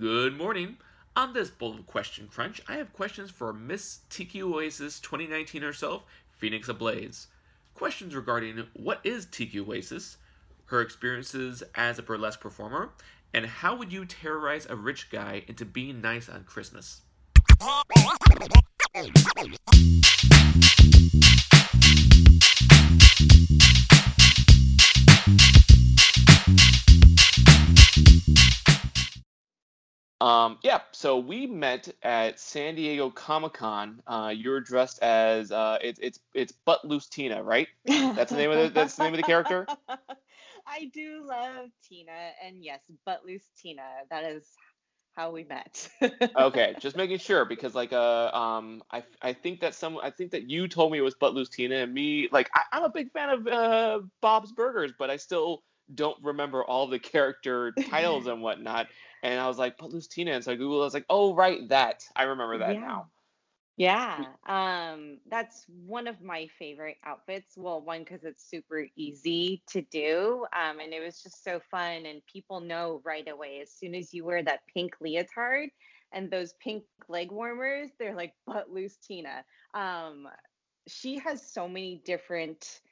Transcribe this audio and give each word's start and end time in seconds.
Good 0.00 0.38
morning. 0.38 0.78
On 1.14 1.34
this 1.34 1.50
bowl 1.50 1.74
of 1.74 1.86
question 1.86 2.26
crunch, 2.32 2.62
I 2.66 2.76
have 2.76 2.94
questions 2.94 3.30
for 3.30 3.52
Miss 3.52 3.98
Tiki 4.08 4.42
Oasis 4.42 4.98
2019 4.98 5.60
herself, 5.60 6.04
Phoenix 6.38 6.70
Ablaze. 6.70 7.26
Questions 7.74 8.14
regarding 8.14 8.64
what 8.72 9.00
is 9.04 9.26
Tiki 9.26 9.60
Oasis, 9.60 10.16
her 10.66 10.80
experiences 10.80 11.62
as 11.74 11.98
a 11.98 12.02
burlesque 12.02 12.40
performer, 12.40 12.92
and 13.34 13.44
how 13.44 13.76
would 13.76 13.92
you 13.92 14.06
terrorize 14.06 14.64
a 14.64 14.74
rich 14.74 15.10
guy 15.10 15.44
into 15.46 15.66
being 15.66 16.00
nice 16.00 16.30
on 16.30 16.44
Christmas? 16.44 17.02
yeah, 30.62 30.80
so 30.92 31.18
we 31.18 31.46
met 31.46 31.88
at 32.02 32.38
San 32.38 32.74
Diego 32.74 33.10
Comic 33.10 33.54
Con. 33.54 34.02
Uh, 34.06 34.32
you're 34.34 34.60
dressed 34.60 35.02
as 35.02 35.52
uh, 35.52 35.78
it's 35.82 35.98
it's 36.00 36.20
it's 36.34 36.52
Butt 36.52 36.84
Loose 36.84 37.06
Tina, 37.06 37.42
right? 37.42 37.68
That's 37.86 38.30
the 38.30 38.36
name 38.36 38.50
of 38.50 38.58
the 38.58 38.68
that's 38.68 38.96
the 38.96 39.04
name 39.04 39.14
of 39.14 39.18
the 39.18 39.22
character. 39.22 39.66
I 40.66 40.90
do 40.92 41.24
love 41.26 41.68
Tina, 41.88 42.30
and 42.44 42.62
yes, 42.62 42.80
Butt 43.04 43.24
Loose 43.26 43.48
Tina. 43.60 43.82
That 44.10 44.24
is 44.24 44.44
how 45.12 45.30
we 45.30 45.44
met. 45.44 45.88
okay, 46.36 46.74
just 46.80 46.96
making 46.96 47.18
sure 47.18 47.44
because 47.44 47.74
like 47.74 47.92
uh 47.92 48.30
um 48.32 48.82
I 48.90 49.02
I 49.22 49.32
think 49.32 49.60
that 49.60 49.74
some 49.74 49.98
I 50.02 50.10
think 50.10 50.30
that 50.32 50.48
you 50.48 50.68
told 50.68 50.92
me 50.92 50.98
it 50.98 51.02
was 51.02 51.14
Butt 51.14 51.34
Loose 51.34 51.48
Tina 51.48 51.76
and 51.76 51.92
me 51.92 52.28
like 52.30 52.48
I, 52.54 52.62
I'm 52.72 52.84
a 52.84 52.90
big 52.90 53.12
fan 53.12 53.30
of 53.30 53.46
uh 53.46 54.00
Bob's 54.20 54.52
Burgers, 54.52 54.92
but 54.98 55.10
I 55.10 55.16
still 55.16 55.62
don't 55.94 56.16
remember 56.22 56.62
all 56.64 56.86
the 56.86 56.98
character 56.98 57.72
titles 57.88 58.26
and 58.28 58.42
whatnot. 58.42 58.86
And 59.22 59.38
I 59.38 59.46
was 59.46 59.58
like, 59.58 59.76
but 59.78 59.92
loose 59.92 60.06
Tina. 60.06 60.32
And 60.32 60.44
so 60.44 60.52
I 60.52 60.56
Googled, 60.56 60.80
I 60.80 60.84
was 60.84 60.94
like, 60.94 61.06
oh, 61.10 61.34
right, 61.34 61.68
that. 61.68 62.04
I 62.16 62.24
remember 62.24 62.58
that 62.58 62.74
yeah. 62.74 62.80
now. 62.80 63.06
Yeah, 63.80 64.26
um, 64.46 65.20
that's 65.30 65.64
one 65.86 66.06
of 66.06 66.20
my 66.20 66.48
favorite 66.58 66.98
outfits. 67.02 67.56
Well, 67.56 67.80
one 67.80 68.00
because 68.00 68.24
it's 68.24 68.44
super 68.44 68.86
easy 68.94 69.62
to 69.68 69.80
do, 69.80 70.44
um, 70.52 70.80
and 70.80 70.92
it 70.92 71.02
was 71.02 71.22
just 71.22 71.42
so 71.42 71.62
fun. 71.70 72.04
And 72.04 72.20
people 72.30 72.60
know 72.60 73.00
right 73.06 73.26
away 73.26 73.60
as 73.62 73.70
soon 73.70 73.94
as 73.94 74.12
you 74.12 74.22
wear 74.22 74.42
that 74.42 74.60
pink 74.74 74.96
leotard 75.00 75.70
and 76.12 76.30
those 76.30 76.52
pink 76.62 76.84
leg 77.08 77.30
warmers, 77.30 77.88
they're 77.98 78.14
like 78.14 78.34
butt 78.46 78.70
loose 78.70 78.96
Tina. 78.96 79.44
Um, 79.72 80.28
she 80.86 81.18
has 81.20 81.40
so 81.50 81.66
many 81.66 82.02
different 82.04 82.82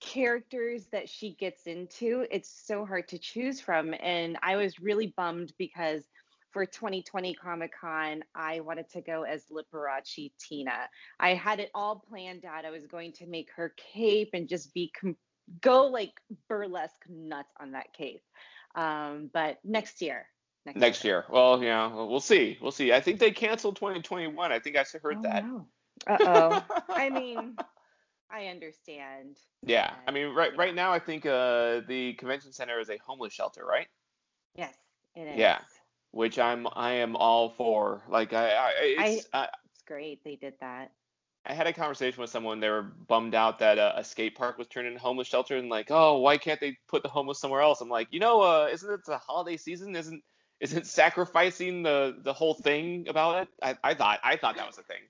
characters 0.00 0.86
that 0.92 1.08
she 1.08 1.34
gets 1.34 1.66
into, 1.66 2.26
it's 2.30 2.48
so 2.48 2.84
hard 2.84 3.08
to 3.08 3.18
choose 3.18 3.60
from. 3.60 3.94
And 4.00 4.38
I 4.42 4.56
was 4.56 4.80
really 4.80 5.14
bummed 5.16 5.52
because 5.58 6.04
for 6.52 6.64
2020 6.64 7.34
Comic 7.34 7.72
Con, 7.78 8.22
I 8.34 8.60
wanted 8.60 8.88
to 8.90 9.00
go 9.00 9.24
as 9.24 9.44
Liberace 9.52 10.30
Tina. 10.40 10.88
I 11.20 11.34
had 11.34 11.60
it 11.60 11.70
all 11.74 12.02
planned 12.08 12.44
out. 12.44 12.64
I 12.64 12.70
was 12.70 12.86
going 12.86 13.12
to 13.12 13.26
make 13.26 13.48
her 13.56 13.74
cape 13.92 14.30
and 14.32 14.48
just 14.48 14.72
be 14.72 14.90
com- 14.98 15.16
go 15.60 15.86
like 15.86 16.12
burlesque 16.48 17.04
nuts 17.08 17.52
on 17.60 17.72
that 17.72 17.92
cape. 17.92 18.22
Um, 18.74 19.30
but 19.32 19.58
next 19.64 20.00
year. 20.00 20.26
Next, 20.64 20.78
next 20.78 21.04
year. 21.04 21.14
year. 21.14 21.24
Well, 21.28 21.62
yeah, 21.62 21.92
we'll 21.92 22.20
see. 22.20 22.58
We'll 22.60 22.72
see. 22.72 22.92
I 22.92 23.00
think 23.00 23.20
they 23.20 23.30
canceled 23.30 23.76
2021. 23.76 24.50
I 24.50 24.58
think 24.58 24.76
I 24.76 24.84
heard 25.02 25.18
oh, 25.18 25.22
that. 25.22 25.44
No. 25.44 25.66
Uh 26.06 26.16
oh. 26.20 26.82
I 26.88 27.10
mean, 27.10 27.56
I 28.30 28.46
understand. 28.46 29.36
Yeah, 29.62 29.90
I 30.06 30.10
mean, 30.10 30.34
right 30.34 30.56
right 30.56 30.74
now, 30.74 30.92
I 30.92 30.98
think 30.98 31.26
uh, 31.26 31.80
the 31.88 32.14
convention 32.18 32.52
center 32.52 32.80
is 32.80 32.90
a 32.90 32.98
homeless 32.98 33.32
shelter, 33.32 33.64
right? 33.64 33.86
Yes, 34.54 34.74
it 35.14 35.22
is. 35.22 35.38
Yeah, 35.38 35.58
which 36.10 36.38
I'm 36.38 36.66
I 36.74 36.92
am 36.92 37.16
all 37.16 37.50
for. 37.50 38.02
Like 38.08 38.32
I, 38.32 38.48
I 38.48 38.72
it's, 38.80 39.28
I, 39.32 39.44
it's 39.44 39.82
great 39.86 40.22
they 40.24 40.36
did 40.36 40.54
that. 40.60 40.92
I 41.48 41.54
had 41.54 41.68
a 41.68 41.72
conversation 41.72 42.20
with 42.20 42.30
someone. 42.30 42.58
They 42.58 42.68
were 42.68 42.82
bummed 42.82 43.34
out 43.34 43.60
that 43.60 43.78
uh, 43.78 43.92
a 43.96 44.02
skate 44.02 44.34
park 44.34 44.58
was 44.58 44.66
turned 44.66 44.88
into 44.88 44.98
a 44.98 45.02
homeless 45.02 45.28
shelter, 45.28 45.56
and 45.56 45.68
like, 45.68 45.90
oh, 45.90 46.18
why 46.18 46.38
can't 46.38 46.60
they 46.60 46.76
put 46.88 47.02
the 47.02 47.08
homeless 47.08 47.38
somewhere 47.38 47.60
else? 47.60 47.80
I'm 47.80 47.88
like, 47.88 48.08
you 48.10 48.18
know, 48.18 48.40
uh, 48.40 48.68
isn't 48.72 48.90
it 48.90 49.00
the 49.06 49.18
holiday 49.18 49.56
season? 49.56 49.94
Isn't 49.94 50.22
isn't 50.60 50.86
sacrificing 50.88 51.82
the 51.84 52.16
the 52.22 52.32
whole 52.32 52.54
thing 52.54 53.08
about 53.08 53.42
it? 53.42 53.48
I, 53.62 53.76
I 53.84 53.94
thought 53.94 54.20
I 54.24 54.36
thought 54.36 54.56
that 54.56 54.66
was 54.66 54.78
a 54.78 54.82
thing 54.82 55.02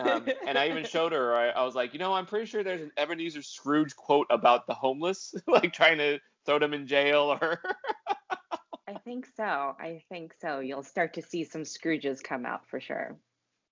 um, 0.00 0.26
and 0.46 0.56
I 0.58 0.68
even 0.68 0.84
showed 0.84 1.12
her. 1.12 1.34
I, 1.34 1.48
I, 1.50 1.64
was 1.64 1.74
like, 1.74 1.92
you 1.92 1.98
know, 1.98 2.14
I'm 2.14 2.26
pretty 2.26 2.46
sure 2.46 2.62
there's 2.62 2.80
an 2.80 2.92
Ebenezer 2.96 3.42
Scrooge 3.42 3.94
quote 3.94 4.26
about 4.30 4.66
the 4.66 4.74
homeless, 4.74 5.34
like 5.46 5.72
trying 5.72 5.98
to 5.98 6.18
throw 6.46 6.58
them 6.58 6.74
in 6.74 6.86
jail 6.86 7.36
or. 7.40 7.60
I 8.88 8.94
think 9.04 9.26
so. 9.36 9.76
I 9.78 10.02
think 10.08 10.34
so. 10.40 10.60
You'll 10.60 10.82
start 10.82 11.14
to 11.14 11.22
see 11.22 11.44
some 11.44 11.62
Scrooges 11.62 12.22
come 12.22 12.44
out 12.44 12.68
for 12.68 12.80
sure. 12.80 13.16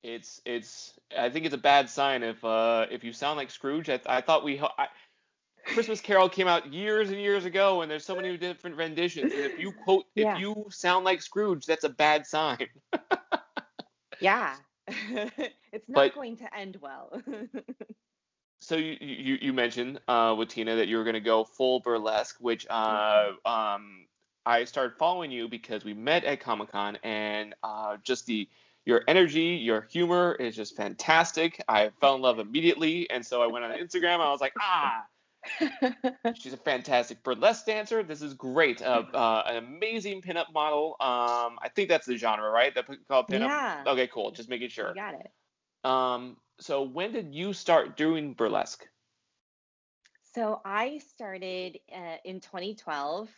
It's 0.04 0.40
it's. 0.44 0.94
I 1.16 1.28
think 1.28 1.44
it's 1.44 1.54
a 1.54 1.58
bad 1.58 1.90
sign 1.90 2.22
if 2.22 2.44
uh 2.44 2.86
if 2.88 3.02
you 3.02 3.12
sound 3.12 3.36
like 3.36 3.50
Scrooge. 3.50 3.88
I, 3.90 3.98
I 4.06 4.20
thought 4.20 4.44
we. 4.44 4.60
I, 4.60 4.86
Christmas 5.64 6.00
Carol 6.00 6.28
came 6.28 6.46
out 6.46 6.72
years 6.72 7.10
and 7.10 7.20
years 7.20 7.44
ago, 7.44 7.82
and 7.82 7.90
there's 7.90 8.04
so 8.04 8.14
many 8.14 8.36
different 8.36 8.76
renditions. 8.76 9.32
And 9.32 9.42
if 9.42 9.58
you 9.58 9.72
quote, 9.72 10.06
yeah. 10.14 10.34
if 10.34 10.40
you 10.40 10.66
sound 10.70 11.04
like 11.04 11.20
Scrooge, 11.20 11.66
that's 11.66 11.84
a 11.84 11.88
bad 11.88 12.26
sign. 12.26 12.68
yeah, 14.20 14.54
it's 15.72 15.88
not 15.88 15.94
but, 15.94 16.14
going 16.14 16.36
to 16.38 16.56
end 16.56 16.78
well. 16.80 17.20
so 18.60 18.76
you, 18.76 18.96
you 19.00 19.38
you 19.40 19.52
mentioned 19.52 20.00
uh, 20.08 20.34
with 20.36 20.48
Tina 20.48 20.76
that 20.76 20.88
you 20.88 20.96
were 20.96 21.04
going 21.04 21.14
to 21.14 21.20
go 21.20 21.44
full 21.44 21.80
burlesque, 21.80 22.36
which 22.40 22.66
uh, 22.68 23.32
um, 23.44 24.06
I 24.46 24.64
started 24.64 24.96
following 24.96 25.30
you 25.30 25.48
because 25.48 25.84
we 25.84 25.94
met 25.94 26.24
at 26.24 26.40
Comic 26.40 26.72
Con, 26.72 26.96
and 27.02 27.54
uh, 27.62 27.96
just 28.02 28.26
the 28.26 28.48
your 28.84 29.02
energy, 29.06 29.60
your 29.62 29.82
humor 29.82 30.34
is 30.40 30.56
just 30.56 30.74
fantastic. 30.74 31.62
I 31.68 31.90
fell 32.00 32.14
in 32.14 32.22
love 32.22 32.38
immediately, 32.38 33.08
and 33.10 33.24
so 33.24 33.42
I 33.42 33.46
went 33.46 33.64
on 33.64 33.72
Instagram. 33.72 34.20
I 34.20 34.30
was 34.30 34.40
like, 34.40 34.54
ah, 34.58 35.04
She's 36.34 36.52
a 36.52 36.58
fantastic 36.58 37.22
burlesque 37.22 37.66
dancer. 37.66 38.02
This 38.02 38.22
is 38.22 38.34
great. 38.34 38.82
Uh, 38.82 39.04
uh, 39.12 39.42
an 39.46 39.56
amazing 39.56 40.22
pinup 40.22 40.52
model. 40.52 40.96
Um, 41.00 41.58
I 41.62 41.68
think 41.74 41.88
that's 41.88 42.06
the 42.06 42.16
genre, 42.16 42.50
right? 42.50 42.74
That 42.74 42.86
called 43.08 43.28
pinup. 43.28 43.48
Yeah. 43.48 43.84
Okay, 43.86 44.08
cool. 44.08 44.30
Just 44.30 44.48
making 44.48 44.68
sure. 44.68 44.88
You 44.88 44.94
got 44.94 45.14
it. 45.14 45.30
Um, 45.84 46.36
so 46.60 46.82
when 46.82 47.12
did 47.12 47.34
you 47.34 47.52
start 47.52 47.96
doing 47.96 48.34
burlesque? 48.34 48.86
So 50.34 50.60
I 50.64 50.98
started 50.98 51.78
uh, 51.94 52.16
in 52.24 52.40
2012. 52.40 53.28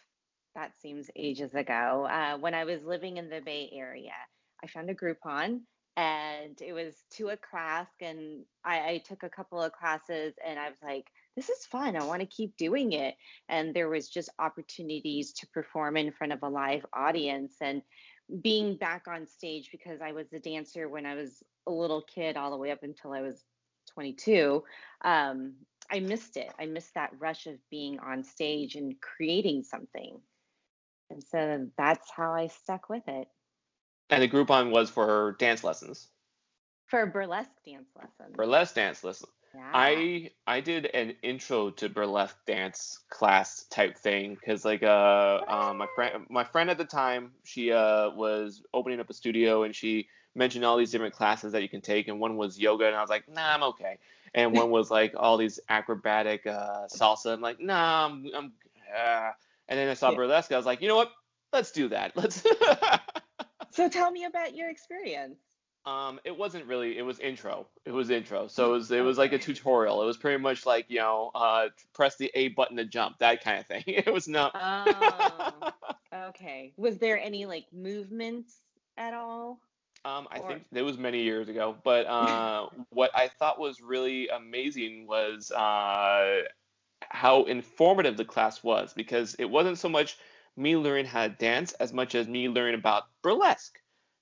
That 0.54 0.72
seems 0.80 1.08
ages 1.14 1.54
ago. 1.54 2.08
Uh, 2.10 2.38
when 2.38 2.54
I 2.54 2.64
was 2.64 2.82
living 2.82 3.18
in 3.18 3.30
the 3.30 3.40
Bay 3.40 3.70
Area, 3.72 4.12
I 4.62 4.66
found 4.66 4.90
a 4.90 4.94
Groupon 4.94 5.60
and 5.96 6.60
it 6.62 6.72
was 6.72 6.94
to 7.10 7.28
a 7.28 7.36
class, 7.36 7.88
and 8.00 8.44
I, 8.64 8.78
I 8.78 9.02
took 9.06 9.22
a 9.22 9.28
couple 9.28 9.62
of 9.62 9.72
classes, 9.72 10.34
and 10.46 10.58
I 10.58 10.68
was 10.68 10.78
like 10.82 11.06
this 11.36 11.48
is 11.48 11.64
fun. 11.66 11.96
I 11.96 12.04
want 12.04 12.20
to 12.20 12.26
keep 12.26 12.56
doing 12.56 12.92
it. 12.92 13.14
And 13.48 13.74
there 13.74 13.88
was 13.88 14.08
just 14.08 14.30
opportunities 14.38 15.32
to 15.34 15.46
perform 15.48 15.96
in 15.96 16.12
front 16.12 16.32
of 16.32 16.42
a 16.42 16.48
live 16.48 16.84
audience 16.92 17.54
and 17.60 17.82
being 18.42 18.76
back 18.76 19.06
on 19.08 19.26
stage 19.26 19.70
because 19.72 20.00
I 20.00 20.12
was 20.12 20.32
a 20.32 20.38
dancer 20.38 20.88
when 20.88 21.06
I 21.06 21.14
was 21.14 21.42
a 21.66 21.70
little 21.70 22.02
kid 22.02 22.36
all 22.36 22.50
the 22.50 22.56
way 22.56 22.70
up 22.70 22.82
until 22.82 23.12
I 23.12 23.20
was 23.20 23.44
22. 23.94 24.62
Um, 25.04 25.54
I 25.90 26.00
missed 26.00 26.36
it. 26.36 26.52
I 26.58 26.66
missed 26.66 26.94
that 26.94 27.10
rush 27.18 27.46
of 27.46 27.54
being 27.70 27.98
on 27.98 28.22
stage 28.22 28.76
and 28.76 28.94
creating 29.00 29.64
something. 29.64 30.20
And 31.10 31.22
so 31.22 31.66
that's 31.76 32.08
how 32.10 32.32
I 32.32 32.46
stuck 32.46 32.88
with 32.88 33.02
it. 33.08 33.26
And 34.10 34.22
the 34.22 34.28
Groupon 34.28 34.70
was 34.70 34.90
for 34.90 35.36
dance 35.38 35.64
lessons. 35.64 36.08
For 36.86 37.06
burlesque 37.06 37.50
dance 37.64 37.88
lessons. 37.96 38.36
Burlesque 38.36 38.74
dance 38.74 39.02
lessons. 39.02 39.30
Yeah. 39.54 39.70
I 39.74 40.30
I 40.46 40.60
did 40.60 40.86
an 40.86 41.16
intro 41.22 41.70
to 41.70 41.88
burlesque 41.88 42.36
dance 42.46 43.00
class 43.08 43.64
type 43.70 43.96
thing 43.98 44.34
because 44.34 44.64
like 44.64 44.82
uh 44.82 45.40
um, 45.48 45.78
my 45.78 45.86
friend 45.94 46.26
my 46.28 46.44
friend 46.44 46.70
at 46.70 46.78
the 46.78 46.84
time 46.84 47.32
she 47.42 47.72
uh 47.72 48.10
was 48.10 48.62
opening 48.72 49.00
up 49.00 49.10
a 49.10 49.14
studio 49.14 49.64
and 49.64 49.74
she 49.74 50.08
mentioned 50.36 50.64
all 50.64 50.76
these 50.76 50.92
different 50.92 51.14
classes 51.14 51.52
that 51.52 51.62
you 51.62 51.68
can 51.68 51.80
take 51.80 52.06
and 52.06 52.20
one 52.20 52.36
was 52.36 52.58
yoga 52.60 52.86
and 52.86 52.94
I 52.94 53.00
was 53.00 53.10
like 53.10 53.28
nah 53.28 53.54
I'm 53.54 53.62
okay. 53.64 53.98
And 54.34 54.52
one 54.56 54.70
was 54.70 54.88
like 54.90 55.14
all 55.16 55.36
these 55.36 55.58
acrobatic 55.68 56.46
uh 56.46 56.86
salsa. 56.86 57.32
I'm 57.32 57.40
like 57.40 57.60
nah 57.60 58.06
I'm, 58.06 58.26
I'm 58.34 58.52
uh. 58.96 59.30
and 59.68 59.78
then 59.78 59.88
I 59.88 59.94
saw 59.94 60.14
burlesque 60.14 60.52
I 60.52 60.56
was 60.56 60.66
like 60.66 60.80
you 60.80 60.88
know 60.88 60.96
what? 60.96 61.10
Let's 61.52 61.72
do 61.72 61.88
that. 61.88 62.12
Let's 62.16 62.44
so 63.72 63.88
tell 63.88 64.12
me 64.12 64.24
about 64.24 64.54
your 64.54 64.70
experience 64.70 65.40
um, 65.86 66.20
it 66.24 66.36
wasn't 66.36 66.66
really. 66.66 66.98
It 66.98 67.02
was 67.02 67.18
intro. 67.20 67.66
It 67.86 67.92
was 67.92 68.10
intro. 68.10 68.48
So 68.48 68.70
it 68.70 68.72
was. 68.72 68.90
It 68.90 69.00
was 69.00 69.16
like 69.16 69.32
a 69.32 69.38
tutorial. 69.38 70.02
It 70.02 70.06
was 70.06 70.18
pretty 70.18 70.42
much 70.42 70.66
like 70.66 70.86
you 70.88 70.98
know, 70.98 71.30
uh, 71.34 71.68
press 71.94 72.16
the 72.16 72.30
A 72.34 72.48
button 72.48 72.76
to 72.76 72.84
jump, 72.84 73.18
that 73.18 73.42
kind 73.42 73.60
of 73.60 73.66
thing. 73.66 73.84
It 73.86 74.12
was 74.12 74.28
not. 74.28 74.52
Oh, 74.54 75.72
okay. 76.28 76.72
Was 76.76 76.98
there 76.98 77.18
any 77.18 77.46
like 77.46 77.66
movements 77.72 78.60
at 78.98 79.14
all? 79.14 79.60
Um, 80.04 80.28
I 80.30 80.38
or... 80.38 80.48
think 80.48 80.64
it 80.72 80.82
was 80.82 80.98
many 80.98 81.22
years 81.22 81.48
ago. 81.48 81.76
But 81.82 82.06
uh, 82.06 82.66
what 82.90 83.10
I 83.14 83.28
thought 83.28 83.58
was 83.58 83.80
really 83.80 84.28
amazing 84.28 85.06
was 85.06 85.50
uh, 85.50 86.42
how 87.00 87.44
informative 87.44 88.18
the 88.18 88.24
class 88.24 88.62
was 88.62 88.92
because 88.92 89.34
it 89.38 89.46
wasn't 89.46 89.78
so 89.78 89.88
much 89.88 90.18
me 90.56 90.76
learning 90.76 91.06
how 91.06 91.26
to 91.26 91.34
dance 91.34 91.72
as 91.74 91.92
much 91.92 92.14
as 92.14 92.28
me 92.28 92.48
learning 92.48 92.78
about 92.78 93.04
burlesque. 93.22 93.79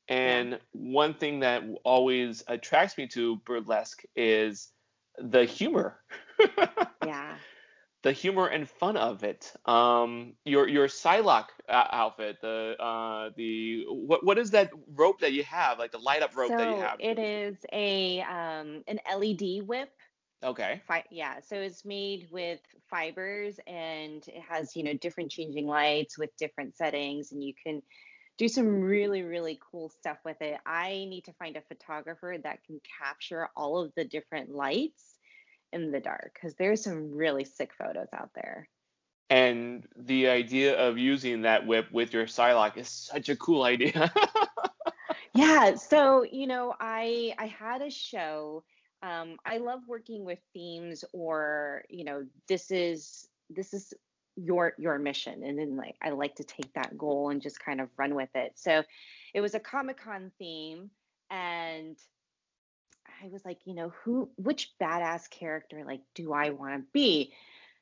And 0.08 0.52
yeah. 0.52 0.58
one 0.72 1.14
thing 1.14 1.40
that 1.40 1.62
always 1.84 2.42
attracts 2.48 2.96
me 2.96 3.06
to 3.08 3.36
burlesque 3.44 4.02
is 4.16 4.68
the 5.18 5.44
humor. 5.44 6.00
yeah. 7.06 7.34
The 8.02 8.12
humor 8.12 8.46
and 8.46 8.68
fun 8.68 8.96
of 8.96 9.24
it. 9.24 9.52
Um, 9.66 10.34
your 10.44 10.68
your 10.68 10.86
Psylocke 10.86 11.48
uh, 11.68 11.84
outfit, 11.90 12.40
the 12.40 12.76
uh, 12.78 13.30
the 13.36 13.84
what 13.88 14.24
what 14.24 14.38
is 14.38 14.52
that 14.52 14.70
rope 14.94 15.20
that 15.20 15.32
you 15.32 15.42
have, 15.42 15.80
like 15.80 15.90
the 15.90 15.98
light 15.98 16.22
up 16.22 16.36
rope 16.36 16.52
so 16.52 16.56
that 16.56 16.68
you 16.68 16.76
have? 16.76 16.96
It 17.00 17.18
is 17.18 17.56
a 17.72 18.22
um, 18.22 18.84
an 18.86 19.00
LED 19.14 19.66
whip. 19.66 19.90
Okay. 20.44 20.80
Fi- 20.86 21.04
yeah, 21.10 21.40
so 21.44 21.56
it's 21.56 21.84
made 21.84 22.28
with 22.30 22.60
fibers 22.88 23.58
and 23.66 24.22
it 24.28 24.42
has 24.48 24.76
you 24.76 24.84
know 24.84 24.94
different 24.94 25.32
changing 25.32 25.66
lights 25.66 26.16
with 26.16 26.30
different 26.38 26.76
settings, 26.76 27.32
and 27.32 27.42
you 27.42 27.52
can 27.66 27.82
do 28.38 28.48
some 28.48 28.80
really 28.80 29.22
really 29.22 29.58
cool 29.70 29.90
stuff 29.90 30.18
with 30.24 30.40
it. 30.40 30.58
I 30.64 31.06
need 31.08 31.24
to 31.24 31.32
find 31.34 31.56
a 31.56 31.62
photographer 31.62 32.36
that 32.42 32.64
can 32.64 32.80
capture 33.00 33.48
all 33.56 33.78
of 33.78 33.92
the 33.96 34.04
different 34.04 34.50
lights 34.50 35.18
in 35.72 35.90
the 35.90 36.00
dark 36.00 36.32
because 36.34 36.54
there's 36.54 36.82
some 36.82 37.14
really 37.14 37.44
sick 37.44 37.72
photos 37.76 38.08
out 38.14 38.30
there. 38.34 38.68
And 39.30 39.86
the 39.94 40.28
idea 40.28 40.78
of 40.78 40.96
using 40.96 41.42
that 41.42 41.66
whip 41.66 41.92
with 41.92 42.14
your 42.14 42.24
Psylocke 42.24 42.78
is 42.78 42.88
such 42.88 43.28
a 43.28 43.36
cool 43.36 43.62
idea. 43.62 44.10
yeah, 45.34 45.74
so 45.74 46.22
you 46.22 46.46
know, 46.46 46.74
I 46.80 47.34
I 47.38 47.46
had 47.46 47.82
a 47.82 47.90
show. 47.90 48.64
Um, 49.02 49.36
I 49.44 49.58
love 49.58 49.80
working 49.86 50.24
with 50.24 50.38
themes, 50.54 51.04
or 51.12 51.84
you 51.90 52.04
know, 52.04 52.24
this 52.48 52.70
is 52.70 53.28
this 53.50 53.74
is 53.74 53.92
your 54.38 54.74
your 54.78 54.98
mission, 54.98 55.42
and 55.42 55.58
then 55.58 55.76
like 55.76 55.96
I 56.02 56.10
like 56.10 56.36
to 56.36 56.44
take 56.44 56.72
that 56.74 56.96
goal 56.96 57.30
and 57.30 57.42
just 57.42 57.62
kind 57.62 57.80
of 57.80 57.88
run 57.96 58.14
with 58.14 58.30
it. 58.34 58.52
So, 58.54 58.82
it 59.34 59.40
was 59.40 59.54
a 59.54 59.60
Comic 59.60 59.98
Con 60.02 60.32
theme, 60.38 60.90
and 61.30 61.96
I 63.22 63.28
was 63.28 63.44
like, 63.44 63.58
you 63.64 63.74
know, 63.74 63.92
who, 64.02 64.30
which 64.36 64.72
badass 64.80 65.28
character, 65.30 65.82
like, 65.84 66.00
do 66.14 66.32
I 66.32 66.50
want 66.50 66.74
to 66.74 66.82
be? 66.92 67.32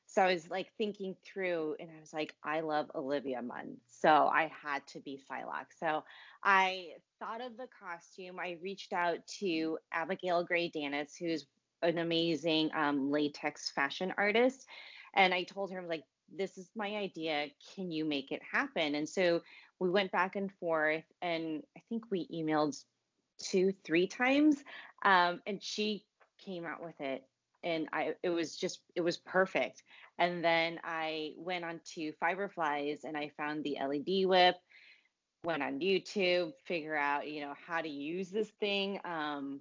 So 0.06 0.22
I 0.22 0.32
was 0.32 0.48
like 0.48 0.68
thinking 0.78 1.16
through, 1.24 1.76
and 1.80 1.90
I 1.94 2.00
was 2.00 2.12
like, 2.12 2.34
I 2.42 2.60
love 2.60 2.90
Olivia 2.94 3.42
Munn. 3.42 3.76
So 3.86 4.08
I 4.08 4.50
had 4.62 4.86
to 4.88 5.00
be 5.00 5.20
Psylocke. 5.28 5.72
So 5.78 6.04
I 6.44 6.90
thought 7.18 7.40
of 7.40 7.56
the 7.56 7.66
costume. 7.82 8.38
I 8.38 8.56
reached 8.62 8.92
out 8.92 9.18
to 9.40 9.78
Abigail 9.92 10.44
Gray 10.44 10.70
Danis, 10.70 11.18
who's 11.18 11.46
an 11.82 11.98
amazing 11.98 12.70
um, 12.74 13.10
latex 13.10 13.70
fashion 13.70 14.14
artist. 14.16 14.66
And 15.14 15.34
I 15.34 15.42
told 15.42 15.72
her, 15.72 15.82
like, 15.82 16.04
this 16.34 16.58
is 16.58 16.70
my 16.74 16.96
idea. 16.96 17.48
Can 17.74 17.90
you 17.90 18.04
make 18.04 18.32
it 18.32 18.42
happen? 18.42 18.94
And 18.94 19.08
so 19.08 19.42
we 19.78 19.90
went 19.90 20.12
back 20.12 20.36
and 20.36 20.50
forth, 20.52 21.04
and 21.22 21.62
I 21.76 21.80
think 21.88 22.04
we 22.10 22.26
emailed 22.28 22.76
two, 23.38 23.72
three 23.84 24.06
times. 24.06 24.62
Um, 25.04 25.40
and 25.46 25.62
she 25.62 26.04
came 26.44 26.64
out 26.64 26.82
with 26.82 27.00
it. 27.00 27.24
And 27.64 27.88
I 27.92 28.14
it 28.22 28.30
was 28.30 28.56
just 28.56 28.80
it 28.94 29.00
was 29.00 29.16
perfect. 29.16 29.82
And 30.18 30.44
then 30.44 30.78
I 30.84 31.32
went 31.36 31.64
on 31.64 31.80
to 31.94 32.12
Fiberflies 32.22 33.04
and 33.04 33.16
I 33.16 33.32
found 33.36 33.64
the 33.64 33.78
LED 33.80 34.26
whip, 34.26 34.56
went 35.42 35.62
on 35.62 35.80
YouTube, 35.80 36.52
figure 36.64 36.96
out, 36.96 37.28
you 37.28 37.40
know, 37.40 37.54
how 37.66 37.80
to 37.80 37.88
use 37.88 38.30
this 38.30 38.48
thing. 38.60 39.00
Um, 39.04 39.60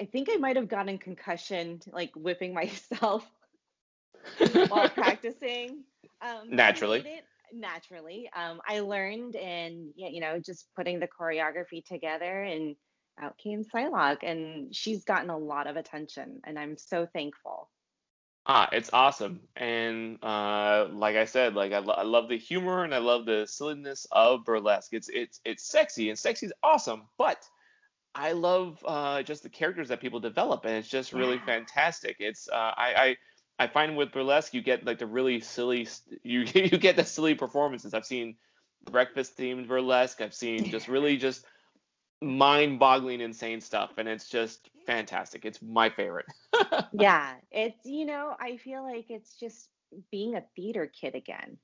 I 0.00 0.06
think 0.06 0.28
I 0.32 0.36
might 0.36 0.56
have 0.56 0.68
gotten 0.68 0.96
concussion 0.96 1.80
like 1.92 2.12
whipping 2.16 2.54
myself 2.54 3.26
while 4.68 4.88
practicing. 4.94 5.84
Um, 6.22 6.50
naturally. 6.50 7.04
naturally. 7.52 8.30
Um, 8.34 8.60
I 8.68 8.80
learned 8.80 9.36
and 9.36 9.90
yeah, 9.96 10.08
you 10.08 10.20
know 10.20 10.38
just 10.38 10.66
putting 10.76 11.00
the 11.00 11.08
choreography 11.08 11.84
together 11.84 12.42
and 12.42 12.76
out 13.20 13.36
came 13.38 13.64
Psylocke, 13.64 14.22
and 14.22 14.74
she's 14.74 15.04
gotten 15.04 15.30
a 15.30 15.38
lot 15.38 15.66
of 15.66 15.76
attention, 15.76 16.40
and 16.44 16.58
I'm 16.58 16.76
so 16.76 17.06
thankful. 17.12 17.68
Ah, 18.46 18.68
it's 18.72 18.90
awesome, 18.92 19.40
and 19.56 20.18
uh, 20.24 20.88
like 20.90 21.16
I 21.16 21.26
said, 21.26 21.54
like 21.54 21.72
I, 21.72 21.78
lo- 21.78 21.94
I 21.94 22.02
love 22.02 22.28
the 22.28 22.38
humor 22.38 22.84
and 22.84 22.94
I 22.94 22.98
love 22.98 23.26
the 23.26 23.46
silliness 23.46 24.06
of 24.10 24.44
burlesque. 24.44 24.92
It's 24.92 25.08
it's 25.10 25.40
it's 25.44 25.64
sexy, 25.64 26.08
and 26.08 26.18
sexy 26.18 26.46
is 26.46 26.52
awesome, 26.62 27.02
but 27.18 27.46
I 28.14 28.32
love 28.32 28.82
uh, 28.86 29.22
just 29.22 29.42
the 29.42 29.48
characters 29.48 29.88
that 29.88 30.00
people 30.00 30.20
develop, 30.20 30.64
and 30.64 30.74
it's 30.74 30.88
just 30.88 31.12
really 31.12 31.36
yeah. 31.36 31.46
fantastic. 31.46 32.16
It's 32.18 32.48
uh, 32.48 32.72
I, 32.76 32.94
I 32.96 33.16
I 33.60 33.66
find 33.66 33.96
with 33.96 34.10
burlesque 34.10 34.54
you 34.54 34.62
get 34.62 34.84
like 34.86 34.98
the 34.98 35.06
really 35.06 35.40
silly 35.40 35.86
you 36.22 36.40
you 36.54 36.78
get 36.78 36.96
the 36.96 37.04
silly 37.04 37.34
performances. 37.34 37.94
I've 37.94 38.06
seen 38.06 38.36
breakfast 38.90 39.36
themed 39.36 39.68
burlesque. 39.68 40.20
I've 40.20 40.34
seen 40.34 40.64
just 40.64 40.88
really 40.96 41.16
just 41.16 41.44
mind-boggling 42.22 43.20
insane 43.20 43.60
stuff 43.60 43.92
and 43.96 44.06
it's 44.06 44.28
just 44.28 44.68
fantastic 44.86 45.46
it's 45.46 45.62
my 45.62 45.88
favorite 45.88 46.26
yeah 46.92 47.32
it's 47.50 47.86
you 47.86 48.04
know 48.04 48.34
i 48.38 48.58
feel 48.58 48.82
like 48.82 49.06
it's 49.08 49.36
just 49.36 49.70
being 50.10 50.36
a 50.36 50.44
theater 50.54 50.90
kid 51.00 51.14
again 51.14 51.56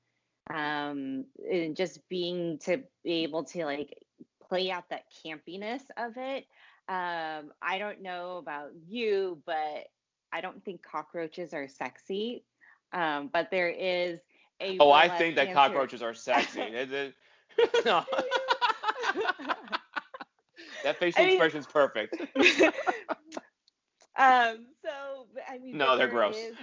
um 0.51 1.25
and 1.51 1.75
just 1.75 1.99
being 2.09 2.57
to 2.57 2.81
be 3.03 3.23
able 3.23 3.43
to 3.43 3.65
like 3.65 3.95
play 4.47 4.71
out 4.71 4.85
that 4.89 5.03
campiness 5.23 5.81
of 5.95 6.13
it 6.17 6.45
um 6.89 7.51
i 7.61 7.77
don't 7.77 8.01
know 8.01 8.37
about 8.37 8.71
you 8.87 9.39
but 9.45 9.85
i 10.37 10.41
don't 10.41 10.63
think 10.63 10.81
cockroaches 10.83 11.53
are 11.53 11.67
sexy 11.67 12.43
um 12.93 13.29
but 13.33 13.49
there 13.51 13.69
is 13.69 14.19
a 14.61 14.77
oh 14.79 14.91
i 14.91 15.07
think 15.07 15.35
that 15.35 15.53
cockroaches 15.53 16.01
are 16.01 16.13
sexy 16.13 16.61
no 17.85 18.03
that 20.83 20.97
facial 20.99 21.21
I 21.21 21.25
expression 21.25 21.59
is 21.59 21.67
perfect. 21.67 22.15
um. 24.17 24.65
So 24.83 25.27
I 25.47 25.57
mean, 25.57 25.77
no, 25.77 25.97
they're 25.97 26.07
gross. 26.07 26.35
Is, 26.35 26.55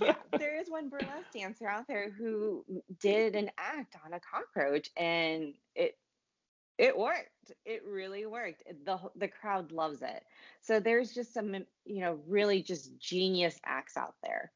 yeah, 0.00 0.14
there 0.38 0.60
is 0.60 0.68
one 0.68 0.88
burlesque 0.88 1.32
dancer 1.34 1.68
out 1.68 1.86
there 1.88 2.10
who 2.10 2.64
did 3.00 3.36
an 3.36 3.50
act 3.58 3.96
on 4.04 4.12
a 4.12 4.20
cockroach, 4.20 4.90
and 4.96 5.54
it 5.74 5.96
it 6.78 6.96
worked. 6.96 7.30
It 7.64 7.82
really 7.86 8.26
worked. 8.26 8.62
the 8.84 8.98
The 9.16 9.28
crowd 9.28 9.72
loves 9.72 10.02
it. 10.02 10.24
So 10.60 10.80
there's 10.80 11.12
just 11.12 11.32
some, 11.32 11.54
you 11.84 12.00
know, 12.00 12.18
really 12.26 12.62
just 12.62 12.98
genius 12.98 13.58
acts 13.64 13.96
out 13.96 14.14
there. 14.22 14.52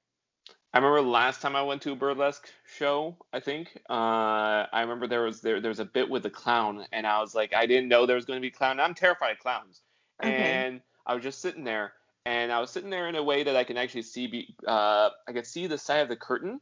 I 0.72 0.78
remember 0.78 1.02
last 1.02 1.42
time 1.42 1.56
I 1.56 1.62
went 1.62 1.82
to 1.82 1.92
a 1.92 1.96
burlesque 1.96 2.48
show. 2.76 3.16
I 3.32 3.40
think 3.40 3.76
uh, 3.88 4.66
I 4.72 4.80
remember 4.82 5.08
there 5.08 5.22
was 5.22 5.40
there 5.40 5.60
there 5.60 5.70
was 5.70 5.80
a 5.80 5.84
bit 5.84 6.08
with 6.08 6.26
a 6.26 6.30
clown, 6.30 6.86
and 6.92 7.06
I 7.06 7.20
was 7.20 7.34
like, 7.34 7.52
I 7.52 7.66
didn't 7.66 7.88
know 7.88 8.06
there 8.06 8.16
was 8.16 8.24
going 8.24 8.36
to 8.36 8.40
be 8.40 8.52
clown. 8.52 8.78
I'm 8.78 8.94
terrified 8.94 9.32
of 9.32 9.38
clowns, 9.40 9.80
okay. 10.22 10.32
and 10.32 10.80
I 11.06 11.14
was 11.14 11.24
just 11.24 11.40
sitting 11.40 11.64
there, 11.64 11.94
and 12.24 12.52
I 12.52 12.60
was 12.60 12.70
sitting 12.70 12.90
there 12.90 13.08
in 13.08 13.16
a 13.16 13.22
way 13.22 13.42
that 13.42 13.56
I 13.56 13.64
can 13.64 13.76
actually 13.76 14.02
see 14.02 14.28
be 14.28 14.54
uh, 14.66 15.10
I 15.26 15.32
could 15.32 15.46
see 15.46 15.66
the 15.66 15.76
side 15.76 16.02
of 16.02 16.08
the 16.08 16.16
curtain, 16.16 16.60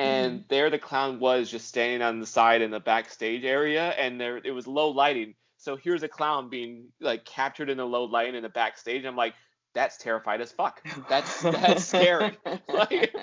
and 0.00 0.32
mm-hmm. 0.32 0.42
there 0.48 0.70
the 0.70 0.78
clown 0.78 1.20
was 1.20 1.50
just 1.50 1.68
standing 1.68 2.02
on 2.02 2.20
the 2.20 2.26
side 2.26 2.62
in 2.62 2.70
the 2.70 2.80
backstage 2.80 3.44
area, 3.44 3.90
and 3.90 4.18
there 4.20 4.38
it 4.38 4.52
was 4.52 4.66
low 4.66 4.88
lighting. 4.88 5.34
So 5.58 5.76
here's 5.76 6.02
a 6.02 6.08
clown 6.08 6.48
being 6.48 6.86
like 7.00 7.26
captured 7.26 7.68
in 7.68 7.76
the 7.76 7.84
low 7.84 8.04
lighting 8.04 8.34
in 8.34 8.42
the 8.42 8.48
backstage. 8.48 9.04
I'm 9.04 9.16
like, 9.16 9.34
that's 9.74 9.98
terrified 9.98 10.40
as 10.40 10.52
fuck. 10.52 10.82
That's 11.08 11.42
that's 11.42 11.84
scary. 11.84 12.38
like, 12.68 13.14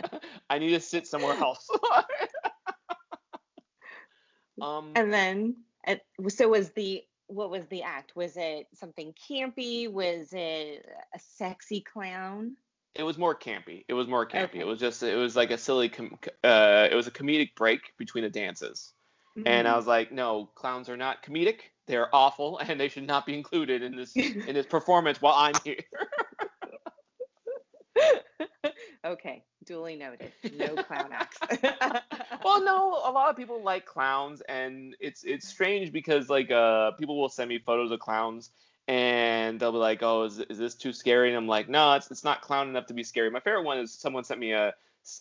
I 0.50 0.60
need 0.60 0.72
to 0.72 0.80
sit 0.80 1.08
somewhere 1.08 1.36
else. 1.36 1.68
um, 4.62 4.92
and 4.96 5.12
then, 5.12 5.56
so 6.28 6.50
was 6.50 6.70
the 6.72 7.04
what 7.26 7.50
was 7.50 7.66
the 7.68 7.82
act? 7.82 8.16
Was 8.16 8.38
it 8.38 8.68
something 8.76 9.16
campy? 9.30 9.92
Was 9.92 10.30
it 10.32 10.86
a 11.14 11.20
sexy 11.20 11.82
clown? 11.82 12.56
It 12.98 13.04
was 13.04 13.18
more 13.18 13.36
campy. 13.36 13.86
It 13.88 13.94
was 13.94 14.08
more 14.08 14.26
campy. 14.26 14.44
Okay. 14.46 14.60
It 14.60 14.68
was 14.68 14.80
just 14.80 15.04
it 15.04 15.16
was 15.16 15.36
like 15.36 15.52
a 15.52 15.58
silly 15.58 15.90
com- 15.90 16.18
uh, 16.44 16.88
it 16.92 16.96
was 16.96 17.08
a 17.08 17.12
comedic 17.12 17.56
break 17.56 17.94
between 17.98 18.24
the 18.24 18.30
dances. 18.30 18.94
Mm-hmm. 19.38 19.48
And 19.48 19.68
I 19.68 19.72
mm-hmm. 19.72 19.78
was 19.78 19.88
like, 19.88 20.12
no, 20.12 20.50
clowns 20.56 20.90
are 20.90 20.98
not 20.98 21.24
comedic. 21.24 21.60
They're 21.86 22.14
awful, 22.14 22.58
and 22.68 22.80
they 22.80 22.90
should 22.90 23.08
not 23.08 23.26
be 23.26 23.34
included 23.34 23.84
in 23.84 23.96
this 23.96 24.16
in 24.16 24.54
this 24.54 24.66
performance 24.66 25.22
while 25.22 25.36
I'm 25.36 25.56
here. 25.64 25.78
okay, 29.06 29.44
duly 29.66 29.96
noted. 29.96 30.32
No 30.56 30.82
clown 30.84 31.10
acts. 31.12 31.38
well, 32.44 32.64
no, 32.64 32.94
a 33.06 33.12
lot 33.12 33.30
of 33.30 33.38
people 33.38 33.64
like 33.64 33.86
clowns, 33.86 34.42
and 34.50 34.96
it's 35.00 35.24
it's 35.24 35.48
strange 35.48 35.92
because 35.92 36.30
like 36.30 36.52
uh 36.52 36.92
people 36.92 37.20
will 37.20 37.30
send 37.30 37.50
me 37.50 37.60
photos 37.60 37.92
of 37.92 38.00
clowns, 38.00 38.52
and 38.88 39.60
they'll 39.60 39.72
be 39.72 39.78
like, 39.78 40.02
"Oh, 40.02 40.24
is, 40.24 40.40
is 40.40 40.58
this 40.58 40.76
too 40.76 40.94
scary?" 40.94 41.30
And 41.30 41.38
I'm 41.38 41.48
like, 41.48 41.70
"No, 41.70 41.94
it's 41.94 42.10
it's 42.12 42.24
not 42.24 42.42
clown 42.42 42.70
enough 42.70 42.88
to 42.88 42.94
be 42.94 43.04
scary." 43.04 43.30
My 43.30 43.40
favorite 43.40 43.64
one 43.64 43.80
is 43.80 43.94
someone 43.94 44.24
sent 44.24 44.40
me 44.40 44.54
a, 44.54 44.74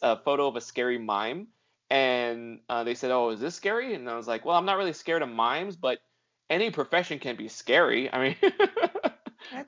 a 0.02 0.16
photo 0.18 0.46
of 0.46 0.56
a 0.56 0.60
scary 0.60 0.98
mime, 0.98 1.48
and 1.90 2.60
uh, 2.68 2.84
they 2.84 2.94
said, 2.94 3.10
"Oh, 3.10 3.30
is 3.30 3.40
this 3.40 3.54
scary?" 3.54 3.94
And 3.94 4.08
I 4.08 4.16
was 4.16 4.28
like, 4.28 4.44
"Well, 4.44 4.56
I'm 4.56 4.66
not 4.66 4.78
really 4.78 4.92
scared 4.92 5.22
of 5.22 5.28
mimes, 5.28 5.76
but 5.76 5.98
any 6.48 6.70
profession 6.70 7.18
can 7.18 7.36
be 7.36 7.48
scary. 7.48 8.12
I 8.12 8.20
mean." 8.20 8.36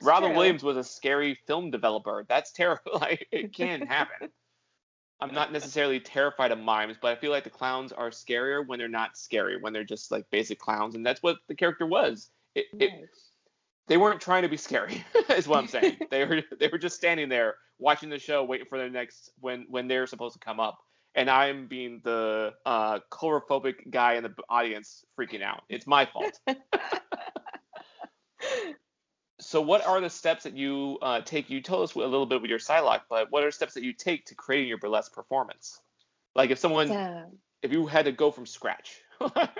Robin 0.01 0.29
true. 0.29 0.37
Williams 0.37 0.63
was 0.63 0.75
a 0.75 0.83
scary 0.83 1.39
film 1.47 1.71
developer. 1.71 2.25
That's 2.27 2.51
terrible. 2.51 2.79
Like 2.99 3.27
it 3.31 3.53
can 3.53 3.81
happen. 3.87 4.29
I'm 5.21 5.33
not 5.33 5.51
necessarily 5.53 5.99
terrified 5.99 6.51
of 6.51 6.59
mimes, 6.59 6.97
but 7.01 7.11
I 7.11 7.15
feel 7.19 7.31
like 7.31 7.43
the 7.43 7.49
clowns 7.49 7.91
are 7.91 8.09
scarier 8.09 8.65
when 8.65 8.79
they're 8.79 8.87
not 8.87 9.17
scary, 9.17 9.57
when 9.59 9.73
they're 9.73 9.83
just 9.83 10.11
like 10.11 10.29
basic 10.31 10.59
clowns, 10.59 10.95
and 10.95 11.05
that's 11.05 11.23
what 11.23 11.37
the 11.47 11.55
character 11.55 11.85
was. 11.85 12.29
It, 12.55 12.65
it, 12.79 13.09
they 13.89 13.97
weren't 13.97 14.21
trying 14.21 14.43
to 14.43 14.49
be 14.49 14.55
scary, 14.55 15.03
is 15.29 15.47
what 15.47 15.59
I'm 15.59 15.67
saying. 15.67 15.97
they 16.11 16.23
were 16.23 16.43
they 16.57 16.69
were 16.69 16.77
just 16.77 16.95
standing 16.95 17.27
there 17.27 17.55
watching 17.79 18.09
the 18.09 18.19
show, 18.19 18.43
waiting 18.45 18.67
for 18.67 18.77
their 18.77 18.89
next 18.89 19.31
when 19.41 19.65
when 19.67 19.89
they're 19.89 20.07
supposed 20.07 20.33
to 20.33 20.39
come 20.39 20.59
up, 20.61 20.77
and 21.15 21.29
I'm 21.29 21.67
being 21.67 21.99
the 22.03 22.53
uh, 22.65 22.99
coulrophobic 23.11 23.89
guy 23.89 24.13
in 24.13 24.23
the 24.23 24.33
audience 24.47 25.03
freaking 25.19 25.41
out. 25.41 25.63
It's 25.67 25.87
my 25.87 26.05
fault. 26.05 26.39
so 29.41 29.61
what 29.61 29.85
are 29.85 29.99
the 29.99 30.09
steps 30.09 30.43
that 30.43 30.55
you 30.55 30.99
uh, 31.01 31.21
take 31.21 31.49
you 31.49 31.61
told 31.61 31.83
us 31.83 31.95
a 31.95 31.99
little 31.99 32.25
bit 32.25 32.41
with 32.41 32.49
your 32.49 32.59
Psylocke 32.59 33.01
but 33.09 33.31
what 33.31 33.43
are 33.43 33.51
steps 33.51 33.73
that 33.73 33.83
you 33.83 33.93
take 33.93 34.25
to 34.25 34.35
creating 34.35 34.67
your 34.67 34.77
burlesque 34.77 35.13
performance 35.13 35.79
like 36.35 36.51
if 36.51 36.59
someone 36.59 36.87
so, 36.87 37.25
if 37.61 37.71
you 37.71 37.85
had 37.85 38.05
to 38.05 38.11
go 38.11 38.31
from 38.31 38.45
scratch 38.45 38.97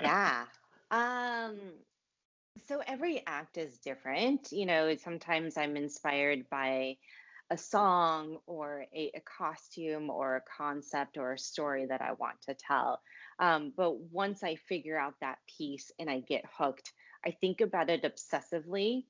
yeah 0.02 0.44
um 0.90 1.56
so 2.66 2.80
every 2.86 3.22
act 3.26 3.58
is 3.58 3.78
different 3.78 4.52
you 4.52 4.66
know 4.66 4.94
sometimes 4.96 5.56
i'm 5.56 5.76
inspired 5.76 6.48
by 6.50 6.96
a 7.52 7.56
song 7.58 8.38
or 8.46 8.86
a, 8.94 9.10
a 9.14 9.20
costume 9.20 10.08
or 10.08 10.36
a 10.36 10.42
concept 10.56 11.16
or 11.16 11.32
a 11.32 11.38
story 11.38 11.86
that 11.86 12.00
i 12.00 12.12
want 12.12 12.40
to 12.42 12.54
tell 12.54 13.00
um, 13.38 13.72
but 13.76 13.98
once 14.12 14.42
i 14.42 14.54
figure 14.54 14.98
out 14.98 15.14
that 15.20 15.38
piece 15.58 15.90
and 15.98 16.10
i 16.10 16.20
get 16.20 16.44
hooked 16.58 16.92
i 17.24 17.30
think 17.30 17.60
about 17.60 17.90
it 17.90 18.02
obsessively 18.02 19.04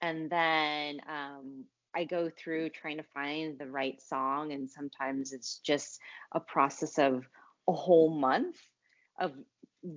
and 0.00 0.30
then 0.30 1.00
um, 1.08 1.64
I 1.94 2.04
go 2.04 2.30
through 2.30 2.70
trying 2.70 2.98
to 2.98 3.02
find 3.14 3.58
the 3.58 3.66
right 3.66 4.00
song, 4.00 4.52
and 4.52 4.70
sometimes 4.70 5.32
it's 5.32 5.58
just 5.58 5.98
a 6.32 6.40
process 6.40 6.98
of 6.98 7.26
a 7.66 7.72
whole 7.72 8.10
month 8.10 8.56
of 9.18 9.32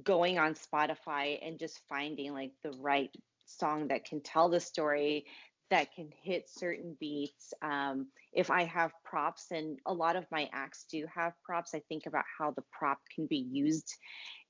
going 0.03 0.37
on 0.39 0.55
Spotify 0.55 1.39
and 1.45 1.59
just 1.59 1.81
finding 1.89 2.33
like 2.33 2.51
the 2.63 2.71
right 2.79 3.11
song 3.45 3.87
that 3.89 4.05
can 4.05 4.21
tell 4.21 4.49
the 4.49 4.59
story 4.59 5.25
that 5.69 5.93
can 5.95 6.09
hit 6.21 6.49
certain 6.49 6.95
beats. 6.99 7.53
Um, 7.61 8.07
if 8.33 8.51
I 8.51 8.65
have 8.65 8.91
props, 9.03 9.47
and 9.51 9.79
a 9.85 9.93
lot 9.93 10.15
of 10.15 10.25
my 10.31 10.49
acts 10.53 10.85
do 10.91 11.05
have 11.13 11.33
props, 11.43 11.73
I 11.73 11.81
think 11.87 12.05
about 12.05 12.25
how 12.37 12.51
the 12.51 12.63
prop 12.71 12.99
can 13.15 13.25
be 13.25 13.37
used 13.37 13.95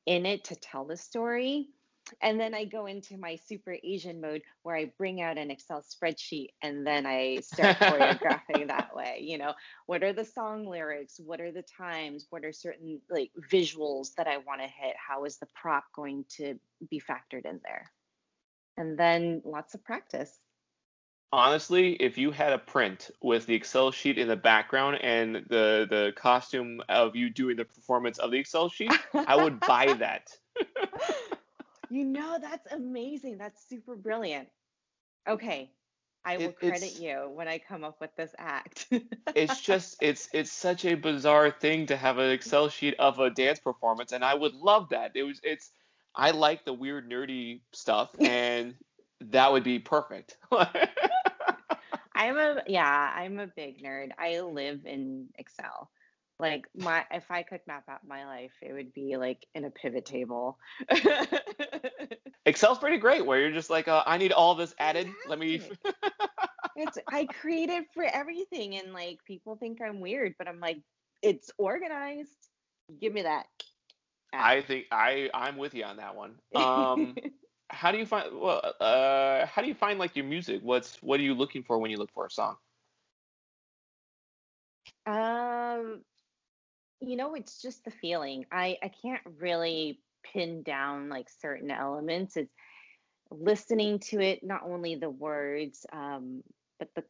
in 0.06 0.26
it 0.26 0.46
to 0.46 0.56
tell 0.56 0.86
the 0.86 0.98
story. 0.98 1.68
And 2.22 2.40
then 2.40 2.54
I 2.54 2.66
go 2.66 2.88
into 2.88 3.18
my 3.18 3.38
super 3.48 3.78
Asian 3.84 4.22
mode 4.22 4.42
where 4.64 4.76
I 4.76 4.92
bring 4.98 5.22
out 5.22 5.38
an 5.38 5.52
Excel 5.52 5.84
spreadsheet 5.84 6.50
and 6.62 6.86
then 6.86 7.06
I 7.06 7.38
start 7.38 7.78
choreographing 7.78 8.68
that 8.68 8.92
way. 8.96 9.20
You 9.22 9.38
know, 9.38 9.54
what 9.86 10.04
are 10.04 10.14
the 10.14 10.26
song 10.26 10.66
lyrics? 10.66 11.20
What 11.24 11.40
are 11.40 11.52
the 11.52 11.64
times? 11.78 12.28
What 12.30 12.44
are 12.44 12.52
certain 12.52 13.02
like 13.10 13.32
visuals 13.52 14.14
that 14.18 14.28
I 14.28 14.38
want 14.38 14.62
to 14.62 14.68
hit? 14.68 14.96
How 14.98 15.26
is 15.26 15.38
the 15.38 15.48
prop 15.56 15.86
going 15.96 16.26
to 16.38 16.60
be 16.90 17.00
factored 17.00 17.46
in 17.46 17.60
there? 17.64 17.92
And 18.78 18.98
then 18.98 19.42
lots 19.46 19.74
of 19.74 19.84
practice. 19.84 20.40
Honestly, 21.34 21.94
if 21.94 22.18
you 22.18 22.32
had 22.32 22.52
a 22.52 22.58
print 22.58 23.10
with 23.22 23.46
the 23.46 23.56
Excel 23.56 23.90
sheet 23.92 24.18
in 24.18 24.28
the 24.28 24.36
background 24.36 25.00
and 25.02 25.36
the 25.48 25.88
the 25.90 26.12
costume 26.18 26.82
of 26.90 27.16
you 27.16 27.30
doing 27.30 27.56
the 27.56 27.64
performance 27.64 28.18
of 28.18 28.32
the 28.32 28.38
Excel 28.38 28.68
sheet, 28.68 28.92
I 29.14 29.38
would 29.38 29.62
buy 29.62 29.94
that. 29.94 30.30
You 31.92 32.06
know, 32.06 32.38
that's 32.40 32.72
amazing. 32.72 33.38
That's 33.38 33.68
super 33.68 33.98
brilliant. 33.98 34.48
Okay. 35.28 35.72
I 36.24 36.38
will 36.38 36.46
it, 36.46 36.60
credit 36.60 37.00
you 37.00 37.30
when 37.34 37.50
I 37.50 37.58
come 37.58 37.84
up 37.84 38.00
with 38.00 38.16
this 38.16 38.34
act. 38.38 38.88
it's 39.36 39.60
just 39.62 39.98
it's 40.02 40.30
it's 40.34 40.52
such 40.52 40.86
a 40.86 40.96
bizarre 40.96 41.52
thing 41.52 41.88
to 41.88 41.98
have 41.98 42.18
an 42.18 42.32
Excel 42.32 42.70
sheet 42.70 42.96
of 42.98 43.20
a 43.20 43.30
dance 43.30 43.60
performance 43.60 44.14
and 44.14 44.24
I 44.24 44.36
would 44.36 44.54
love 44.54 44.90
that. 44.90 45.12
It 45.16 45.24
was 45.24 45.42
it's 45.44 45.72
I 46.16 46.32
like 46.32 46.64
the 46.64 46.74
weird 46.74 47.10
nerdy 47.10 47.62
stuff 47.74 48.12
and 48.20 48.76
that 49.20 49.52
would 49.52 49.64
be 49.64 49.80
perfect. 49.80 50.38
I'm 52.16 52.38
a 52.38 52.64
yeah, 52.68 53.12
I'm 53.16 53.40
a 53.40 53.48
big 53.48 53.84
nerd. 53.84 54.12
I 54.18 54.40
live 54.42 54.86
in 54.86 55.28
Excel. 55.38 55.90
Like 56.42 56.66
my 56.76 57.06
if 57.12 57.30
I 57.30 57.44
could 57.44 57.60
map 57.68 57.84
out 57.88 58.00
my 58.04 58.26
life, 58.26 58.54
it 58.64 58.74
would 58.74 58.92
be 58.94 59.16
like 59.16 59.46
in 59.54 59.64
a 59.64 59.70
pivot 59.70 60.08
table. 60.08 60.58
Excel's 62.48 62.80
pretty 62.80 62.98
great 62.98 63.24
where 63.24 63.40
you're 63.40 63.52
just 63.52 63.70
like, 63.70 63.88
uh, 63.88 64.02
I 64.08 64.18
need 64.18 64.32
all 64.32 64.56
this 64.56 64.74
added. 64.80 65.08
Let 65.30 65.38
me 65.38 65.62
It's 66.76 66.98
I 67.08 67.26
create 67.26 67.70
it 67.70 67.86
for 67.94 68.04
everything 68.04 68.76
and 68.78 68.92
like 68.92 69.20
people 69.28 69.56
think 69.56 69.82
I'm 69.88 70.00
weird, 70.00 70.34
but 70.40 70.48
I'm 70.48 70.60
like, 70.60 70.80
it's 71.22 71.52
organized. 71.60 72.50
Give 73.00 73.14
me 73.14 73.22
that. 73.22 73.46
I 74.34 74.62
think 74.62 74.86
I 74.92 75.30
I'm 75.36 75.58
with 75.58 75.76
you 75.76 75.84
on 75.84 75.98
that 75.98 76.16
one. 76.16 76.40
Um 76.56 77.16
how 77.70 77.92
do 77.92 78.00
you 78.00 78.06
find 78.08 78.30
well 78.34 78.62
uh 78.80 79.46
how 79.46 79.62
do 79.62 79.68
you 79.68 79.76
find 79.76 80.00
like 80.00 80.16
your 80.16 80.26
music? 80.26 80.62
What's 80.64 80.98
what 81.04 81.20
are 81.20 81.24
you 81.24 81.36
looking 81.36 81.62
for 81.62 81.78
when 81.78 81.92
you 81.92 81.98
look 81.98 82.12
for 82.12 82.26
a 82.26 82.32
song? 82.32 82.56
Um 85.06 86.02
you 87.02 87.16
know, 87.18 87.34
it's 87.34 87.62
just 87.62 87.84
the 87.84 87.92
feeling. 87.92 88.46
I 88.52 88.78
I 88.82 88.92
can't 89.02 89.22
really 89.40 90.00
pin 90.24 90.64
down 90.64 91.10
like 91.10 91.28
certain 91.42 91.72
elements. 91.72 92.38
It's 92.38 92.54
listening 93.32 94.00
to 94.00 94.20
it, 94.20 94.44
not 94.44 94.62
only 94.66 94.96
the 94.96 95.10
words, 95.10 95.86
um, 95.92 96.44
but 96.80 96.90
the 96.96 97.04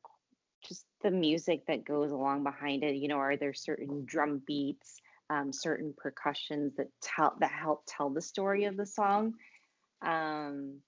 just 0.68 0.86
the 1.04 1.12
music 1.12 1.66
that 1.68 1.86
goes 1.86 2.12
along 2.12 2.44
behind 2.44 2.84
it. 2.84 2.96
You 2.96 3.08
know, 3.08 3.18
are 3.18 3.38
there 3.38 3.54
certain 3.54 4.06
drum 4.06 4.42
beats, 4.46 5.02
um, 5.30 5.52
certain 5.52 5.94
percussions 5.98 6.76
that 6.78 6.88
tell 7.02 7.36
that 7.40 7.52
help 7.52 7.84
tell 7.88 8.10
the 8.10 8.22
story 8.22 8.66
of 8.66 8.78
the 8.78 8.86
song? 8.86 9.34
Um, 10.02 10.80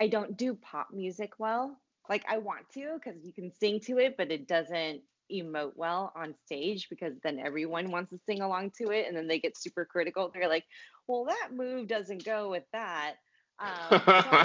I 0.00 0.08
don't 0.08 0.36
do 0.36 0.54
pop 0.54 0.88
music 0.92 1.34
well. 1.38 1.78
Like 2.08 2.24
I 2.28 2.38
want 2.38 2.68
to 2.74 2.94
because 2.94 3.24
you 3.24 3.32
can 3.32 3.52
sing 3.60 3.78
to 3.86 3.98
it, 3.98 4.16
but 4.16 4.32
it 4.32 4.48
doesn't 4.48 5.02
emote 5.30 5.72
well 5.76 6.12
on 6.16 6.34
stage 6.46 6.88
because 6.88 7.14
then 7.22 7.38
everyone 7.38 7.90
wants 7.90 8.10
to 8.10 8.18
sing 8.26 8.40
along 8.40 8.70
to 8.78 8.90
it 8.90 9.06
and 9.06 9.16
then 9.16 9.26
they 9.28 9.38
get 9.38 9.56
super 9.56 9.84
critical. 9.84 10.30
They're 10.32 10.48
like, 10.48 10.64
well, 11.06 11.24
that 11.26 11.50
move 11.52 11.88
doesn't 11.88 12.24
go 12.24 12.50
with 12.50 12.64
that. 12.72 13.14
Um, 13.58 14.00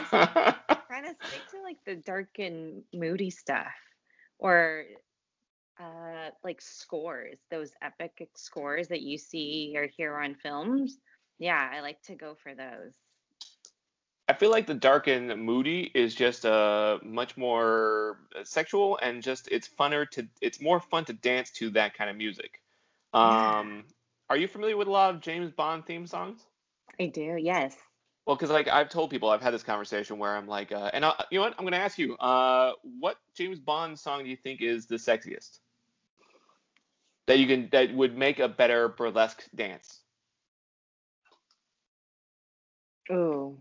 so 0.09 0.19
kind 0.89 1.05
of 1.05 1.15
stick 1.27 1.41
to 1.51 1.61
like 1.63 1.77
the 1.85 1.95
dark 1.95 2.39
and 2.39 2.83
moody 2.93 3.29
stuff 3.29 3.73
or 4.39 4.85
uh, 5.79 6.29
like 6.43 6.61
scores, 6.61 7.37
those 7.51 7.71
epic 7.81 8.27
scores 8.35 8.87
that 8.87 9.01
you 9.01 9.17
see 9.17 9.73
or 9.75 9.87
hear 9.87 10.17
on 10.17 10.35
films. 10.35 10.97
Yeah, 11.39 11.69
I 11.71 11.81
like 11.81 12.01
to 12.03 12.15
go 12.15 12.35
for 12.41 12.55
those. 12.55 12.93
I 14.29 14.33
feel 14.33 14.51
like 14.51 14.67
the 14.67 14.73
dark 14.73 15.07
and 15.07 15.41
moody 15.41 15.89
is 15.93 16.13
just 16.13 16.45
uh 16.45 16.99
much 17.01 17.37
more 17.37 18.19
sexual 18.43 18.99
and 19.01 19.23
just 19.23 19.47
it's 19.51 19.67
funner 19.67 20.09
to 20.11 20.27
it's 20.41 20.61
more 20.61 20.79
fun 20.79 21.05
to 21.05 21.13
dance 21.13 21.51
to 21.51 21.69
that 21.71 21.93
kind 21.93 22.09
of 22.09 22.15
music. 22.15 22.61
Um, 23.13 23.23
yeah. 23.31 23.81
are 24.29 24.37
you 24.37 24.47
familiar 24.47 24.75
with 24.75 24.87
a 24.87 24.91
lot 24.91 25.15
of 25.15 25.21
James 25.21 25.51
Bond 25.51 25.85
theme 25.85 26.05
songs? 26.05 26.41
I 26.99 27.07
do, 27.07 27.37
yes. 27.39 27.75
Well, 28.25 28.35
because 28.35 28.49
like 28.49 28.67
I've 28.67 28.89
told 28.89 29.09
people, 29.09 29.29
I've 29.29 29.41
had 29.41 29.53
this 29.53 29.63
conversation 29.63 30.19
where 30.19 30.35
I'm 30.35 30.47
like, 30.47 30.73
uh, 30.73 30.91
and 30.93 31.05
I, 31.05 31.23
you 31.31 31.39
know 31.39 31.45
what? 31.45 31.55
I'm 31.57 31.63
going 31.63 31.71
to 31.71 31.79
ask 31.79 31.97
you, 31.97 32.17
uh, 32.17 32.73
what 32.99 33.17
James 33.35 33.57
Bond 33.57 33.97
song 33.97 34.25
do 34.25 34.29
you 34.29 34.35
think 34.35 34.61
is 34.61 34.85
the 34.85 34.95
sexiest? 34.95 35.59
That 37.27 37.39
you 37.39 37.47
can 37.47 37.69
that 37.71 37.93
would 37.93 38.17
make 38.17 38.39
a 38.39 38.49
better 38.49 38.89
burlesque 38.89 39.45
dance. 39.55 40.01
Oh, 43.09 43.55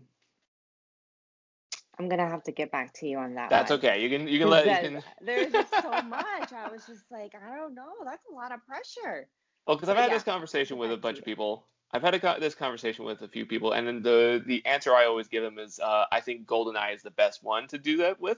I'm 1.99 2.09
gonna 2.09 2.27
have 2.27 2.43
to 2.43 2.51
get 2.51 2.71
back 2.71 2.93
to 2.95 3.07
you 3.07 3.17
on 3.17 3.35
that. 3.35 3.49
That's 3.49 3.69
one. 3.69 3.79
okay. 3.79 4.01
You 4.01 4.09
can 4.09 4.27
you 4.27 4.39
can 4.39 4.49
let 4.49 4.65
you 4.65 4.89
can. 4.89 5.03
There's 5.21 5.51
just 5.51 5.71
so 5.71 5.89
much. 6.03 6.53
I 6.53 6.69
was 6.71 6.85
just 6.85 7.03
like, 7.11 7.33
I 7.35 7.55
don't 7.55 7.73
know. 7.73 7.93
That's 8.05 8.23
a 8.31 8.33
lot 8.33 8.51
of 8.51 8.65
pressure. 8.65 9.27
Well, 9.65 9.75
because 9.75 9.89
I've 9.89 9.97
had 9.97 10.09
yeah, 10.09 10.15
this 10.15 10.23
conversation 10.23 10.77
with 10.77 10.91
a 10.91 10.97
bunch 10.97 11.17
of 11.17 11.25
people. 11.25 11.65
I've 11.91 12.01
had 12.01 12.15
a, 12.15 12.37
this 12.39 12.53
conversation 12.53 13.05
with 13.05 13.21
a 13.21 13.29
few 13.29 13.45
people, 13.45 13.71
and 13.71 13.87
then 13.87 14.01
the 14.01 14.43
the 14.45 14.65
answer 14.65 14.93
I 14.93 15.05
always 15.05 15.27
give 15.27 15.43
them 15.43 15.57
is, 15.57 15.79
uh, 15.79 16.03
I 16.11 16.19
think 16.19 16.45
Goldeneye 16.45 16.93
is 16.93 17.01
the 17.01 17.11
best 17.11 17.43
one 17.43 17.67
to 17.69 17.77
do 17.77 17.97
that 17.97 18.19
with, 18.19 18.37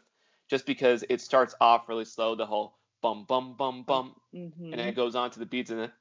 just 0.49 0.67
because 0.67 1.03
it 1.09 1.19
starts 1.19 1.55
off 1.59 1.89
really 1.89 2.05
slow, 2.05 2.35
the 2.35 2.45
whole 2.45 2.75
bum 3.01 3.25
bum 3.27 3.55
bum 3.57 3.83
bum, 3.83 4.15
mm-hmm. 4.33 4.65
and 4.65 4.73
then 4.73 4.87
it 4.87 4.95
goes 4.95 5.15
on 5.15 5.31
to 5.31 5.39
the 5.39 5.47
beats 5.47 5.71
and 5.71 5.79
then 5.79 5.91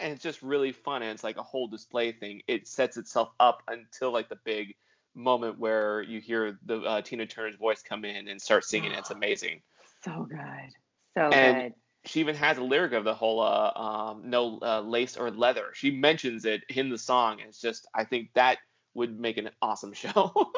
and 0.00 0.12
it's 0.12 0.22
just 0.22 0.42
really 0.42 0.72
fun, 0.72 1.02
and 1.02 1.10
it's 1.10 1.24
like 1.24 1.36
a 1.36 1.42
whole 1.42 1.68
display 1.68 2.12
thing. 2.12 2.42
It 2.48 2.66
sets 2.68 2.96
itself 2.96 3.30
up 3.40 3.62
until 3.68 4.12
like 4.12 4.28
the 4.28 4.38
big 4.44 4.74
moment 5.16 5.58
where 5.58 6.02
you 6.02 6.20
hear 6.20 6.58
the 6.64 6.80
uh, 6.80 7.00
Tina 7.02 7.26
Turner's 7.26 7.56
voice 7.56 7.82
come 7.82 8.04
in 8.04 8.28
and 8.28 8.40
start 8.40 8.64
singing. 8.64 8.92
it's 8.98 9.10
amazing. 9.10 9.62
So 10.04 10.26
good. 10.28 10.72
So 11.16 11.30
and 11.30 11.56
good. 11.56 11.74
She 12.04 12.20
even 12.20 12.36
has 12.36 12.56
a 12.58 12.62
lyric 12.62 12.92
of 12.92 13.02
the 13.02 13.14
whole 13.14 13.40
uh, 13.40 13.72
um, 13.74 14.30
no 14.30 14.60
uh, 14.62 14.80
lace 14.80 15.16
or 15.16 15.30
leather. 15.32 15.70
She 15.74 15.90
mentions 15.90 16.44
it 16.44 16.62
in 16.68 16.88
the 16.88 16.98
song. 16.98 17.40
And 17.40 17.48
It's 17.48 17.60
just, 17.60 17.88
I 17.92 18.04
think 18.04 18.30
that 18.34 18.58
would 18.94 19.18
make 19.18 19.38
an 19.38 19.50
awesome 19.60 19.92
show. 19.92 20.52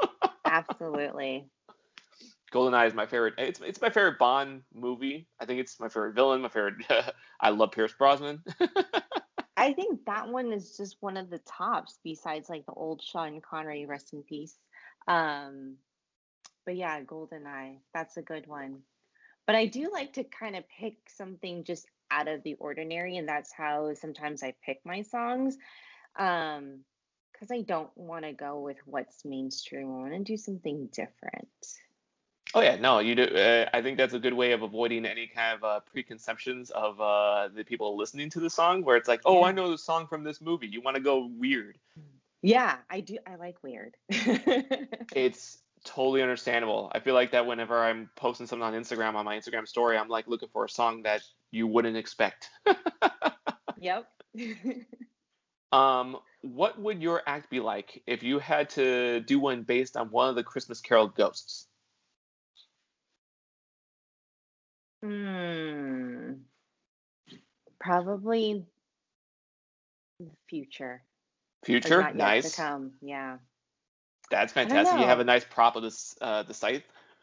Absolutely. 0.45 1.49
GoldenEye 2.53 2.87
is 2.87 2.95
my 2.95 3.07
favorite. 3.07 3.35
It's 3.39 3.61
it's 3.61 3.81
my 3.81 3.91
favorite 3.91 4.19
Bond 4.19 4.63
movie. 4.75 5.27
I 5.41 5.45
think 5.45 5.61
it's 5.61 5.79
my 5.79 5.89
favorite 5.89 6.15
villain. 6.15 6.41
My 6.41 6.49
favorite. 6.49 6.77
I 7.41 7.51
love 7.51 7.73
Pierce 7.73 7.93
Brosnan. 7.93 8.43
I 9.59 9.73
think 9.73 10.07
that 10.07 10.29
one 10.29 10.53
is 10.53 10.77
just 10.77 10.97
one 11.01 11.17
of 11.17 11.31
the 11.31 11.41
tops 11.41 11.99
besides 12.05 12.49
like 12.49 12.65
the 12.65 12.73
old 12.73 13.03
Sean 13.03 13.41
Connery, 13.41 13.87
rest 13.87 14.13
in 14.13 14.23
peace. 14.23 14.57
Um, 15.09 15.77
but 16.65 16.77
yeah, 16.77 17.03
GoldenEye, 17.03 17.79
that's 17.93 18.17
a 18.17 18.23
good 18.23 18.47
one. 18.47 18.83
But 19.47 19.57
I 19.57 19.67
do 19.67 19.91
like 19.93 20.13
to 20.13 20.25
kind 20.25 20.55
of 20.55 20.65
pick 20.69 20.95
something 21.09 21.65
just 21.65 21.87
out 22.11 22.29
of 22.29 22.43
the 22.45 22.55
ordinary, 22.55 23.17
and 23.17 23.29
that's 23.29 23.53
how 23.53 23.95
sometimes 23.95 24.43
I 24.43 24.55
pick 24.65 24.81
my 24.85 25.03
songs. 25.03 25.57
Um, 26.19 26.85
because 27.33 27.51
I 27.53 27.63
don't 27.63 27.97
want 27.97 28.25
to 28.25 28.33
go 28.33 28.61
with 28.61 28.79
what's 28.85 29.25
mainstream. 29.25 29.87
I 29.87 29.99
want 29.99 30.13
to 30.13 30.25
do 30.25 30.37
something 30.37 30.89
different. 30.93 31.49
Oh 32.55 32.61
yeah, 32.61 32.77
no, 32.77 32.99
you 33.01 33.15
do. 33.15 33.25
Uh, 33.25 33.69
I 33.75 33.83
think 33.83 33.99
that's 33.99 34.15
a 34.15 34.19
good 34.19 34.33
way 34.33 34.53
of 34.53 34.63
avoiding 34.63 35.05
any 35.05 35.27
kind 35.27 35.57
of 35.57 35.65
uh, 35.65 35.81
preconceptions 35.93 36.71
of 36.71 37.01
uh, 37.01 37.49
the 37.55 37.63
people 37.63 37.97
listening 37.97 38.31
to 38.31 38.41
the 38.41 38.49
song, 38.49 38.83
where 38.83 38.97
it's 38.97 39.09
like, 39.09 39.21
oh, 39.27 39.45
I 39.45 39.53
know 39.53 39.71
the 39.71 39.79
song 39.79 40.07
from 40.07 40.25
this 40.25 40.41
movie. 40.41 40.67
You 40.67 40.81
want 40.81 40.97
to 40.97 41.03
go 41.03 41.31
weird. 41.39 41.79
Yeah, 42.41 42.77
I 42.89 43.01
do. 43.01 43.19
I 43.27 43.35
like 43.35 43.63
weird. 43.63 43.97
it's 44.09 45.59
totally 45.85 46.23
understandable. 46.23 46.91
I 46.95 47.01
feel 47.01 47.15
like 47.15 47.33
that 47.33 47.47
whenever 47.47 47.83
I'm 47.83 48.11
posting 48.17 48.47
something 48.47 48.65
on 48.65 48.75
Instagram 48.75 49.15
on 49.15 49.25
my 49.25 49.37
Instagram 49.37 49.67
story, 49.67 49.97
I'm 49.97 50.09
like 50.09 50.29
looking 50.29 50.49
for 50.53 50.65
a 50.65 50.69
song 50.69 51.03
that 51.03 51.23
you 51.51 51.67
wouldn't 51.67 51.97
expect. 51.97 52.49
yep. 53.79 54.07
um, 55.73 56.17
what 56.43 56.81
would 56.81 57.03
your 57.03 57.23
act 57.27 57.51
be 57.51 57.61
like 57.61 58.03
if 58.07 58.23
you 58.23 58.39
had 58.39 58.71
to 58.71 59.21
do 59.21 59.41
one 59.41 59.63
based 59.63 59.97
on 59.97 60.09
one 60.09 60.29
of 60.29 60.37
the 60.37 60.45
Christmas 60.45 60.81
Carol 60.81 61.09
ghosts? 61.09 61.67
Hmm. 65.03 66.33
Probably 67.81 68.65
the 70.19 70.31
future. 70.49 71.03
Future, 71.65 72.13
nice. 72.15 72.51
To 72.51 72.57
come, 72.57 72.93
yeah. 73.01 73.39
That's 74.31 74.53
fantastic. 74.53 74.99
You 74.99 75.07
have 75.07 75.21
a 75.21 75.25
nice 75.25 75.45
prop 75.45 75.77
of 75.77 75.83
this 75.83 76.17
uh, 76.21 76.43
the 76.43 76.55
scythe. 76.55 76.83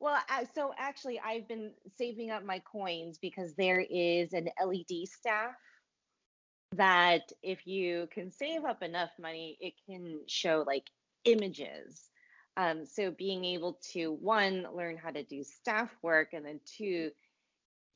well, 0.00 0.18
so 0.54 0.72
actually, 0.78 1.20
I've 1.20 1.46
been 1.48 1.72
saving 1.96 2.30
up 2.30 2.44
my 2.44 2.60
coins 2.60 3.18
because 3.18 3.54
there 3.54 3.80
is 3.80 4.32
an 4.32 4.48
LED 4.64 5.08
staff 5.08 5.54
that 6.76 7.32
if 7.42 7.66
you 7.66 8.08
can 8.12 8.30
save 8.30 8.64
up 8.64 8.82
enough 8.82 9.10
money, 9.20 9.56
it 9.60 9.74
can 9.86 10.20
show 10.26 10.64
like 10.66 10.84
images 11.24 12.10
um, 12.56 12.86
so 12.86 13.10
being 13.10 13.44
able 13.44 13.78
to 13.92 14.12
one 14.12 14.66
learn 14.74 14.96
how 14.96 15.10
to 15.10 15.22
do 15.22 15.42
staff 15.42 15.90
work, 16.02 16.32
and 16.32 16.44
then 16.44 16.60
two 16.64 17.10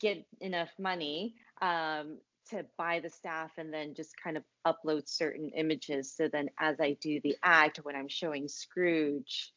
get 0.01 0.25
enough 0.41 0.71
money 0.79 1.35
um, 1.61 2.19
to 2.51 2.65
buy 2.77 3.01
the 3.01 3.11
staff, 3.11 3.53
and 3.59 3.73
then 3.73 3.95
just 3.95 4.15
kind 4.23 4.37
of 4.37 4.43
upload 4.67 5.09
certain 5.09 5.51
images. 5.57 6.15
So 6.15 6.29
then, 6.29 6.49
as 6.59 6.81
I 6.81 6.97
do 7.01 7.21
the 7.23 7.37
act, 7.43 7.81
when 7.83 7.97
I'm 7.97 8.09
showing 8.09 8.49
Scrooge 8.49 9.53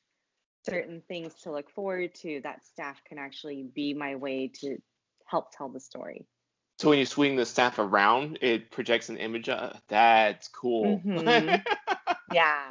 certain 0.69 1.01
things 1.07 1.33
to 1.43 1.51
look 1.51 1.69
forward 1.71 2.13
to, 2.15 2.41
that 2.43 2.65
staff 2.65 3.01
can 3.07 3.17
actually 3.17 3.65
be 3.73 3.93
my 3.93 4.15
way 4.15 4.51
to 4.61 4.77
help 5.25 5.51
tell 5.55 5.69
the 5.69 5.79
story. 5.79 6.25
So 6.79 6.89
when 6.89 6.99
you 6.99 7.05
swing 7.05 7.35
the 7.35 7.45
staff 7.45 7.79
around, 7.79 8.39
it 8.41 8.71
projects 8.71 9.09
an 9.09 9.17
image. 9.17 9.49
Uh, 9.49 9.73
that's 9.87 10.47
cool. 10.47 10.99
Mm-hmm. 11.05 11.61
yeah. 12.33 12.63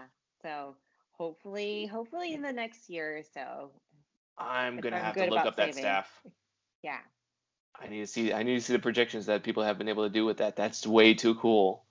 So 0.42 0.74
hopefully, 1.20 1.84
hopefully 1.84 2.32
in 2.32 2.40
the 2.40 2.52
next 2.52 2.88
year 2.88 3.18
or 3.18 3.22
so. 3.34 3.70
I'm 4.38 4.80
gonna 4.80 4.96
I'm 4.96 5.04
have 5.04 5.14
to 5.16 5.26
look 5.26 5.44
up 5.44 5.56
saving. 5.56 5.74
that 5.74 5.80
staff. 5.80 6.20
Yeah. 6.82 7.00
I 7.78 7.88
need 7.88 8.00
to 8.00 8.06
see. 8.06 8.32
I 8.32 8.42
need 8.42 8.54
to 8.54 8.60
see 8.62 8.72
the 8.72 8.78
projections 8.78 9.26
that 9.26 9.42
people 9.42 9.62
have 9.62 9.76
been 9.76 9.90
able 9.90 10.04
to 10.04 10.08
do 10.08 10.24
with 10.24 10.38
that. 10.38 10.56
That's 10.56 10.86
way 10.86 11.12
too 11.12 11.34
cool. 11.34 11.84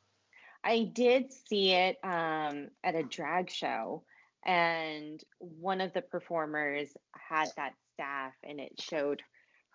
I 0.64 0.90
did 0.92 1.32
see 1.32 1.74
it 1.74 1.98
um, 2.04 2.70
at 2.84 2.96
a 2.96 3.04
drag 3.04 3.52
show, 3.52 4.02
and 4.44 5.24
one 5.38 5.80
of 5.80 5.94
the 5.94 6.02
performers 6.02 6.90
had 7.14 7.50
that 7.56 7.74
staff, 7.94 8.34
and 8.44 8.60
it 8.60 8.82
showed 8.82 9.22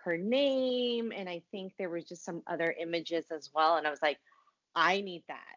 her 0.04 0.18
name, 0.18 1.12
and 1.14 1.28
I 1.28 1.42
think 1.52 1.74
there 1.78 1.90
was 1.90 2.04
just 2.04 2.24
some 2.24 2.42
other 2.48 2.74
images 2.80 3.26
as 3.30 3.50
well. 3.54 3.76
And 3.76 3.86
I 3.86 3.90
was 3.90 4.02
like, 4.02 4.18
I 4.74 5.00
need 5.00 5.22
that 5.28 5.53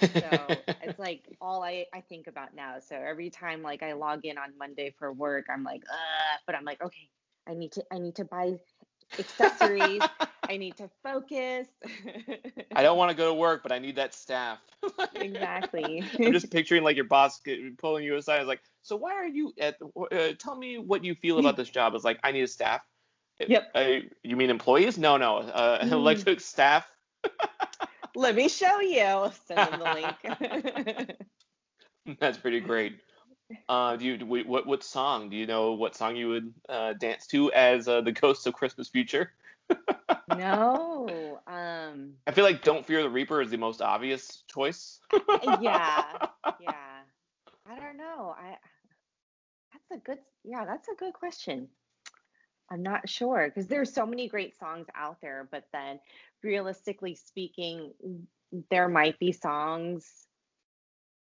so 0.00 0.08
it's 0.82 0.98
like 0.98 1.22
all 1.40 1.64
I, 1.64 1.86
I 1.94 2.00
think 2.00 2.26
about 2.26 2.54
now. 2.54 2.76
So 2.80 2.96
every 2.96 3.30
time 3.30 3.62
like 3.62 3.82
I 3.82 3.92
log 3.92 4.24
in 4.24 4.38
on 4.38 4.52
Monday 4.58 4.94
for 4.98 5.12
work, 5.12 5.46
I'm 5.52 5.64
like, 5.64 5.82
uh, 5.90 6.36
but 6.46 6.54
I'm 6.54 6.64
like, 6.64 6.82
okay, 6.82 7.08
I 7.48 7.54
need 7.54 7.72
to 7.72 7.84
I 7.92 7.98
need 7.98 8.16
to 8.16 8.24
buy 8.24 8.58
accessories. 9.18 10.02
I 10.48 10.56
need 10.56 10.76
to 10.78 10.88
focus. 11.02 11.68
I 12.74 12.82
don't 12.82 12.96
want 12.96 13.10
to 13.10 13.16
go 13.16 13.28
to 13.28 13.34
work, 13.34 13.62
but 13.62 13.72
I 13.72 13.78
need 13.78 13.96
that 13.96 14.14
staff. 14.14 14.58
exactly. 15.14 16.02
I'm 16.18 16.32
just 16.32 16.50
picturing 16.50 16.82
like 16.82 16.96
your 16.96 17.04
boss 17.04 17.40
pulling 17.78 18.04
you 18.04 18.16
aside. 18.16 18.40
It's 18.40 18.48
like, 18.48 18.62
so 18.82 18.96
why 18.96 19.12
are 19.12 19.26
you 19.26 19.52
at? 19.60 19.76
Uh, 19.82 20.32
tell 20.38 20.56
me 20.56 20.78
what 20.78 21.04
you 21.04 21.14
feel 21.14 21.38
about 21.38 21.56
this 21.56 21.68
job. 21.68 21.94
It's 21.94 22.04
like 22.04 22.18
I 22.24 22.32
need 22.32 22.42
a 22.42 22.48
staff. 22.48 22.80
Yep. 23.46 23.70
Uh, 23.74 23.84
you 24.22 24.36
mean 24.36 24.50
employees? 24.50 24.98
No, 24.98 25.16
no. 25.16 25.38
Uh, 25.38 25.84
mm. 25.84 25.92
electric 25.92 26.40
staff. 26.40 26.86
Let 28.18 28.34
me 28.34 28.48
show 28.48 28.80
you. 28.80 29.30
Send 29.46 29.72
them 29.72 29.78
the 29.78 29.94
link. 29.94 31.18
That's 32.20 32.36
pretty 32.36 32.58
great. 32.58 32.98
Uh, 33.68 33.94
do 33.94 34.04
you 34.06 34.26
what 34.26 34.66
what 34.66 34.82
song 34.82 35.30
do 35.30 35.36
you 35.36 35.46
know? 35.46 35.74
What 35.74 35.94
song 35.94 36.16
you 36.16 36.28
would 36.30 36.52
uh, 36.68 36.94
dance 36.94 37.28
to 37.28 37.52
as 37.52 37.86
uh, 37.86 38.00
the 38.00 38.10
Ghosts 38.10 38.44
of 38.46 38.54
Christmas 38.54 38.88
Future? 38.88 39.30
no. 40.36 41.38
Um. 41.46 42.14
I 42.26 42.32
feel 42.32 42.42
like 42.42 42.64
"Don't 42.64 42.84
Fear 42.84 43.04
the 43.04 43.08
Reaper" 43.08 43.40
is 43.40 43.50
the 43.50 43.56
most 43.56 43.80
obvious 43.80 44.42
choice. 44.52 44.98
yeah, 45.60 46.02
yeah. 46.60 46.98
I 47.70 47.78
don't 47.78 47.96
know. 47.96 48.34
I. 48.36 48.56
That's 49.72 49.90
a 49.92 50.04
good. 50.04 50.18
Yeah, 50.42 50.64
that's 50.64 50.88
a 50.88 50.96
good 50.96 51.12
question. 51.12 51.68
I'm 52.70 52.82
not 52.82 53.08
sure 53.08 53.48
because 53.48 53.66
there's 53.66 53.92
so 53.92 54.06
many 54.06 54.28
great 54.28 54.58
songs 54.58 54.86
out 54.94 55.20
there, 55.20 55.48
but 55.50 55.64
then 55.72 56.00
realistically 56.42 57.14
speaking, 57.14 57.92
there 58.70 58.88
might 58.88 59.18
be 59.18 59.32
songs 59.32 60.26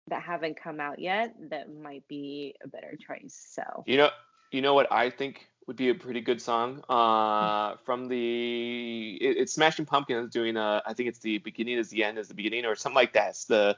that 0.08 0.24
haven't 0.24 0.62
come 0.62 0.80
out 0.80 1.00
yet 1.00 1.34
that 1.50 1.74
might 1.74 2.08
be 2.08 2.56
a 2.64 2.68
better 2.68 2.98
choice. 2.98 3.40
So 3.52 3.84
you 3.86 3.98
know, 3.98 4.10
you 4.52 4.62
know 4.62 4.74
what 4.74 4.92
I 4.92 5.10
think 5.10 5.48
would 5.68 5.78
be 5.78 5.90
a 5.90 5.96
pretty 5.96 6.22
good 6.22 6.42
song 6.42 6.84
uh, 6.90 7.76
from 7.86 8.08
the 8.08 9.18
it, 9.22 9.38
it's 9.38 9.54
Smashing 9.54 9.86
Pumpkins 9.86 10.32
doing 10.32 10.58
a 10.58 10.82
I 10.86 10.94
think 10.94 11.10
it's 11.10 11.20
the 11.20 11.38
beginning 11.38 11.78
is 11.78 11.90
the 11.90 12.04
end 12.04 12.18
is 12.18 12.28
the 12.28 12.34
beginning 12.34 12.66
or 12.66 12.76
something 12.76 12.96
like 12.96 13.14
that. 13.14 13.30
It's 13.30 13.46
the 13.46 13.78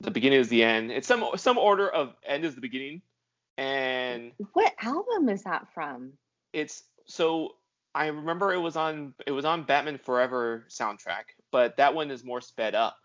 the 0.00 0.10
beginning 0.10 0.40
is 0.40 0.48
the 0.48 0.64
end. 0.64 0.90
It's 0.90 1.06
some 1.06 1.24
some 1.36 1.58
order 1.58 1.88
of 1.88 2.14
end 2.24 2.44
is 2.44 2.54
the 2.54 2.60
beginning. 2.60 3.02
And 3.56 4.32
what 4.52 4.72
album 4.80 5.28
is 5.28 5.42
that 5.42 5.66
from? 5.74 6.12
It's 6.60 6.82
so 7.06 7.54
I 7.94 8.06
remember 8.06 8.52
it 8.52 8.58
was 8.58 8.76
on 8.76 9.14
it 9.26 9.32
was 9.32 9.44
on 9.44 9.64
Batman 9.64 9.98
Forever 9.98 10.66
soundtrack, 10.68 11.24
but 11.50 11.76
that 11.78 11.94
one 11.94 12.10
is 12.10 12.24
more 12.24 12.40
sped 12.40 12.74
up. 12.74 12.96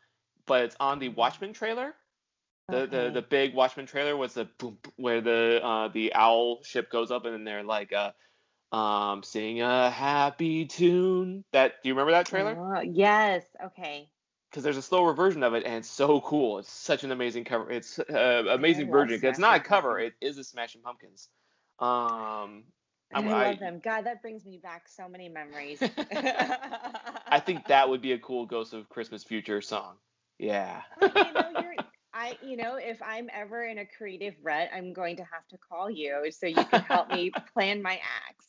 But 0.45 0.65
it's 0.65 0.75
on 0.79 0.99
the 0.99 1.09
Watchmen 1.09 1.53
trailer. 1.53 1.93
The 2.69 2.77
okay. 2.77 3.05
the, 3.05 3.11
the 3.11 3.21
big 3.21 3.53
Watchmen 3.53 3.85
trailer 3.85 4.15
was 4.15 4.33
the 4.33 4.45
boom 4.57 4.77
where 4.95 5.21
the 5.21 5.61
uh, 5.63 5.87
the 5.89 6.13
owl 6.13 6.63
ship 6.63 6.89
goes 6.91 7.11
up 7.11 7.25
and 7.25 7.33
then 7.33 7.43
they're 7.43 7.63
like 7.63 7.91
uh 7.93 8.11
um 8.75 9.23
sing 9.23 9.61
a 9.61 9.89
happy 9.89 10.65
tune. 10.65 11.43
That 11.53 11.81
do 11.81 11.89
you 11.89 11.95
remember 11.95 12.11
that 12.11 12.27
trailer? 12.27 12.77
Uh, 12.77 12.81
yes. 12.81 13.43
Okay. 13.65 14.09
Because 14.49 14.63
there's 14.63 14.77
a 14.77 14.83
slower 14.83 15.13
version 15.13 15.43
of 15.43 15.55
it 15.55 15.63
and 15.65 15.75
it's 15.75 15.89
so 15.89 16.21
cool. 16.21 16.59
It's 16.59 16.71
such 16.71 17.03
an 17.03 17.11
amazing 17.11 17.45
cover. 17.45 17.71
It's 17.71 17.97
uh, 17.97 18.43
amazing 18.49 18.91
version. 18.91 19.19
It's 19.23 19.39
not 19.39 19.57
a 19.57 19.59
cover. 19.59 19.99
It 19.99 20.13
is 20.21 20.37
a 20.37 20.43
Smashing 20.43 20.81
Pumpkins. 20.81 21.29
Um, 21.79 22.65
I, 23.13 23.19
I 23.19 23.49
love 23.49 23.59
them. 23.59 23.81
God, 23.83 24.05
that 24.05 24.21
brings 24.21 24.45
me 24.45 24.57
back 24.57 24.87
so 24.87 25.07
many 25.07 25.29
memories. 25.29 25.79
I 27.31 27.41
think 27.43 27.67
that 27.67 27.89
would 27.89 28.01
be 28.01 28.13
a 28.13 28.19
cool 28.19 28.45
Ghost 28.45 28.73
of 28.73 28.89
Christmas 28.89 29.23
Future 29.23 29.61
song. 29.61 29.95
Yeah. 30.39 30.81
you 31.01 31.07
know, 31.09 31.71
I, 32.13 32.37
you 32.43 32.57
know, 32.57 32.75
if 32.75 33.01
I'm 33.01 33.29
ever 33.33 33.65
in 33.65 33.79
a 33.79 33.85
creative 33.85 34.35
rut, 34.43 34.69
I'm 34.73 34.93
going 34.93 35.17
to 35.17 35.23
have 35.23 35.47
to 35.49 35.57
call 35.57 35.89
you 35.89 36.29
so 36.31 36.45
you 36.45 36.63
can 36.65 36.81
help 36.81 37.09
me 37.09 37.31
plan 37.53 37.81
my 37.81 37.99
acts. 38.29 38.47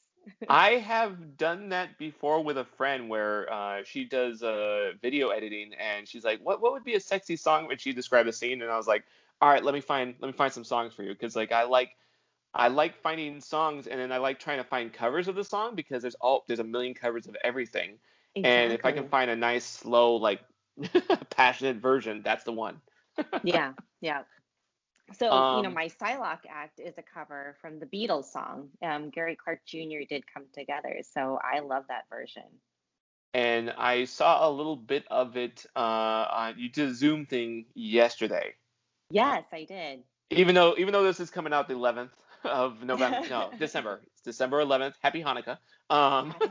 I 0.49 0.73
have 0.73 1.37
done 1.37 1.71
that 1.71 1.99
before 1.99 2.43
with 2.43 2.59
a 2.59 2.65
friend 2.65 3.09
where 3.09 3.51
uh, 3.53 3.83
she 3.85 4.05
does 4.05 4.43
uh, 4.43 4.93
video 5.01 5.31
editing 5.31 5.73
and 5.79 6.09
she's 6.09 6.25
like, 6.25 6.41
"What 6.43 6.61
what 6.63 6.73
would 6.73 6.85
be 6.85 6.95
a 6.95 7.01
sexy 7.01 7.37
song?" 7.37 7.67
When 7.67 7.79
she 7.79 7.93
described 7.93 8.29
the 8.29 8.33
scene, 8.33 8.63
and 8.63 8.71
I 8.71 8.77
was 8.77 8.87
like, 8.87 9.05
"All 9.41 9.51
right, 9.51 9.63
let 9.63 9.75
me 9.75 9.81
find 9.81 10.15
let 10.21 10.29
me 10.29 10.33
find 10.33 10.53
some 10.53 10.65
songs 10.65 10.95
for 10.95 11.03
you," 11.03 11.13
because 11.13 11.37
like 11.37 11.53
I 11.53 11.65
like 11.65 11.91
I 12.55 12.69
like 12.69 13.03
finding 13.03 13.41
songs 13.41 13.87
and 13.89 14.01
then 14.01 14.13
I 14.13 14.19
like 14.19 14.39
trying 14.39 14.59
to 14.59 14.65
find 14.65 14.93
covers 14.93 15.27
of 15.27 15.35
the 15.35 15.45
song 15.45 15.75
because 15.75 16.03
there's 16.03 16.15
all 16.17 16.45
there's 16.47 16.61
a 16.61 16.65
million 16.65 16.95
covers 16.95 17.27
of 17.27 17.37
everything. 17.43 17.99
Exactly. 18.37 18.51
And 18.51 18.73
if 18.73 18.85
I 18.85 18.93
can 18.93 19.09
find 19.09 19.31
a 19.31 19.37
nice, 19.37 19.65
slow, 19.65 20.17
like 20.17 20.41
passionate 21.31 21.77
version, 21.77 22.23
that's 22.25 22.45
the 22.45 22.53
one. 22.53 22.81
yeah, 23.45 23.73
yeah. 24.01 24.23
So, 25.19 25.31
um, 25.31 25.57
you 25.59 25.63
know, 25.63 25.69
um, 25.69 25.75
my 25.75 25.89
Psylocke 25.89 26.47
act 26.49 26.81
is 26.81 26.95
a 26.97 27.03
cover 27.03 27.57
from 27.61 27.79
the 27.79 27.87
Beatles 27.87 28.25
song. 28.25 28.71
Um, 28.83 29.11
Gary 29.11 29.37
Clark 29.37 29.61
Jr. 29.67 30.07
did 30.09 30.25
come 30.33 30.45
together, 30.53 31.01
so 31.03 31.39
I 31.43 31.61
love 31.61 31.85
that 31.89 32.05
version. 32.09 32.45
And 33.35 33.71
I 33.77 34.05
saw 34.05 34.49
a 34.49 34.51
little 34.51 34.77
bit 34.77 35.05
of 35.11 35.37
it. 35.37 35.67
Uh, 35.77 35.79
on, 35.79 36.55
you 36.57 36.69
did 36.69 36.89
a 36.89 36.95
Zoom 36.95 37.27
thing 37.27 37.67
yesterday. 37.75 38.55
Yes, 39.11 39.45
I 39.53 39.65
did. 39.65 40.03
Even 40.31 40.55
though, 40.55 40.75
even 40.79 40.93
though 40.93 41.05
this 41.05 41.21
is 41.21 41.31
coming 41.31 41.53
out 41.53 41.69
the 41.69 41.75
11th 41.75 42.11
of 42.45 42.83
November, 42.83 43.29
no, 43.29 43.51
December. 43.59 44.01
It's 44.13 44.23
December 44.23 44.65
11th. 44.65 44.95
Happy 45.01 45.23
Hanukkah. 45.23 45.59
Um, 45.91 46.31
Happy 46.31 46.47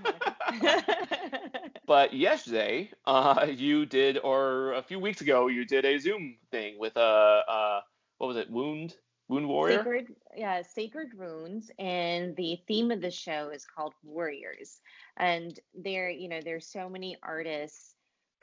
Hanukkah. 0.60 1.70
but 1.88 2.14
yesterday, 2.14 2.90
uh, 3.06 3.48
you 3.50 3.86
did, 3.86 4.20
or 4.24 4.74
a 4.74 4.84
few 4.84 5.00
weeks 5.00 5.22
ago, 5.22 5.48
you 5.48 5.66
did 5.66 5.86
a 5.86 5.98
Zoom 6.00 6.38
thing 6.52 6.78
with 6.80 6.96
a. 6.98 7.00
Uh, 7.00 7.52
uh, 7.52 7.82
what 8.18 8.28
was 8.28 8.38
it? 8.38 8.50
Wound 8.50 8.96
Wound 9.28 9.48
Warrior. 9.48 9.80
Sacred, 9.80 10.16
yeah, 10.36 10.62
Sacred 10.62 11.18
Wounds, 11.18 11.72
and 11.80 12.36
the 12.36 12.60
theme 12.68 12.92
of 12.92 13.02
the 13.02 13.12
show 13.12 13.50
is 13.50 13.66
called 13.66 13.94
Warriors. 14.04 14.80
And 15.18 15.60
there, 15.74 16.10
you 16.10 16.30
know, 16.30 16.40
there's 16.44 16.68
so 16.68 16.90
many 16.90 17.18
artists 17.24 17.96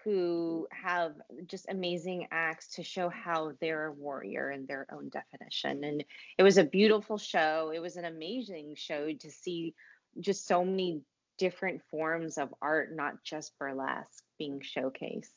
who 0.05 0.67
have 0.71 1.15
just 1.47 1.67
amazing 1.69 2.29
acts 2.31 2.69
to 2.77 2.83
show 2.83 3.09
how 3.09 3.53
they're 3.61 3.87
a 3.87 3.93
warrior 3.93 4.51
in 4.51 4.67
their 4.67 4.87
own 4.93 5.11
definition. 5.11 5.85
And 5.85 6.05
it 6.39 6.43
was 6.43 6.59
a 6.59 6.65
beautiful 6.65 7.19
show. 7.19 7.73
It 7.75 7.81
was 7.81 7.97
an 7.97 8.05
amazing 8.05 8.75
show 8.77 9.13
to 9.13 9.31
see 9.31 9.75
just 10.21 10.47
so 10.47 10.65
many 10.65 11.03
different 11.39 11.83
forms 11.91 12.39
of 12.39 12.55
art, 12.61 12.95
not 12.95 13.23
just 13.25 13.59
burlesque, 13.59 14.23
being 14.39 14.61
showcased 14.61 15.31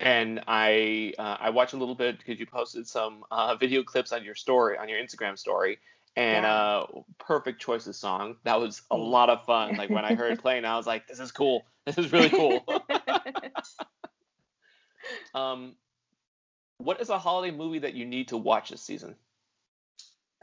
and 0.00 0.40
I 0.46 1.12
uh, 1.18 1.36
I 1.40 1.50
watched 1.50 1.72
a 1.72 1.76
little 1.76 1.94
bit 1.94 2.18
because 2.18 2.38
you 2.38 2.46
posted 2.46 2.86
some 2.86 3.24
uh, 3.30 3.56
video 3.56 3.82
clips 3.82 4.12
on 4.12 4.24
your 4.24 4.34
story 4.34 4.78
on 4.78 4.88
your 4.88 4.98
Instagram 4.98 5.38
story, 5.38 5.78
and 6.16 6.44
yeah. 6.44 6.54
uh, 6.54 6.86
perfect 7.18 7.60
choices 7.60 7.96
song. 7.96 8.36
That 8.44 8.60
was 8.60 8.82
a 8.90 8.96
lot 8.96 9.30
of 9.30 9.44
fun. 9.44 9.76
Like 9.76 9.90
when 9.90 10.04
I 10.04 10.14
heard 10.14 10.32
it 10.32 10.40
playing, 10.40 10.64
I 10.64 10.76
was 10.76 10.86
like, 10.86 11.08
this 11.08 11.18
is 11.18 11.32
cool. 11.32 11.66
This 11.84 11.98
is 11.98 12.12
really 12.12 12.28
cool. 12.30 12.64
um, 15.34 15.74
what 16.78 17.00
is 17.00 17.10
a 17.10 17.18
holiday 17.18 17.54
movie 17.54 17.80
that 17.80 17.94
you 17.94 18.06
need 18.06 18.28
to 18.28 18.36
watch 18.36 18.70
this 18.70 18.82
season? 18.82 19.14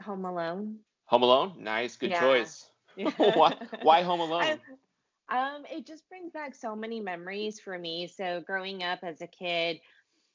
Home 0.02 0.24
Alone. 0.24 0.78
Home 1.06 1.22
Alone, 1.22 1.54
nice, 1.58 1.96
good 1.96 2.10
yeah. 2.10 2.20
choice. 2.20 2.68
why, 3.16 3.54
why 3.82 4.02
Home 4.02 4.20
Alone? 4.20 4.58
I, 5.28 5.54
um, 5.54 5.64
it 5.70 5.86
just 5.86 6.08
brings 6.08 6.32
back 6.32 6.54
so 6.54 6.76
many 6.76 7.00
memories 7.00 7.58
for 7.60 7.78
me. 7.78 8.06
So 8.06 8.42
growing 8.46 8.82
up 8.82 9.00
as 9.02 9.20
a 9.20 9.26
kid, 9.26 9.80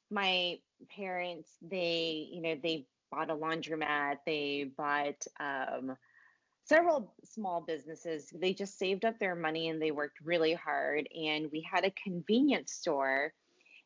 my 0.10 0.58
parents, 0.96 1.50
they, 1.62 2.28
you 2.32 2.42
know, 2.42 2.56
they 2.62 2.88
bought 3.12 3.30
a 3.30 3.36
laundromat, 3.36 4.18
they 4.26 4.72
bought 4.78 5.26
um, 5.40 5.96
several 6.66 7.14
small 7.24 7.62
businesses. 7.62 8.32
They 8.34 8.54
just 8.54 8.78
saved 8.78 9.06
up 9.06 9.20
their 9.20 9.36
money 9.36 9.70
and 9.70 9.82
they 9.82 9.92
worked 9.92 10.20
really 10.24 10.54
hard. 10.54 11.08
And 11.14 11.50
we 11.52 11.66
had 11.70 11.86
a 11.86 11.94
convenience 12.04 12.74
store 12.74 13.34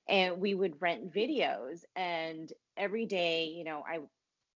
and 0.07 0.39
we 0.39 0.53
would 0.53 0.81
rent 0.81 1.13
videos. 1.13 1.83
And 1.95 2.51
every 2.77 3.05
day, 3.05 3.45
you 3.45 3.63
know, 3.63 3.83
I 3.87 3.99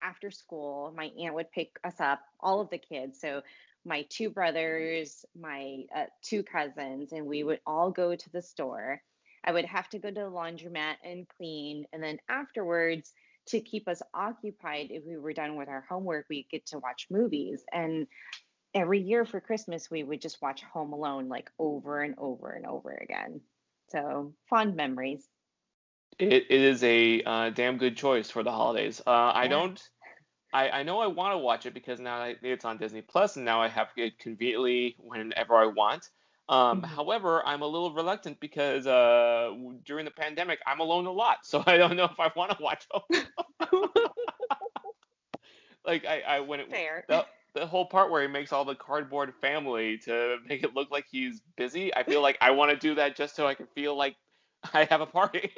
after 0.02 0.30
school, 0.30 0.92
my 0.96 1.10
aunt 1.18 1.34
would 1.34 1.50
pick 1.50 1.78
us 1.84 2.00
up, 2.00 2.20
all 2.40 2.60
of 2.60 2.70
the 2.70 2.78
kids. 2.78 3.20
So 3.20 3.42
my 3.84 4.06
two 4.08 4.30
brothers, 4.30 5.24
my 5.38 5.84
uh, 5.94 6.04
two 6.22 6.42
cousins, 6.42 7.12
and 7.12 7.26
we 7.26 7.44
would 7.44 7.60
all 7.66 7.90
go 7.90 8.14
to 8.14 8.30
the 8.30 8.42
store. 8.42 9.00
I 9.44 9.52
would 9.52 9.64
have 9.64 9.88
to 9.90 9.98
go 9.98 10.08
to 10.08 10.14
the 10.14 10.20
laundromat 10.20 10.96
and 11.04 11.26
clean. 11.36 11.86
And 11.92 12.02
then 12.02 12.18
afterwards, 12.28 13.12
to 13.48 13.60
keep 13.60 13.86
us 13.86 14.02
occupied, 14.12 14.88
if 14.90 15.04
we 15.04 15.16
were 15.16 15.32
done 15.32 15.56
with 15.56 15.68
our 15.68 15.84
homework, 15.88 16.26
we 16.28 16.48
get 16.50 16.66
to 16.66 16.80
watch 16.80 17.06
movies. 17.10 17.62
And 17.72 18.08
every 18.74 19.00
year 19.00 19.24
for 19.24 19.40
Christmas, 19.40 19.88
we 19.88 20.02
would 20.02 20.20
just 20.20 20.42
watch 20.42 20.62
Home 20.72 20.92
Alone 20.92 21.28
like 21.28 21.50
over 21.58 22.02
and 22.02 22.16
over 22.18 22.50
and 22.50 22.66
over 22.66 22.92
again. 22.92 23.40
So 23.90 24.34
fond 24.50 24.74
memories. 24.74 25.28
It, 26.18 26.46
it 26.48 26.50
is 26.50 26.82
a 26.82 27.22
uh, 27.22 27.50
damn 27.50 27.76
good 27.76 27.96
choice 27.96 28.30
for 28.30 28.42
the 28.42 28.50
holidays. 28.50 29.02
Uh, 29.06 29.10
yeah. 29.10 29.32
I 29.34 29.48
don't 29.48 29.82
I, 30.56 30.70
I 30.70 30.82
know 30.84 31.00
I 31.00 31.06
want 31.06 31.34
to 31.34 31.38
watch 31.38 31.66
it 31.66 31.74
because 31.74 32.00
now 32.00 32.32
it's 32.42 32.64
on 32.64 32.78
Disney 32.78 33.02
Plus, 33.02 33.36
and 33.36 33.44
now 33.44 33.60
I 33.60 33.68
have 33.68 33.88
it 33.96 34.18
conveniently 34.18 34.96
whenever 34.98 35.54
I 35.54 35.66
want. 35.66 36.08
Um, 36.48 36.80
mm-hmm. 36.80 36.94
However, 36.94 37.42
I'm 37.44 37.60
a 37.60 37.66
little 37.66 37.92
reluctant 37.92 38.40
because 38.40 38.86
uh, 38.86 39.52
during 39.84 40.06
the 40.06 40.10
pandemic, 40.10 40.60
I'm 40.66 40.80
alone 40.80 41.04
a 41.04 41.12
lot, 41.12 41.44
so 41.44 41.62
I 41.66 41.76
don't 41.76 41.96
know 41.96 42.04
if 42.04 42.18
I 42.18 42.30
want 42.34 42.56
to 42.56 42.62
watch. 42.62 42.86
like 45.84 46.06
I, 46.06 46.22
I 46.26 46.40
when 46.40 46.60
it 46.60 46.70
Fair. 46.70 47.04
The, 47.06 47.26
the 47.54 47.66
whole 47.66 47.84
part 47.84 48.10
where 48.10 48.22
he 48.22 48.28
makes 48.28 48.50
all 48.50 48.64
the 48.64 48.74
cardboard 48.74 49.34
family 49.42 49.98
to 50.04 50.38
make 50.48 50.62
it 50.62 50.74
look 50.74 50.90
like 50.90 51.04
he's 51.10 51.42
busy. 51.56 51.94
I 51.94 52.02
feel 52.02 52.22
like 52.22 52.38
I 52.40 52.52
want 52.52 52.70
to 52.70 52.78
do 52.78 52.94
that 52.94 53.14
just 53.14 53.36
so 53.36 53.46
I 53.46 53.54
can 53.54 53.66
feel 53.74 53.94
like 53.94 54.16
I 54.72 54.86
have 54.90 55.00
a 55.00 55.06
party. 55.06 55.52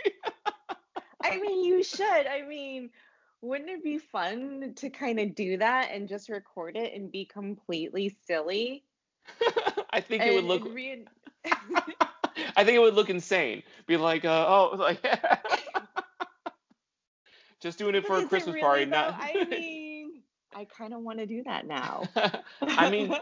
I 1.22 1.38
mean, 1.38 1.64
you 1.64 1.82
should. 1.82 2.26
I 2.26 2.42
mean, 2.48 2.90
wouldn't 3.40 3.70
it 3.70 3.84
be 3.84 3.98
fun 3.98 4.72
to 4.76 4.90
kind 4.90 5.20
of 5.20 5.34
do 5.34 5.58
that 5.58 5.90
and 5.92 6.08
just 6.08 6.28
record 6.28 6.76
it 6.76 6.94
and 6.94 7.10
be 7.10 7.24
completely 7.24 8.16
silly? 8.26 8.84
I 9.90 10.00
think 10.00 10.22
it 10.22 10.34
would 10.34 10.44
look. 10.44 10.64
Re- 10.72 11.06
I 12.56 12.64
think 12.64 12.76
it 12.76 12.80
would 12.80 12.94
look 12.94 13.10
insane. 13.10 13.62
Be 13.86 13.96
like, 13.96 14.24
uh, 14.24 14.46
oh, 14.48 14.76
like, 14.76 15.04
just 17.60 17.78
doing 17.78 17.94
it 17.94 18.06
for 18.06 18.18
a 18.18 18.26
Christmas 18.26 18.54
really 18.54 18.60
party. 18.60 18.84
Though? 18.84 18.90
Not. 18.90 19.16
I 19.20 19.46
mean, 19.50 19.77
I 20.58 20.64
kind 20.64 20.92
of 20.92 21.02
want 21.02 21.20
to 21.20 21.26
do 21.26 21.44
that 21.44 21.68
now. 21.68 22.02
I 22.62 22.90
mean, 22.90 23.14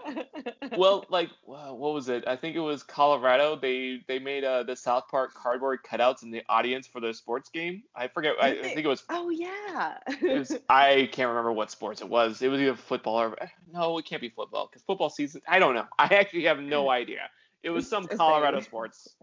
well, 0.74 1.04
like 1.10 1.28
what 1.44 1.76
was 1.76 2.08
it? 2.08 2.26
I 2.26 2.34
think 2.34 2.56
it 2.56 2.60
was 2.60 2.82
Colorado. 2.82 3.56
They 3.56 4.00
they 4.08 4.18
made 4.18 4.42
uh, 4.42 4.62
the 4.62 4.74
South 4.74 5.08
Park 5.10 5.34
cardboard 5.34 5.80
cutouts 5.84 6.22
in 6.22 6.30
the 6.30 6.42
audience 6.48 6.86
for 6.86 6.98
their 6.98 7.12
sports 7.12 7.50
game. 7.50 7.82
I 7.94 8.08
forget. 8.08 8.36
I, 8.40 8.52
I, 8.52 8.62
think 8.62 8.78
it 8.78 8.88
was. 8.88 9.04
Oh 9.10 9.28
yeah. 9.28 9.98
was, 10.22 10.56
I 10.70 11.10
can't 11.12 11.28
remember 11.28 11.52
what 11.52 11.70
sports 11.70 12.00
it 12.00 12.08
was. 12.08 12.40
It 12.40 12.48
was 12.48 12.58
either 12.58 12.74
football 12.74 13.20
or 13.20 13.36
no, 13.70 13.98
it 13.98 14.06
can't 14.06 14.22
be 14.22 14.30
football 14.30 14.70
because 14.72 14.80
football 14.80 15.10
season. 15.10 15.42
I 15.46 15.58
don't 15.58 15.74
know. 15.74 15.84
I 15.98 16.06
actually 16.06 16.44
have 16.44 16.60
no 16.60 16.88
idea. 16.88 17.28
It 17.62 17.68
was 17.68 17.86
some 17.86 18.06
Colorado 18.06 18.60
sports. 18.60 19.14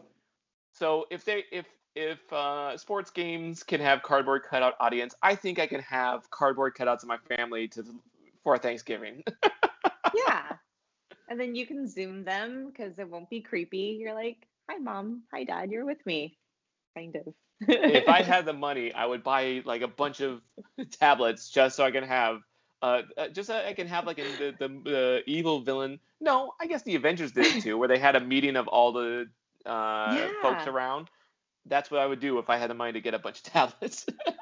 So 0.72 1.08
if 1.10 1.26
they 1.26 1.46
if 1.52 1.66
if 1.96 2.32
uh, 2.34 2.78
sports 2.78 3.12
games 3.12 3.64
can 3.64 3.80
have 3.80 4.02
cardboard 4.02 4.44
cutout 4.44 4.76
audience, 4.80 5.14
I 5.22 5.36
think 5.36 5.60
I 5.60 5.68
can 5.68 5.82
have 5.82 6.30
cardboard 6.32 6.76
cutouts 6.76 7.04
of 7.04 7.08
my 7.08 7.18
family 7.36 7.68
to 7.70 7.86
for 8.44 8.58
Thanksgiving. 8.58 9.24
yeah, 10.16 10.54
and 11.30 11.40
then 11.40 11.56
you 11.56 11.66
can 11.66 11.88
zoom 11.88 12.24
them 12.24 12.68
because 12.68 12.98
it 13.00 13.10
won't 13.10 13.30
be 13.30 13.42
creepy. 13.42 13.98
You're 14.00 14.14
like, 14.14 14.48
"Hi, 14.70 14.78
mom. 14.78 15.24
Hi, 15.34 15.44
dad. 15.44 15.72
You're 15.72 15.86
with 15.86 16.04
me." 16.06 16.38
Kind 16.96 17.16
of. 17.16 17.34
if 17.68 18.10
I 18.10 18.22
had 18.22 18.46
the 18.46 18.54
money, 18.54 18.94
I 18.94 19.06
would 19.06 19.24
buy 19.24 19.62
like 19.66 19.82
a 19.82 19.88
bunch 19.88 20.22
of 20.22 20.42
tablets 20.92 21.50
just 21.50 21.76
so 21.76 21.84
I 21.84 21.92
can 21.92 22.04
have. 22.04 22.42
Uh, 22.82 23.04
uh 23.18 23.30
just 23.30 23.48
so 23.48 23.56
I 23.56 23.74
can 23.74 23.88
have 23.88 24.06
like 24.06 24.18
the, 24.18 24.54
the 24.60 24.68
the 24.68 25.24
evil 25.28 25.62
villain. 25.62 26.00
No, 26.20 26.54
I 26.60 26.68
guess 26.68 26.82
the 26.82 26.96
Avengers 26.96 27.32
did 27.32 27.46
it 27.46 27.64
too, 27.64 27.78
where 27.78 27.88
they 27.88 28.00
had 28.00 28.16
a 28.16 28.20
meeting 28.20 28.56
of 28.56 28.68
all 28.68 28.92
the 28.92 29.30
uh, 29.66 30.16
yeah. 30.18 30.28
folks 30.42 30.68
around 30.68 31.10
that's 31.66 31.90
what 31.90 32.02
I 32.02 32.06
would 32.06 32.20
do 32.20 32.40
if 32.40 32.50
I 32.50 32.58
had 32.58 32.70
the 32.70 32.74
money 32.74 32.94
to 32.94 33.02
get 33.02 33.14
a 33.14 33.20
bunch 33.20 33.38
of 33.40 33.44
tablets. 33.54 34.06
yeah. 34.28 34.34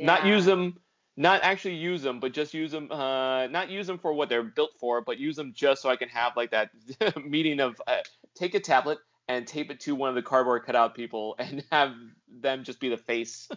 Not 0.06 0.26
use 0.26 0.44
them, 0.44 0.78
not 1.16 1.42
actually 1.42 1.74
use 1.74 2.02
them, 2.02 2.20
but 2.20 2.32
just 2.32 2.54
use 2.54 2.70
them. 2.70 2.90
Uh, 2.92 3.48
not 3.48 3.68
use 3.68 3.88
them 3.88 3.98
for 3.98 4.12
what 4.12 4.28
they're 4.28 4.44
built 4.44 4.70
for, 4.78 5.00
but 5.00 5.18
use 5.18 5.34
them 5.34 5.52
just 5.52 5.82
so 5.82 5.90
I 5.90 5.96
can 5.96 6.08
have 6.10 6.36
like 6.36 6.52
that 6.52 6.70
meeting 7.24 7.58
of 7.58 7.82
uh, 7.88 7.96
take 8.36 8.54
a 8.54 8.60
tablet 8.60 8.98
and 9.26 9.44
tape 9.44 9.72
it 9.72 9.80
to 9.80 9.96
one 9.96 10.08
of 10.08 10.14
the 10.14 10.22
cardboard 10.22 10.64
cutout 10.64 10.94
people 10.94 11.34
and 11.40 11.64
have 11.72 11.94
them 12.28 12.62
just 12.62 12.78
be 12.78 12.88
the 12.88 12.96
face. 12.96 13.48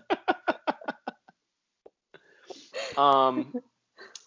um, 2.97 3.53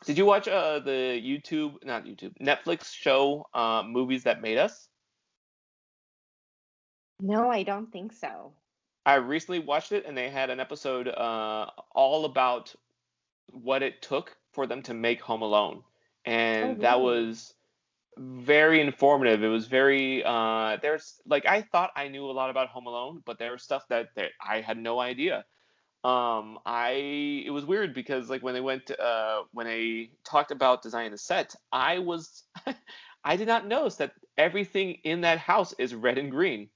did 0.06 0.16
you 0.16 0.26
watch 0.26 0.46
uh, 0.46 0.78
the 0.78 1.20
YouTube, 1.20 1.84
not 1.84 2.04
YouTube, 2.04 2.34
Netflix 2.40 2.92
show, 2.92 3.46
uh, 3.52 3.82
movies 3.84 4.22
that 4.22 4.40
made 4.42 4.58
us? 4.58 4.88
No, 7.24 7.50
I 7.50 7.62
don't 7.62 7.90
think 7.90 8.12
so. 8.12 8.52
I 9.06 9.14
recently 9.14 9.58
watched 9.58 9.92
it, 9.92 10.04
and 10.06 10.14
they 10.14 10.28
had 10.28 10.50
an 10.50 10.60
episode 10.60 11.08
uh, 11.08 11.70
all 11.94 12.26
about 12.26 12.74
what 13.50 13.82
it 13.82 14.02
took 14.02 14.36
for 14.52 14.66
them 14.66 14.82
to 14.82 14.92
make 14.92 15.22
Home 15.22 15.40
Alone, 15.40 15.82
and 16.26 16.64
oh, 16.64 16.68
really? 16.68 16.80
that 16.82 17.00
was 17.00 17.54
very 18.18 18.82
informative. 18.82 19.42
It 19.42 19.48
was 19.48 19.66
very 19.66 20.22
uh, 20.22 20.76
there's 20.82 21.14
like 21.24 21.46
I 21.46 21.62
thought 21.62 21.92
I 21.96 22.08
knew 22.08 22.26
a 22.26 22.32
lot 22.32 22.50
about 22.50 22.68
Home 22.68 22.86
Alone, 22.86 23.22
but 23.24 23.38
there 23.38 23.52
was 23.52 23.62
stuff 23.62 23.88
that, 23.88 24.08
that 24.16 24.32
I 24.46 24.60
had 24.60 24.76
no 24.76 25.00
idea. 25.00 25.46
Um, 26.04 26.58
I 26.66 27.42
it 27.46 27.52
was 27.52 27.64
weird 27.64 27.94
because 27.94 28.28
like 28.28 28.42
when 28.42 28.52
they 28.52 28.60
went 28.60 28.90
uh, 28.90 29.44
when 29.52 29.66
they 29.66 30.10
talked 30.24 30.50
about 30.50 30.82
designing 30.82 31.12
the 31.12 31.18
set, 31.18 31.54
I 31.72 32.00
was 32.00 32.42
I 33.24 33.36
did 33.36 33.48
not 33.48 33.66
notice 33.66 33.96
that 33.96 34.12
everything 34.36 34.98
in 35.04 35.22
that 35.22 35.38
house 35.38 35.72
is 35.78 35.94
red 35.94 36.18
and 36.18 36.30
green. 36.30 36.68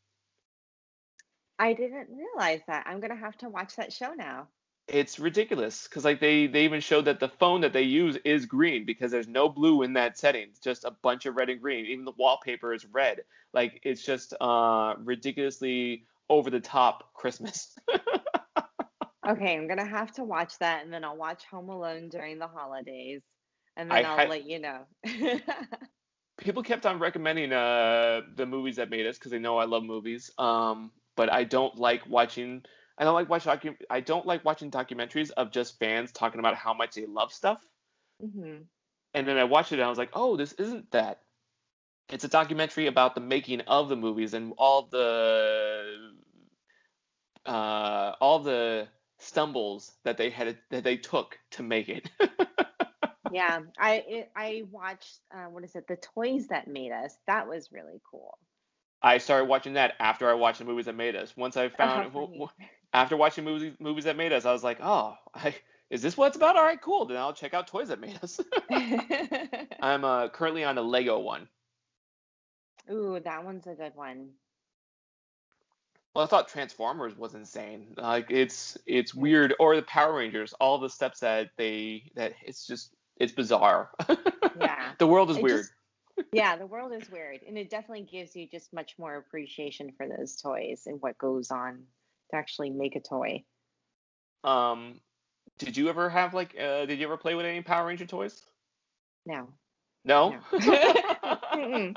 I 1.58 1.72
didn't 1.74 2.08
realize 2.10 2.62
that. 2.66 2.86
I'm 2.86 3.00
gonna 3.00 3.16
have 3.16 3.36
to 3.38 3.48
watch 3.48 3.76
that 3.76 3.92
show 3.92 4.12
now. 4.14 4.48
it's 4.88 5.18
ridiculous 5.18 5.86
because 5.88 6.04
like 6.04 6.20
they 6.20 6.46
they 6.46 6.64
even 6.64 6.80
showed 6.80 7.04
that 7.06 7.20
the 7.20 7.28
phone 7.28 7.60
that 7.60 7.72
they 7.72 7.82
use 7.82 8.16
is 8.24 8.46
green 8.46 8.84
because 8.84 9.10
there's 9.10 9.28
no 9.28 9.48
blue 9.48 9.82
in 9.82 9.94
that 9.94 10.18
setting 10.18 10.48
it's 10.48 10.60
just 10.60 10.84
a 10.84 10.90
bunch 10.90 11.26
of 11.26 11.36
red 11.36 11.48
and 11.50 11.60
green. 11.60 11.86
Even 11.86 12.04
the 12.04 12.12
wallpaper 12.18 12.72
is 12.74 12.84
red. 12.86 13.22
Like 13.52 13.80
it's 13.84 14.02
just 14.04 14.34
uh 14.40 14.94
ridiculously 14.98 16.04
over 16.28 16.50
the 16.50 16.60
top 16.60 17.12
christmas. 17.14 17.76
Okay 19.26 19.56
i'm 19.56 19.68
gonna 19.68 19.86
have 19.86 20.12
to 20.12 20.24
watch 20.24 20.58
that 20.58 20.84
and 20.84 20.92
then 20.92 21.04
i'll 21.04 21.16
watch 21.16 21.44
home 21.44 21.68
alone 21.68 22.08
during 22.08 22.38
the 22.38 22.46
holidays 22.48 23.22
and 23.76 23.90
then 23.90 24.04
I 24.04 24.16
will 24.16 24.26
let 24.28 24.44
you 24.44 24.58
know. 24.58 24.86
people 26.38 26.62
kept 26.62 26.86
on 26.86 26.98
recommending 26.98 27.52
uh 27.52 28.22
the 28.36 28.46
movies 28.46 28.76
that 28.76 28.90
made 28.90 29.06
us 29.06 29.18
because 29.18 29.30
they 29.32 29.38
know 29.38 29.58
i 29.58 29.64
love 29.64 29.82
movies. 29.84 30.30
Um 30.38 30.92
but 31.18 31.30
i 31.30 31.44
don't 31.44 31.76
like 31.76 32.02
watching 32.08 32.62
I 32.98 33.04
don't 33.04 33.14
like 33.14 33.28
watch 33.28 33.44
docu- 33.44 33.76
I 33.88 34.00
don't 34.00 34.26
like 34.26 34.44
watching 34.44 34.70
documentaries 34.70 35.30
of 35.30 35.52
just 35.52 35.78
fans 35.78 36.10
talking 36.10 36.40
about 36.40 36.56
how 36.56 36.74
much 36.74 36.96
they 36.96 37.06
love 37.06 37.32
stuff. 37.32 37.64
Mm-hmm. 38.22 38.62
And 39.14 39.28
then 39.28 39.38
I 39.38 39.44
watched 39.44 39.72
it 39.72 39.76
and 39.76 39.84
I 39.84 39.88
was 39.88 39.98
like, 39.98 40.10
oh, 40.14 40.36
this 40.36 40.52
isn't 40.54 40.90
that. 40.90 41.20
It's 42.10 42.24
a 42.24 42.28
documentary 42.28 42.88
about 42.88 43.14
the 43.14 43.20
making 43.20 43.60
of 43.62 43.88
the 43.88 43.96
movies 43.96 44.34
and 44.34 44.52
all 44.58 44.88
the 44.90 46.12
uh, 47.46 48.14
all 48.20 48.40
the 48.40 48.88
stumbles 49.18 49.92
that 50.04 50.16
they 50.16 50.30
had 50.30 50.58
that 50.70 50.84
they 50.84 50.96
took 50.96 51.38
to 51.52 51.62
make 51.62 51.88
it. 51.88 52.10
yeah, 53.32 53.60
I 53.78 54.26
I 54.34 54.62
watched 54.70 55.20
uh, 55.32 55.44
what 55.44 55.62
is 55.64 55.76
it? 55.76 55.86
The 55.86 55.96
toys 55.96 56.48
that 56.48 56.66
made 56.66 56.92
us. 56.92 57.16
That 57.26 57.46
was 57.46 57.70
really 57.70 58.00
cool. 58.10 58.38
I 59.02 59.18
started 59.18 59.46
watching 59.46 59.74
that 59.74 59.94
after 60.00 60.28
I 60.28 60.34
watched 60.34 60.58
the 60.58 60.64
movies 60.64 60.86
that 60.86 60.96
made 60.96 61.14
us. 61.14 61.36
Once 61.36 61.56
I 61.56 61.68
found 61.68 62.10
oh, 62.14 62.50
after 62.92 63.16
watching 63.16 63.44
movies 63.44 63.74
movies 63.78 64.04
that 64.04 64.16
made 64.16 64.32
us, 64.32 64.44
I 64.44 64.52
was 64.52 64.64
like, 64.64 64.78
oh, 64.80 65.14
I, 65.34 65.54
is 65.90 66.02
this 66.02 66.16
what 66.16 66.28
it's 66.28 66.36
about? 66.36 66.56
All 66.56 66.64
right, 66.64 66.80
cool. 66.80 67.06
Then 67.06 67.16
I'll 67.16 67.32
check 67.32 67.54
out 67.54 67.66
Toys 67.66 67.88
That 67.88 68.00
Made 68.00 68.18
Us. 68.22 68.40
I'm 69.80 70.04
uh, 70.04 70.28
currently 70.28 70.64
on 70.64 70.76
a 70.76 70.82
Lego 70.82 71.18
one. 71.18 71.48
Ooh, 72.90 73.20
that 73.24 73.44
one's 73.44 73.66
a 73.66 73.74
good 73.74 73.92
one. 73.94 74.30
Well, 76.14 76.24
I 76.24 76.28
thought 76.28 76.48
Transformers 76.48 77.16
was 77.16 77.34
insane. 77.34 77.94
Like 77.96 78.26
it's 78.30 78.76
it's 78.86 79.14
weird, 79.14 79.54
or 79.60 79.76
the 79.76 79.82
Power 79.82 80.14
Rangers. 80.14 80.52
All 80.60 80.78
the 80.78 80.88
steps 80.90 81.20
that 81.20 81.50
they 81.56 82.10
that 82.16 82.32
it's 82.44 82.66
just 82.66 82.94
it's 83.16 83.32
bizarre. 83.32 83.90
Yeah. 84.60 84.90
the 84.98 85.06
world 85.06 85.30
is 85.30 85.36
it 85.36 85.42
weird. 85.44 85.60
Just, 85.60 85.72
yeah, 86.32 86.56
the 86.56 86.66
world 86.66 86.92
is 86.92 87.10
weird, 87.10 87.40
and 87.46 87.56
it 87.58 87.70
definitely 87.70 88.06
gives 88.10 88.34
you 88.36 88.48
just 88.48 88.72
much 88.72 88.94
more 88.98 89.16
appreciation 89.16 89.92
for 89.96 90.08
those 90.08 90.36
toys 90.36 90.82
and 90.86 91.00
what 91.00 91.18
goes 91.18 91.50
on 91.50 91.84
to 92.30 92.36
actually 92.36 92.70
make 92.70 92.96
a 92.96 93.00
toy. 93.00 93.44
Um, 94.44 95.00
did 95.58 95.76
you 95.76 95.88
ever 95.88 96.08
have 96.08 96.34
like? 96.34 96.54
Uh, 96.58 96.86
did 96.86 96.98
you 96.98 97.06
ever 97.06 97.16
play 97.16 97.34
with 97.34 97.46
any 97.46 97.62
Power 97.62 97.86
Ranger 97.86 98.06
toys? 98.06 98.42
No. 99.26 99.48
No. 100.04 100.36
No, 100.52 100.58
no 101.52 101.92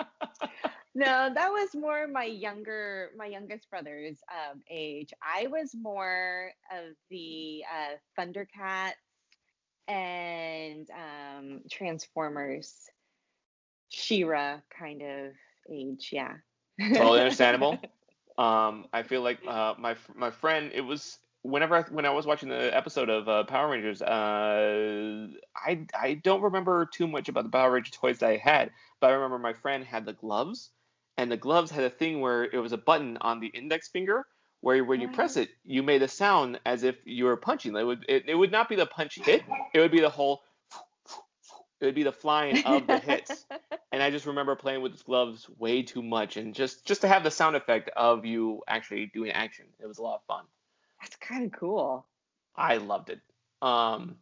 that 0.96 1.50
was 1.50 1.70
more 1.76 2.08
my 2.08 2.26
younger, 2.26 3.12
my 3.16 3.28
youngest 3.28 3.70
brother's 3.70 4.18
um, 4.30 4.62
age. 4.70 5.14
I 5.22 5.48
was 5.48 5.74
more 5.80 6.52
of 6.72 6.96
the 7.10 7.64
uh, 7.72 7.96
Thundercats 8.20 8.94
and 9.88 10.90
um, 10.92 11.62
Transformers, 11.70 12.90
She-Ra 13.92 14.60
kind 14.78 15.02
of 15.02 15.34
age. 15.72 16.10
Yeah. 16.12 16.34
Totally 16.80 17.20
understandable. 17.20 17.78
Um, 18.38 18.86
I 18.94 19.04
feel 19.04 19.22
like 19.22 19.40
uh, 19.46 19.76
my 19.78 19.96
my 20.16 20.32
friend. 20.32 20.72
It 20.74 20.82
was 20.82 21.20
whenever 21.44 21.76
I, 21.76 21.82
when 21.82 22.06
I 22.06 22.10
was 22.10 22.26
watching 22.26 22.50
the 22.50 22.76
episode 22.76 23.10
of 23.10 23.28
uh, 23.28 23.44
Power 23.44 23.70
Rangers. 23.70 24.02
Uh, 24.02 25.28
I 25.56 25.86
I 25.94 26.14
don't 26.24 26.42
remember 26.42 26.90
too 26.92 27.08
much 27.08 27.30
about 27.30 27.44
the 27.44 27.52
Power 27.52 27.72
Ranger 27.72 27.92
toys 27.92 28.20
that 28.20 28.30
I 28.30 28.38
had, 28.38 28.72
but 29.00 29.12
I 29.12 29.14
remember 29.14 29.38
my 29.38 29.54
friend 29.54 29.84
had 29.84 30.06
the 30.06 30.14
gloves, 30.14 30.72
and 31.18 31.30
the 31.30 31.38
gloves 31.38 31.70
had 31.70 31.84
a 31.84 31.90
thing 31.90 32.22
where 32.22 32.46
it 32.46 32.58
was 32.58 32.72
a 32.72 32.78
button 32.78 33.18
on 33.20 33.42
the 33.42 33.48
index 33.48 33.90
finger 33.90 34.26
where 34.62 34.84
when 34.84 35.02
you 35.02 35.08
press 35.08 35.38
it, 35.38 35.50
you 35.64 35.84
made 35.84 36.02
a 36.04 36.08
sound 36.08 36.60
as 36.66 36.84
if 36.84 36.96
you 37.04 37.26
were 37.26 37.36
punching. 37.36 37.76
It 37.76 37.84
would 37.84 38.06
it, 38.08 38.24
it 38.28 38.36
would 38.36 38.52
not 38.52 38.70
be 38.70 38.76
the 38.76 38.86
punch 38.86 39.20
hit. 39.20 39.44
It 39.74 39.80
would 39.80 39.92
be 39.92 40.00
the 40.00 40.10
whole 40.10 40.42
it 41.82 41.86
would 41.86 41.96
be 41.96 42.04
the 42.04 42.12
flying 42.12 42.64
of 42.64 42.86
the 42.86 43.00
hits. 43.00 43.46
and 43.92 44.02
I 44.02 44.12
just 44.12 44.28
remember 44.28 44.56
playing 44.56 44.82
with 44.82 44.92
these 44.94 45.02
gloves 45.02 45.50
way 45.58 45.82
too 45.82 46.04
much, 46.04 46.38
and 46.38 46.54
just 46.54 46.86
just 46.86 47.02
to 47.02 47.08
have 47.08 47.24
the 47.24 47.32
sound 47.32 47.56
effect 47.56 47.90
of 47.98 48.26
you 48.26 48.62
actually 48.68 49.08
doing 49.08 49.32
action, 49.32 49.66
it 49.80 49.88
was 49.88 49.98
a 49.98 50.04
lot 50.04 50.16
of 50.16 50.24
fun. 50.26 50.46
That's 51.02 51.16
kind 51.16 51.46
of 51.46 51.52
cool. 51.52 52.06
I 52.56 52.78
loved 52.78 53.10
it. 53.10 53.20
Um, 53.62 54.18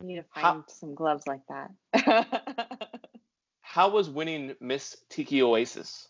I 0.00 0.04
need 0.04 0.16
to 0.16 0.24
find 0.34 0.44
how, 0.44 0.64
some 0.68 0.94
gloves 0.94 1.26
like 1.26 1.42
that. 1.48 3.00
how 3.60 3.90
was 3.90 4.08
winning 4.08 4.56
Miss 4.60 4.96
Tiki 5.10 5.42
Oasis? 5.42 6.08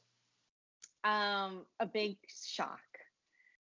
Um, 1.04 1.66
a 1.80 1.86
big 1.86 2.16
shock. 2.46 2.80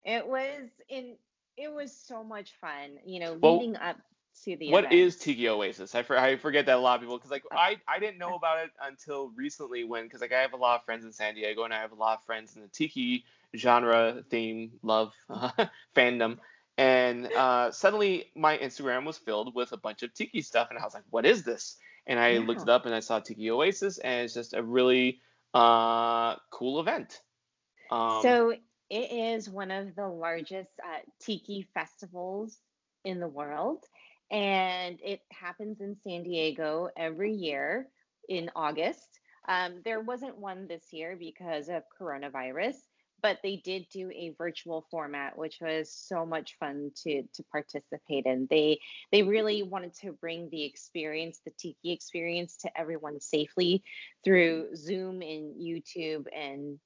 It 0.05 0.27
was 0.27 0.71
in. 0.89 1.17
It 1.59 1.73
was 1.73 1.95
so 1.95 2.25
much 2.25 2.53
fun. 2.61 2.99
You 3.05 3.21
know, 3.21 3.39
well, 3.41 3.59
leading 3.59 3.77
up 3.77 3.97
to 4.45 4.57
the 4.57 4.71
What 4.71 4.85
event. 4.85 4.95
is 4.95 5.17
Tiki 5.17 5.49
Oasis? 5.49 5.95
I, 5.95 6.03
for, 6.03 6.19
I 6.19 6.37
forget 6.37 6.67
that 6.67 6.77
a 6.77 6.81
lot 6.81 6.97
of 6.97 7.01
people 7.01 7.17
because 7.17 7.31
like 7.31 7.45
oh. 7.51 7.57
I, 7.57 7.77
I 7.89 7.99
didn't 7.99 8.19
know 8.19 8.35
about 8.35 8.65
it 8.65 8.71
until 8.83 9.31
recently 9.37 9.85
when 9.85 10.05
because 10.05 10.21
like 10.21 10.33
I 10.33 10.41
have 10.41 10.53
a 10.53 10.57
lot 10.57 10.81
of 10.81 10.85
friends 10.85 11.05
in 11.05 11.13
San 11.13 11.35
Diego 11.35 11.65
and 11.65 11.73
I 11.73 11.81
have 11.81 11.93
a 11.93 11.97
lot 11.97 12.19
of 12.19 12.25
friends 12.25 12.57
in 12.57 12.63
the 12.63 12.69
Tiki 12.69 13.25
genre 13.55 14.23
theme 14.31 14.73
love 14.83 15.13
uh, 15.31 15.51
fandom 15.97 16.39
and 16.79 17.27
uh, 17.37 17.71
suddenly 17.71 18.31
my 18.35 18.59
Instagram 18.59 19.05
was 19.05 19.19
filled 19.19 19.55
with 19.55 19.73
a 19.73 19.77
bunch 19.77 20.03
of 20.03 20.13
Tiki 20.15 20.43
stuff 20.43 20.69
and 20.71 20.79
I 20.79 20.85
was 20.85 20.95
like 20.95 21.05
what 21.11 21.25
is 21.25 21.43
this 21.43 21.77
and 22.07 22.19
I 22.19 22.31
yeah. 22.31 22.41
looked 22.41 22.63
it 22.63 22.69
up 22.69 22.87
and 22.87 22.95
I 22.95 23.01
saw 23.01 23.21
Tiki 23.21 23.51
Oasis 23.51 23.99
and 23.99 24.25
it's 24.25 24.35
just 24.35 24.55
a 24.55 24.63
really 24.63 25.21
uh, 25.55 26.37
cool 26.51 26.81
event. 26.81 27.21
Um, 27.91 28.21
so 28.23 28.55
it 28.91 29.11
is 29.13 29.49
one 29.49 29.71
of 29.71 29.95
the 29.97 30.07
largest 30.07 30.71
uh, 30.85 30.99
tiki 31.21 31.67
festivals 31.75 32.59
in 33.05 33.21
the 33.21 33.29
world 33.29 33.85
and 34.31 34.99
it 35.03 35.21
happens 35.31 35.81
in 35.81 35.97
San 36.03 36.23
Diego 36.23 36.89
every 36.97 37.33
year 37.33 37.89
in 38.29 38.51
August. 38.57 39.21
Um, 39.49 39.81
there 39.85 40.01
wasn't 40.01 40.39
one 40.39 40.67
this 40.67 40.93
year 40.93 41.17
because 41.17 41.69
of 41.69 41.85
coronavirus, 42.01 42.75
but 43.23 43.39
they 43.43 43.57
did 43.65 43.87
do 43.93 44.11
a 44.11 44.35
virtual 44.37 44.87
format, 44.91 45.39
which 45.39 45.59
was 45.61 45.93
so 45.93 46.27
much 46.27 46.57
fun 46.59 46.91
to 47.05 47.23
to 47.35 47.43
participate 47.53 48.27
in. 48.27 48.49
They 48.51 48.81
they 49.13 49.23
really 49.23 49.63
wanted 49.63 49.95
to 50.01 50.13
bring 50.13 50.51
the 50.51 50.65
experience, 50.65 51.41
the 51.45 51.53
Tiki 51.59 51.93
experience, 51.93 52.57
to 52.59 52.79
everyone 52.79 53.21
safely 53.21 53.85
through 54.25 54.75
Zoom 54.75 55.23
and 55.23 55.55
YouTube 55.55 56.27
and 56.35 56.81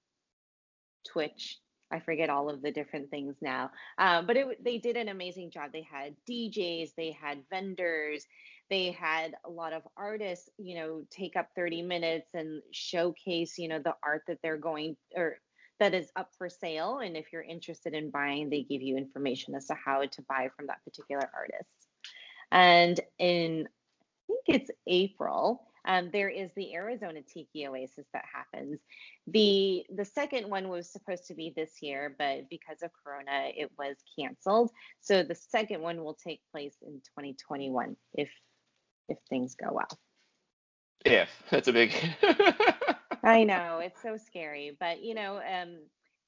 Twitch 1.06 1.58
I 1.92 2.00
forget 2.00 2.30
all 2.30 2.48
of 2.48 2.62
the 2.62 2.70
different 2.70 3.10
things 3.10 3.36
now. 3.40 3.70
Uh, 3.98 4.22
but 4.22 4.36
it, 4.36 4.64
they 4.64 4.78
did 4.78 4.96
an 4.96 5.08
amazing 5.08 5.50
job. 5.50 5.70
They 5.72 5.86
had 5.90 6.14
DJs, 6.28 6.94
they 6.96 7.10
had 7.10 7.38
vendors, 7.50 8.26
they 8.70 8.92
had 8.92 9.34
a 9.44 9.50
lot 9.50 9.72
of 9.72 9.82
artists, 9.96 10.48
you 10.56 10.76
know, 10.76 11.02
take 11.10 11.36
up 11.36 11.48
30 11.56 11.82
minutes 11.82 12.28
and 12.34 12.62
showcase, 12.70 13.58
you 13.58 13.68
know, 13.68 13.80
the 13.80 13.94
art 14.02 14.22
that 14.28 14.38
they're 14.42 14.56
going 14.56 14.96
or 15.16 15.38
that 15.80 15.94
is 15.94 16.10
up 16.14 16.30
for 16.38 16.48
sale. 16.48 16.98
And 16.98 17.16
if 17.16 17.32
you're 17.32 17.42
interested 17.42 17.94
in 17.94 18.10
buying, 18.10 18.48
they 18.48 18.62
give 18.62 18.82
you 18.82 18.96
information 18.96 19.54
as 19.54 19.66
to 19.66 19.74
how 19.74 20.04
to 20.04 20.22
buy 20.28 20.50
from 20.56 20.68
that 20.68 20.84
particular 20.84 21.28
artist. 21.34 21.70
And 22.52 23.00
in, 23.18 23.66
I 23.66 24.34
think 24.44 24.60
it's 24.60 24.70
April, 24.86 25.69
um, 25.86 26.10
there 26.12 26.28
is 26.28 26.50
the 26.56 26.74
Arizona 26.74 27.20
Tiki 27.22 27.66
Oasis 27.66 28.06
that 28.12 28.24
happens. 28.32 28.80
The 29.26 29.84
the 29.94 30.04
second 30.04 30.48
one 30.48 30.68
was 30.68 30.90
supposed 30.90 31.26
to 31.26 31.34
be 31.34 31.52
this 31.54 31.82
year, 31.82 32.14
but 32.18 32.48
because 32.50 32.82
of 32.82 32.90
Corona, 33.04 33.50
it 33.56 33.70
was 33.78 33.96
canceled. 34.18 34.70
So 35.00 35.22
the 35.22 35.34
second 35.34 35.80
one 35.80 36.02
will 36.04 36.18
take 36.22 36.40
place 36.52 36.76
in 36.82 36.94
2021 37.18 37.96
if 38.14 38.30
if 39.08 39.18
things 39.28 39.54
go 39.54 39.72
well. 39.72 39.98
If 41.04 41.30
that's 41.50 41.68
a 41.68 41.72
big. 41.72 41.92
I 43.22 43.44
know 43.44 43.80
it's 43.82 44.00
so 44.02 44.16
scary, 44.16 44.76
but 44.78 45.02
you 45.02 45.14
know, 45.14 45.36
um, 45.36 45.78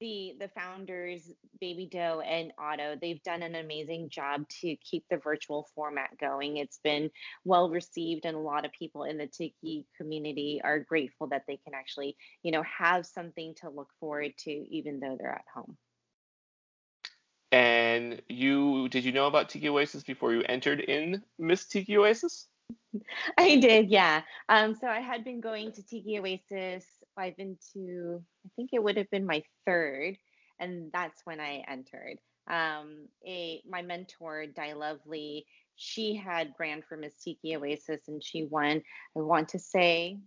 the 0.02 0.34
the 0.40 0.48
founders 0.48 1.30
baby 1.60 1.88
doe 1.90 2.20
and 2.20 2.52
otto 2.58 2.96
they've 3.00 3.22
done 3.22 3.40
an 3.40 3.54
amazing 3.54 4.10
job 4.10 4.46
to 4.48 4.74
keep 4.76 5.04
the 5.08 5.16
virtual 5.16 5.68
format 5.76 6.10
going. 6.20 6.56
It's 6.56 6.80
been 6.82 7.08
well 7.44 7.70
received 7.70 8.26
and 8.26 8.36
a 8.36 8.40
lot 8.40 8.64
of 8.64 8.72
people 8.72 9.04
in 9.04 9.16
the 9.16 9.28
tiki 9.28 9.86
community 9.96 10.60
are 10.62 10.80
grateful 10.80 11.28
that 11.28 11.44
they 11.46 11.56
can 11.56 11.72
actually 11.72 12.16
you 12.42 12.50
know 12.50 12.64
have 12.64 13.06
something 13.06 13.54
to 13.60 13.70
look 13.70 13.88
forward 14.00 14.32
to 14.38 14.50
even 14.50 14.98
though 14.98 15.16
they're 15.18 15.30
at 15.30 15.44
home. 15.54 15.76
And 17.52 18.20
you 18.28 18.88
did 18.88 19.04
you 19.04 19.12
know 19.12 19.28
about 19.28 19.50
tiki 19.50 19.68
oasis 19.68 20.02
before 20.02 20.32
you 20.32 20.42
entered 20.48 20.80
in 20.80 21.22
miss 21.38 21.66
tiki 21.66 21.96
oasis 21.96 22.48
I 23.38 23.56
did, 23.56 23.90
yeah. 23.90 24.22
Um, 24.48 24.74
so 24.74 24.86
I 24.86 25.00
had 25.00 25.24
been 25.24 25.40
going 25.40 25.72
to 25.72 25.82
Tiki 25.82 26.18
Oasis 26.18 26.86
I've 27.16 27.36
been 27.36 27.56
to, 27.74 28.22
I 28.46 28.48
think 28.56 28.70
it 28.72 28.82
would 28.82 28.96
have 28.96 29.10
been 29.10 29.26
my 29.26 29.42
third, 29.66 30.16
and 30.58 30.90
that's 30.92 31.20
when 31.24 31.40
I 31.40 31.64
entered. 31.68 32.18
Um, 32.48 33.06
a 33.26 33.62
my 33.68 33.82
mentor, 33.82 34.46
Di 34.46 34.72
Lovely, 34.72 35.46
she 35.76 36.16
had 36.16 36.54
ran 36.58 36.82
for 36.82 36.96
Miss 36.96 37.14
Tiki 37.14 37.56
Oasis 37.56 38.08
and 38.08 38.22
she 38.22 38.44
won. 38.44 38.82
I 39.16 39.20
want 39.20 39.50
to 39.50 39.58
say, 39.58 40.18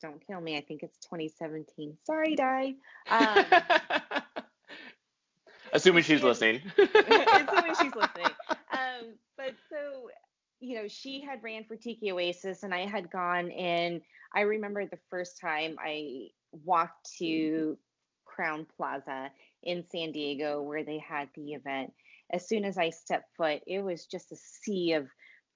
don't 0.00 0.24
kill 0.26 0.40
me. 0.40 0.56
I 0.56 0.60
think 0.60 0.82
it's 0.82 0.98
2017. 0.98 1.96
Sorry, 2.04 2.36
Di. 2.36 2.74
Um, 3.10 3.44
Assuming 5.72 6.04
she's 6.04 6.22
listening. 6.22 6.60
Assuming 6.78 7.74
she's 7.80 7.94
listening. 7.94 8.30
Um, 8.72 9.14
but 9.36 9.54
so, 9.68 10.08
you 10.64 10.76
know, 10.76 10.88
she 10.88 11.20
had 11.20 11.42
ran 11.42 11.64
for 11.64 11.76
Tiki 11.76 12.10
Oasis 12.10 12.62
and 12.62 12.74
I 12.74 12.86
had 12.86 13.10
gone 13.10 13.50
in. 13.50 14.00
I 14.34 14.40
remember 14.40 14.86
the 14.86 14.98
first 15.10 15.38
time 15.38 15.76
I 15.78 16.28
walked 16.52 17.16
to 17.18 17.76
Crowne 18.24 18.66
Plaza 18.76 19.30
in 19.62 19.84
San 19.86 20.12
Diego 20.12 20.62
where 20.62 20.82
they 20.82 20.98
had 20.98 21.28
the 21.34 21.52
event. 21.52 21.92
As 22.32 22.48
soon 22.48 22.64
as 22.64 22.78
I 22.78 22.90
stepped 22.90 23.36
foot, 23.36 23.60
it 23.66 23.80
was 23.80 24.06
just 24.06 24.32
a 24.32 24.36
sea 24.36 24.94
of 24.94 25.06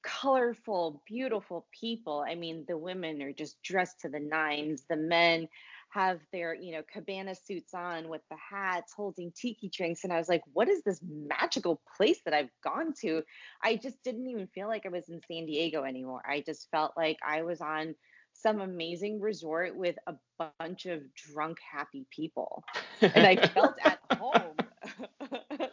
colorful, 0.03 1.03
beautiful 1.07 1.67
people. 1.73 2.25
I 2.29 2.35
mean, 2.35 2.67
the 2.69 2.77
women 2.77 3.23
are 3.23 3.33
just 3.33 3.63
dressed 3.63 4.01
to 4.01 4.11
the 4.11 4.21
nines, 4.21 4.85
the 4.89 4.97
men 4.97 5.49
have 5.91 6.21
their, 6.33 6.55
you 6.55 6.73
know, 6.73 6.83
cabana 6.93 7.35
suits 7.35 7.73
on 7.75 8.09
with 8.09 8.21
the 8.31 8.37
hats, 8.37 8.93
holding 8.93 9.33
tiki 9.33 9.69
drinks. 9.69 10.05
And 10.05 10.13
I 10.13 10.19
was 10.19 10.29
like, 10.29 10.43
what 10.53 10.69
is 10.69 10.83
this 10.83 11.01
magical 11.03 11.81
place 11.97 12.21
that 12.25 12.35
I've 12.35 12.51
gone 12.63 12.93
to? 13.01 13.23
I 13.63 13.77
just 13.77 14.03
didn't 14.05 14.29
even 14.29 14.47
feel 14.49 14.69
like 14.69 14.85
I 14.85 14.91
was 14.91 15.09
in 15.09 15.21
San 15.27 15.47
Diego 15.47 15.85
anymore. 15.85 16.23
I 16.29 16.43
just 16.45 16.71
felt 16.71 16.93
like 16.97 17.19
I 17.27 17.43
was 17.43 17.61
on 17.61 17.95
some 18.35 18.61
amazing 18.61 19.21
resort 19.21 19.77
with 19.77 19.97
a 20.07 20.15
bunch 20.59 20.87
of 20.87 21.03
drunk, 21.15 21.59
happy 21.61 22.07
people. 22.11 22.63
And 23.01 23.27
I 23.27 23.47
felt 23.49 23.75
at 23.85 23.99
home. 24.13 24.57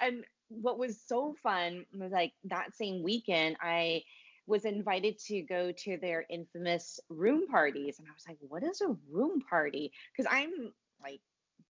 and 0.00 0.24
what 0.48 0.78
was 0.78 1.00
so 1.06 1.34
fun 1.42 1.86
was 1.96 2.12
like 2.12 2.32
that 2.44 2.76
same 2.76 3.02
weekend, 3.02 3.56
I 3.60 4.02
was 4.48 4.64
invited 4.64 5.18
to 5.18 5.42
go 5.42 5.70
to 5.70 5.98
their 5.98 6.24
infamous 6.30 6.98
room 7.10 7.46
parties. 7.46 7.98
And 7.98 8.08
I 8.08 8.12
was 8.12 8.24
like, 8.26 8.38
what 8.40 8.62
is 8.64 8.80
a 8.80 8.96
room 9.12 9.42
party? 9.48 9.92
Because 10.10 10.30
I'm 10.32 10.72
like, 11.02 11.20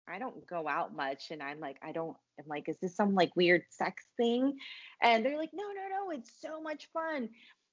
I 0.08 0.20
don't 0.20 0.46
go 0.48 0.68
out 0.68 0.96
much. 0.96 1.32
And 1.32 1.42
I'm 1.42 1.60
like, 1.60 1.78
I 1.82 1.92
don't, 1.92 2.16
I'm 2.40 2.46
like, 2.48 2.70
is 2.70 2.78
this 2.80 2.96
some 2.96 3.16
like 3.16 3.36
weird 3.36 3.64
sex 3.72 4.06
thing? 4.18 4.56
And 5.02 5.26
they're 5.26 5.38
like, 5.38 5.50
no, 5.52 5.64
no, 5.64 5.88
no, 5.90 6.12
it's 6.12 6.32
so 6.40 6.62
much 6.62 6.88
fun. 6.94 7.30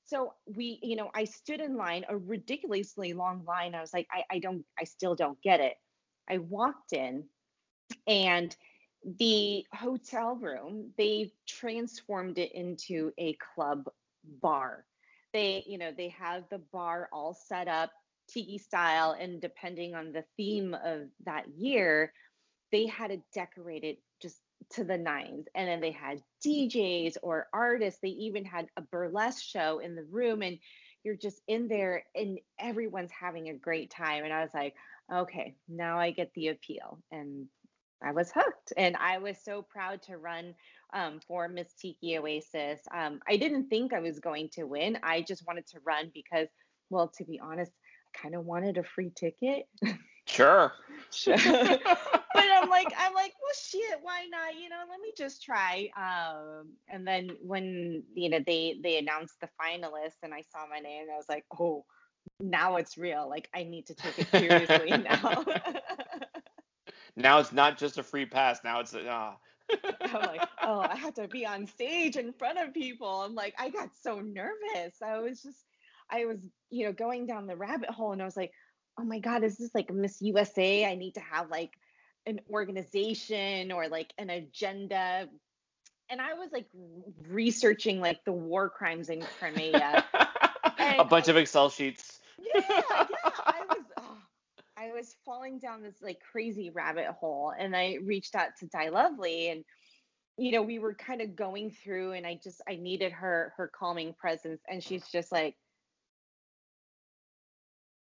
So 0.06 0.32
we, 0.46 0.78
you 0.82 0.96
know, 0.96 1.10
I 1.14 1.24
stood 1.24 1.60
in 1.60 1.76
line, 1.76 2.04
a 2.08 2.16
ridiculously 2.16 3.12
long 3.12 3.44
line. 3.46 3.74
I 3.74 3.82
was 3.82 3.92
like, 3.92 4.06
I, 4.10 4.24
I 4.30 4.38
don't, 4.38 4.64
I 4.80 4.84
still 4.84 5.14
don't 5.14 5.40
get 5.42 5.60
it. 5.60 5.74
I 6.28 6.38
walked 6.38 6.94
in 6.94 7.24
and 8.06 8.56
the 9.18 9.64
hotel 9.72 10.36
room, 10.36 10.90
they 10.96 11.32
transformed 11.46 12.38
it 12.38 12.52
into 12.52 13.12
a 13.18 13.36
club 13.54 13.84
bar. 14.40 14.84
They, 15.32 15.64
you 15.66 15.78
know, 15.78 15.92
they 15.96 16.10
have 16.10 16.44
the 16.50 16.60
bar 16.72 17.08
all 17.12 17.34
set 17.34 17.68
up 17.68 17.90
tiki 18.28 18.58
style 18.58 19.16
and 19.18 19.40
depending 19.40 19.94
on 19.94 20.12
the 20.12 20.24
theme 20.36 20.74
of 20.74 21.02
that 21.24 21.46
year, 21.56 22.12
they 22.72 22.86
had 22.86 23.10
it 23.10 23.22
decorated 23.34 23.96
just 24.20 24.40
to 24.70 24.84
the 24.84 24.98
nines. 24.98 25.46
And 25.54 25.68
then 25.68 25.80
they 25.80 25.92
had 25.92 26.22
DJs 26.44 27.16
or 27.22 27.46
artists. 27.52 28.00
They 28.02 28.08
even 28.08 28.44
had 28.44 28.66
a 28.76 28.82
burlesque 28.82 29.42
show 29.44 29.78
in 29.78 29.94
the 29.94 30.04
room 30.04 30.42
and 30.42 30.58
you're 31.04 31.16
just 31.16 31.40
in 31.46 31.68
there 31.68 32.04
and 32.14 32.38
everyone's 32.58 33.12
having 33.12 33.48
a 33.48 33.54
great 33.54 33.90
time. 33.90 34.24
And 34.24 34.32
I 34.32 34.42
was 34.42 34.52
like, 34.52 34.74
okay, 35.12 35.54
now 35.68 35.98
I 35.98 36.10
get 36.10 36.32
the 36.34 36.48
appeal. 36.48 36.98
And 37.12 37.46
I 38.02 38.12
was 38.12 38.30
hooked, 38.32 38.72
and 38.76 38.96
I 38.96 39.18
was 39.18 39.36
so 39.42 39.62
proud 39.62 40.02
to 40.02 40.18
run 40.18 40.54
um, 40.92 41.20
for 41.26 41.48
Miss 41.48 41.72
Tiki 41.74 42.18
Oasis. 42.18 42.80
Um, 42.94 43.20
I 43.28 43.36
didn't 43.36 43.68
think 43.68 43.92
I 43.92 44.00
was 44.00 44.20
going 44.20 44.50
to 44.54 44.64
win. 44.64 44.98
I 45.02 45.22
just 45.22 45.46
wanted 45.46 45.66
to 45.68 45.80
run 45.84 46.10
because, 46.12 46.48
well, 46.90 47.10
to 47.18 47.24
be 47.24 47.40
honest, 47.40 47.72
I 48.14 48.18
kind 48.22 48.34
of 48.34 48.44
wanted 48.44 48.78
a 48.78 48.84
free 48.84 49.10
ticket. 49.14 49.66
Sure. 50.26 50.72
but 51.26 51.40
I'm 52.34 52.68
like, 52.68 52.88
I'm 52.98 53.14
like, 53.14 53.32
well, 53.40 53.54
shit, 53.58 53.98
why 54.02 54.26
not? 54.30 54.60
You 54.60 54.68
know, 54.68 54.82
let 54.90 55.00
me 55.00 55.12
just 55.16 55.42
try. 55.42 55.88
Um, 55.96 56.72
and 56.88 57.06
then 57.06 57.30
when 57.40 58.02
you 58.14 58.28
know 58.28 58.40
they 58.44 58.78
they 58.82 58.98
announced 58.98 59.36
the 59.40 59.48
finalists, 59.60 60.22
and 60.22 60.34
I 60.34 60.42
saw 60.42 60.66
my 60.68 60.80
name, 60.80 61.06
I 61.12 61.16
was 61.16 61.28
like, 61.28 61.44
oh, 61.58 61.84
now 62.40 62.76
it's 62.76 62.98
real. 62.98 63.28
Like 63.28 63.48
I 63.54 63.64
need 63.64 63.86
to 63.86 63.94
take 63.94 64.18
it 64.18 64.28
seriously 64.30 64.90
now. 64.98 65.44
Now 67.16 67.38
it's 67.38 67.52
not 67.52 67.78
just 67.78 67.98
a 67.98 68.02
free 68.02 68.26
pass. 68.26 68.60
Now 68.62 68.80
it's 68.80 68.94
ah. 68.94 69.36
I'm 70.00 70.12
like, 70.12 70.48
oh, 70.62 70.80
I 70.80 70.96
have 70.96 71.14
to 71.14 71.28
be 71.28 71.46
on 71.46 71.66
stage 71.66 72.16
in 72.16 72.32
front 72.32 72.58
of 72.58 72.74
people. 72.74 73.08
I'm 73.08 73.34
like, 73.34 73.54
I 73.58 73.70
got 73.70 73.90
so 74.02 74.20
nervous. 74.20 75.02
I 75.02 75.18
was 75.18 75.42
just, 75.42 75.64
I 76.10 76.26
was, 76.26 76.38
you 76.70 76.86
know, 76.86 76.92
going 76.92 77.26
down 77.26 77.46
the 77.46 77.56
rabbit 77.56 77.90
hole, 77.90 78.12
and 78.12 78.22
I 78.22 78.24
was 78.24 78.36
like, 78.36 78.52
oh 78.98 79.04
my 79.04 79.18
god, 79.18 79.44
is 79.44 79.56
this 79.56 79.74
like 79.74 79.92
Miss 79.92 80.20
USA? 80.22 80.86
I 80.86 80.94
need 80.94 81.14
to 81.14 81.20
have 81.20 81.50
like 81.50 81.72
an 82.26 82.40
organization 82.50 83.72
or 83.72 83.88
like 83.88 84.12
an 84.18 84.30
agenda. 84.30 85.28
And 86.08 86.20
I 86.20 86.34
was 86.34 86.50
like 86.52 86.66
researching 87.28 88.00
like 88.00 88.24
the 88.24 88.32
war 88.32 88.68
crimes 88.68 89.08
in 89.08 89.24
Crimea. 89.38 90.04
a 90.78 91.04
bunch 91.04 91.28
of 91.28 91.36
Excel 91.36 91.70
sheets. 91.70 92.20
Yeah, 92.38 92.60
yeah. 92.68 93.06
I 94.76 94.92
was 94.92 95.16
falling 95.24 95.58
down 95.58 95.82
this 95.82 95.96
like 96.02 96.20
crazy 96.20 96.70
rabbit 96.70 97.06
hole 97.06 97.52
and 97.58 97.74
I 97.74 97.98
reached 98.04 98.34
out 98.34 98.48
to 98.60 98.66
Di 98.66 98.90
Lovely 98.90 99.48
and 99.48 99.64
you 100.36 100.52
know 100.52 100.62
we 100.62 100.78
were 100.78 100.94
kind 100.94 101.22
of 101.22 101.34
going 101.34 101.70
through 101.70 102.12
and 102.12 102.26
I 102.26 102.38
just 102.42 102.60
I 102.68 102.76
needed 102.76 103.12
her 103.12 103.54
her 103.56 103.70
calming 103.74 104.14
presence 104.14 104.60
and 104.68 104.82
she's 104.82 105.08
just 105.08 105.32
like 105.32 105.56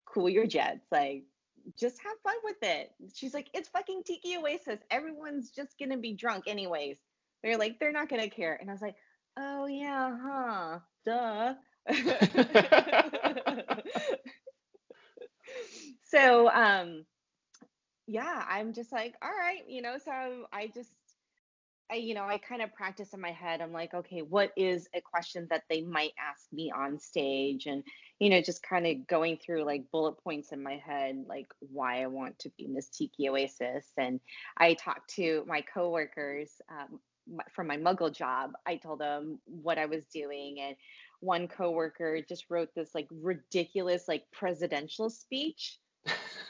cool 0.06 0.30
your 0.30 0.48
jets 0.48 0.86
like 0.92 1.24
just 1.80 2.02
have 2.02 2.18
fun 2.24 2.36
with 2.44 2.58
it. 2.64 2.92
She's 3.14 3.34
like 3.34 3.50
it's 3.54 3.70
fucking 3.70 4.04
Tiki 4.06 4.36
Oasis. 4.38 4.80
Everyone's 4.90 5.52
just 5.52 5.78
going 5.78 5.92
to 5.92 5.98
be 5.98 6.14
drunk 6.14 6.46
anyways. 6.48 6.98
They're 7.44 7.58
like 7.58 7.80
they're 7.80 7.92
not 7.92 8.10
going 8.10 8.22
to 8.24 8.30
care 8.36 8.58
and 8.60 8.70
I 8.70 8.74
was 8.74 8.82
like 8.82 8.96
oh 9.38 9.68
yeah, 9.68 10.16
huh. 10.24 10.80
Duh. 11.06 11.54
so 16.12 16.50
um 16.50 17.06
yeah 18.08 18.44
i'm 18.50 18.74
just 18.74 18.92
like 18.92 19.16
all 19.22 19.30
right 19.30 19.64
you 19.68 19.82
know 19.82 19.98
so 20.04 20.46
i 20.52 20.68
just 20.74 20.92
I, 21.92 21.96
you 21.96 22.14
know, 22.14 22.24
I 22.24 22.38
kind 22.38 22.62
of 22.62 22.74
practice 22.74 23.14
in 23.14 23.20
my 23.20 23.32
head. 23.32 23.60
I'm 23.60 23.74
like, 23.74 23.94
okay, 23.94 24.22
what 24.22 24.52
is 24.56 24.88
a 24.96 25.02
question 25.02 25.46
that 25.50 25.64
they 25.70 25.82
might 25.82 26.14
ask 26.18 26.46
me 26.54 26.72
on 26.74 26.98
stage? 26.98 27.66
And, 27.66 27.84
you 28.20 28.30
know, 28.30 28.42
just 28.42 28.64
kind 28.64 28.88
of 28.88 29.06
going 29.08 29.38
through 29.38 29.66
like 29.66 29.92
bullet 29.92 30.16
points 30.24 30.54
in 30.54 30.64
my 30.64 30.78
head, 30.78 31.26
like 31.28 31.48
why 31.60 32.02
I 32.02 32.08
want 32.08 32.40
to 32.40 32.52
be 32.58 32.68
Miss 32.68 32.88
Tiki 32.88 33.28
Oasis. 33.28 33.88
And 33.98 34.22
I 34.56 34.76
talked 34.76 35.14
to 35.16 35.44
my 35.46 35.62
coworkers 35.62 36.50
um, 36.70 37.00
from 37.52 37.68
my 37.68 37.76
muggle 37.76 38.14
job. 38.14 38.52
I 38.66 38.78
told 38.78 39.00
them 39.00 39.40
what 39.46 39.78
I 39.78 39.86
was 39.86 40.06
doing. 40.06 40.62
And 40.62 40.78
one 41.20 41.50
coworker 41.50 42.22
just 42.22 42.46
wrote 42.50 42.70
this 42.74 42.96
like 42.96 43.08
ridiculous, 43.12 44.08
like 44.08 44.24
presidential 44.32 45.10
speech 45.10 45.78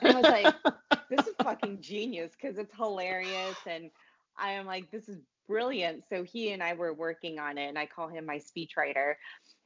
and 0.02 0.18
I 0.18 0.20
was 0.20 0.30
like, 0.30 0.56
this 1.10 1.28
is 1.28 1.36
fucking 1.44 1.82
genius 1.82 2.32
because 2.40 2.58
it's 2.58 2.74
hilarious. 2.76 3.58
And 3.66 3.90
I 4.38 4.52
am 4.52 4.66
like, 4.66 4.92
this 4.92 5.10
is 5.10 5.20
brilliant. 5.48 6.04
So 6.10 6.24
he 6.24 6.52
and 6.52 6.64
I 6.64 6.74
were 6.74 6.94
working 6.94 7.40
on 7.40 7.58
it, 7.58 7.68
and 7.68 7.78
I 7.78 7.86
call 7.86 8.08
him 8.08 8.26
my 8.26 8.40
speechwriter. 8.40 9.16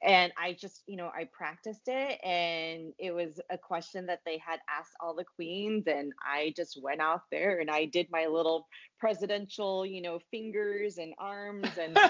And 0.04 0.32
I 0.38 0.54
just, 0.54 0.84
you 0.88 0.98
know, 0.98 1.10
I 1.15 1.28
practiced 1.32 1.88
it, 1.88 2.19
and 2.24 2.93
it 3.00 3.12
was 3.12 3.39
a 3.50 3.58
question 3.58 4.06
that 4.08 4.21
they 4.26 4.38
had 4.38 4.60
asked 4.69 4.93
all 5.00 5.15
the 5.15 5.24
queens. 5.24 5.88
And 5.88 6.12
I 6.21 6.54
just 6.56 6.82
went 6.82 7.02
out 7.02 7.21
there 7.32 7.60
and 7.60 7.69
I 7.69 7.86
did 7.86 8.08
my 8.12 8.28
little 8.28 8.67
presidential, 9.00 9.86
you 9.86 10.02
know, 10.02 10.19
fingers 10.32 10.98
and 10.98 11.13
arms. 11.17 11.69
And 11.80 11.98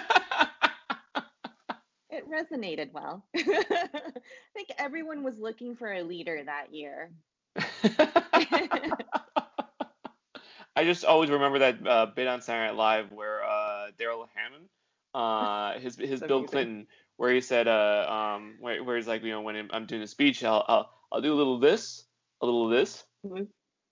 it 2.10 2.24
resonated 2.30 2.92
well. 2.94 3.26
I 3.36 4.00
think 4.54 4.70
everyone 4.78 5.24
was 5.24 5.38
looking 5.38 5.76
for 5.76 5.94
a 5.94 6.04
leader 6.04 6.42
that 6.46 6.74
year. 6.74 7.12
I 10.76 10.84
just 10.84 11.06
always 11.06 11.30
remember 11.30 11.60
that 11.60 11.88
uh, 11.88 12.06
bit 12.08 12.28
on 12.28 12.42
Saturday 12.42 12.68
Night 12.68 12.76
Live 12.78 13.12
where 13.12 13.44
uh, 13.44 13.88
Darrell 13.98 14.28
Hammond, 14.36 14.66
uh, 15.14 15.80
his 15.80 15.96
his 15.96 16.22
Bill 16.22 16.44
Clinton, 16.44 16.88
where 17.18 17.34
he 17.34 17.42
said, 17.42 17.68
uh, 17.68 18.36
um, 18.36 18.56
where, 18.60 18.84
where 18.84 18.98
he's 18.98 19.08
like, 19.08 19.24
you 19.24 19.32
know, 19.32 19.42
when 19.42 19.70
I'm 19.72 19.86
doing 19.86 20.02
a 20.02 20.08
speech, 20.08 20.44
I'll 20.44 20.66
I'll, 20.68 20.90
I'll 21.12 21.22
do 21.22 21.34
a 21.34 21.36
little 21.36 21.56
of 21.56 21.62
this, 21.62 22.04
a 22.42 22.46
little 22.46 22.66
of 22.66 22.72
this, 22.72 23.04
mm-hmm. 23.26 23.44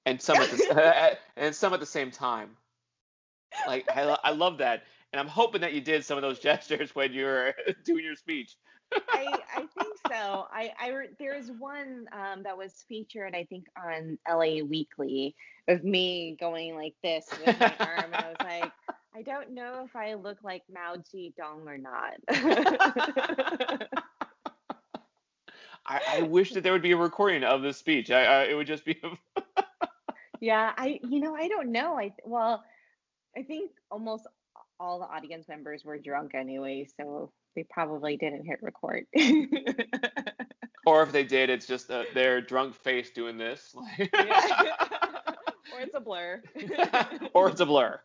and 0.06 0.22
some 0.22 0.38
at 0.38 0.50
the 0.50 1.18
and 1.38 1.56
some 1.56 1.74
at 1.74 1.80
the 1.80 1.86
same 1.86 2.12
time. 2.12 2.58
Like 3.68 3.88
I 3.90 4.18
I 4.24 4.32
love 4.32 4.58
that, 4.58 4.84
and 5.14 5.20
I'm 5.20 5.28
hoping 5.28 5.62
that 5.62 5.74
you 5.74 5.82
did 5.82 6.04
some 6.04 6.18
of 6.18 6.22
those 6.22 6.40
gestures 6.40 6.96
when 6.96 7.14
you 7.14 7.26
were 7.26 7.54
doing 7.86 8.04
your 8.04 8.16
speech. 8.16 8.56
I, 9.10 9.40
I 9.56 9.60
think 9.78 9.94
so. 10.08 10.48
I, 10.52 10.72
I 10.80 11.08
there's 11.20 11.52
one 11.52 12.08
um, 12.12 12.44
that 12.44 12.58
was 12.58 12.84
featured, 12.88 13.36
I 13.36 13.44
think, 13.46 13.66
on 13.78 14.18
LA 14.30 14.64
Weekly 14.64 15.36
of 15.68 15.84
me 15.84 16.38
going 16.40 16.76
like 16.76 16.96
this 17.04 17.28
with 17.46 17.60
my 17.60 17.74
arm, 17.80 18.06
and 18.06 18.16
I 18.16 18.28
was 18.30 18.38
like, 18.44 18.72
I 19.16 19.22
don't 19.22 19.52
know 19.52 19.84
if 19.86 19.96
I 19.96 20.16
look 20.16 20.38
like 20.44 20.64
Mao 20.72 20.96
Zedong 20.98 21.66
or 21.68 21.78
not. 21.78 22.14
I, 25.86 26.02
I 26.10 26.22
wish 26.24 26.54
that 26.54 26.64
there 26.64 26.72
would 26.72 26.82
be 26.82 26.94
a 26.94 26.98
recording 26.98 27.44
of 27.44 27.62
this 27.62 27.78
speech. 27.78 28.10
I, 28.10 28.24
I 28.24 28.44
it 28.46 28.56
would 28.56 28.68
just 28.68 28.86
be. 28.86 29.00
yeah, 30.40 30.74
I 30.78 31.00
you 31.08 31.20
know 31.20 31.36
I 31.36 31.48
don't 31.48 31.72
know. 31.72 31.98
I 32.00 32.14
well, 32.26 32.64
I 33.36 33.44
think 33.44 33.72
almost 33.92 34.28
all 34.84 35.00
the 35.00 35.06
audience 35.06 35.48
members 35.48 35.86
were 35.86 35.98
drunk 35.98 36.36
anyway, 36.36 36.86
so 36.98 37.32
they 37.56 37.66
probably 37.70 38.18
didn't 38.18 38.46
hit 38.46 38.60
record. 38.62 39.06
or 40.86 41.04
if 41.04 41.14
they 41.14 41.24
did, 41.24 41.50
it's 41.50 41.66
just 41.66 41.90
a, 41.90 42.06
their 42.14 42.42
drunk 42.42 42.76
face 42.76 43.10
doing 43.12 43.38
this. 43.38 43.74
or 44.00 44.08
it's 45.80 45.96
a 45.96 46.02
blur. 46.02 46.44
or 47.34 47.50
it's 47.50 47.62
a 47.62 47.66
blur. 47.66 47.98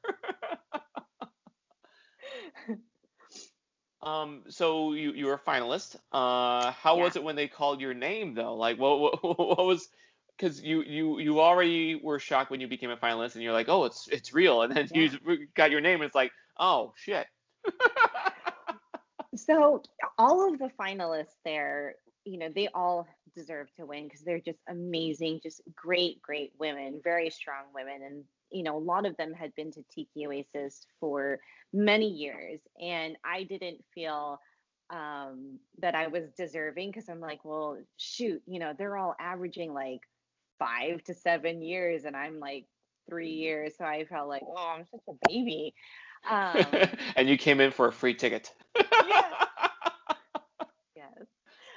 Um, 4.01 4.45
so 4.49 4.93
you 4.93 5.13
you 5.13 5.27
were 5.27 5.35
a 5.35 5.39
finalist. 5.39 5.97
Uh, 6.13 6.71
how 6.71 6.97
yeah. 6.97 7.03
was 7.03 7.17
it 7.17 7.25
when 7.25 7.35
they 7.35 7.49
called 7.49 7.81
your 7.81 7.95
name 7.95 8.35
though? 8.35 8.55
Like, 8.55 8.79
what 8.79 9.01
what, 9.01 9.25
what 9.25 9.67
was? 9.67 9.89
Because 10.37 10.63
you 10.63 10.85
you 10.85 11.19
you 11.19 11.41
already 11.41 11.97
were 11.97 12.21
shocked 12.21 12.53
when 12.53 12.61
you 12.61 12.69
became 12.69 12.91
a 12.91 12.97
finalist, 12.97 13.35
and 13.35 13.43
you're 13.43 13.53
like, 13.53 13.69
oh, 13.69 13.87
it's 13.87 14.07
it's 14.07 14.33
real, 14.33 14.63
and 14.63 14.75
then 14.75 14.89
yeah. 14.95 15.11
you 15.27 15.49
got 15.57 15.73
your 15.73 15.81
name, 15.81 15.97
and 15.97 16.05
it's 16.05 16.15
like, 16.15 16.31
oh 16.59 16.93
shit. 16.97 17.27
so 19.37 19.83
all 20.19 20.53
of 20.53 20.59
the 20.59 20.71
finalists 20.81 21.37
there, 21.45 21.97
you 22.25 22.39
know, 22.39 22.49
they 22.55 22.69
all 22.75 23.07
deserve 23.37 23.69
to 23.77 23.87
win 23.87 24.05
because 24.05 24.23
they're 24.23 24.41
just 24.41 24.59
amazing, 24.69 25.41
just 25.43 25.61
great, 25.75 26.21
great 26.23 26.53
women, 26.59 27.01
very 27.03 27.31
strong 27.31 27.65
women, 27.75 28.03
and 28.03 28.25
you 28.51 28.63
know, 28.63 28.77
a 28.77 28.79
lot 28.79 29.05
of 29.05 29.17
them 29.17 29.35
had 29.35 29.55
been 29.55 29.71
to 29.73 29.85
Tiki 29.91 30.27
Oasis 30.27 30.87
for 31.01 31.39
many 31.73 32.09
years, 32.09 32.61
and 32.81 33.17
I 33.25 33.43
didn't 33.45 33.85
feel 33.95 34.41
um, 34.91 35.59
that 35.81 35.95
I 35.95 36.07
was 36.07 36.31
deserving 36.37 36.91
because 36.91 37.09
I'm 37.09 37.21
like, 37.21 37.45
well, 37.45 37.79
shoot, 37.99 38.43
you 38.47 38.59
know, 38.59 38.73
they're 38.77 38.97
all 38.97 39.15
averaging 39.21 39.75
like 39.75 40.01
five 40.59 41.03
to 41.05 41.15
seven 41.15 41.63
years, 41.63 42.05
and 42.05 42.17
I'm 42.17 42.41
like 42.41 42.67
three 43.09 43.33
years, 43.33 43.75
so 43.77 43.85
I 43.85 44.05
felt 44.05 44.29
like, 44.29 44.43
oh, 44.47 44.75
I'm 44.79 44.87
such 44.91 45.01
a 45.09 45.29
baby. 45.29 45.75
Um, 46.29 46.65
and 47.17 47.29
you 47.29 47.37
came 47.37 47.61
in 47.61 47.71
for 47.71 47.89
a 47.89 47.93
free 47.93 48.15
ticket. 48.15 48.53
yes. 48.77 49.35
yes. 50.97 51.27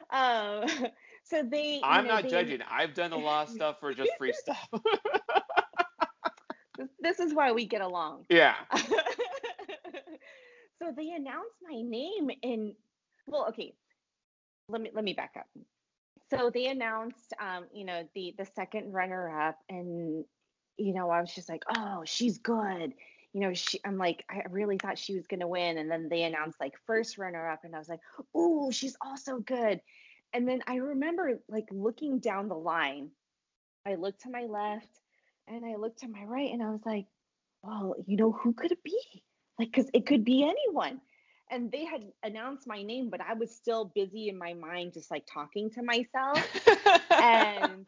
Um, 0.10 0.90
so 1.24 1.44
they. 1.44 1.82
I'm 1.84 2.06
know, 2.06 2.16
not 2.16 2.24
they, 2.24 2.30
judging. 2.30 2.62
I've 2.70 2.94
done 2.94 3.14
a 3.14 3.18
lot 3.18 3.48
of 3.48 3.54
stuff 3.54 3.80
for 3.80 3.94
just 3.94 4.12
free 4.18 4.34
stuff. 4.34 4.70
this 7.00 7.20
is 7.20 7.34
why 7.34 7.52
we 7.52 7.66
get 7.66 7.82
along. 7.82 8.26
Yeah. 8.30 8.56
so 8.76 8.86
they 10.96 11.12
announced 11.12 11.58
my 11.62 11.82
name 11.82 12.30
in 12.42 12.76
well, 13.28 13.48
okay. 13.50 13.74
Let 14.68 14.82
me 14.82 14.92
let 14.94 15.04
me 15.04 15.14
back 15.14 15.34
up. 15.38 15.48
So 16.30 16.50
they 16.50 16.68
announced 16.68 17.34
um, 17.40 17.66
you 17.74 17.86
know, 17.86 18.08
the 18.16 18.34
the 18.38 18.46
second 18.56 18.94
runner 18.94 19.48
up 19.48 19.58
and 19.70 20.24
you 20.78 20.94
know, 20.94 21.10
I 21.10 21.22
was 21.22 21.34
just 21.34 21.50
like, 21.50 21.64
"Oh, 21.76 22.04
she's 22.06 22.38
good." 22.40 22.94
You 23.34 23.42
know, 23.42 23.54
she 23.54 23.80
I'm 23.86 23.98
like 23.98 24.26
I 24.30 24.44
really 24.50 24.78
thought 24.78 24.98
she 24.98 25.16
was 25.16 25.28
going 25.28 25.40
to 25.40 25.48
win 25.48 25.78
and 25.78 25.90
then 25.90 26.10
they 26.10 26.24
announced 26.24 26.60
like 26.60 26.74
first 26.86 27.18
runner 27.18 27.50
up 27.50 27.64
and 27.64 27.76
I 27.76 27.80
was 27.80 27.90
like, 27.90 28.02
"Oh, 28.36 28.72
she's 28.72 28.96
also 29.02 29.40
good." 29.40 29.82
And 30.34 30.48
then 30.48 30.62
I 30.68 30.76
remember 30.76 31.40
like 31.48 31.68
looking 31.72 32.20
down 32.20 32.48
the 32.48 32.56
line. 32.56 33.10
I 33.86 33.96
looked 33.96 34.22
to 34.22 34.30
my 34.30 34.44
left 34.44 35.00
and 35.48 35.66
I 35.66 35.76
looked 35.76 36.00
to 36.00 36.08
my 36.08 36.24
right 36.24 36.52
and 36.52 36.62
I 36.62 36.70
was 36.70 36.86
like, 36.86 37.06
well, 37.64 37.96
you 38.08 38.18
know, 38.18 38.32
who 38.32 38.54
could 38.54 38.72
it 38.72 38.84
be? 38.84 39.00
Like, 39.60 39.72
because 39.72 39.90
it 39.94 40.06
could 40.06 40.24
be 40.24 40.44
anyone. 40.44 41.02
And 41.50 41.72
they 41.72 41.84
had 41.84 42.04
announced 42.24 42.66
my 42.66 42.82
name, 42.82 43.10
but 43.10 43.22
I 43.22 43.34
was 43.34 43.54
still 43.54 43.92
busy 43.94 44.30
in 44.30 44.38
my 44.38 44.54
mind, 44.54 44.94
just 44.94 45.12
like 45.12 45.26
talking 45.32 45.70
to 45.72 45.84
myself. 45.84 46.40
and 47.12 47.88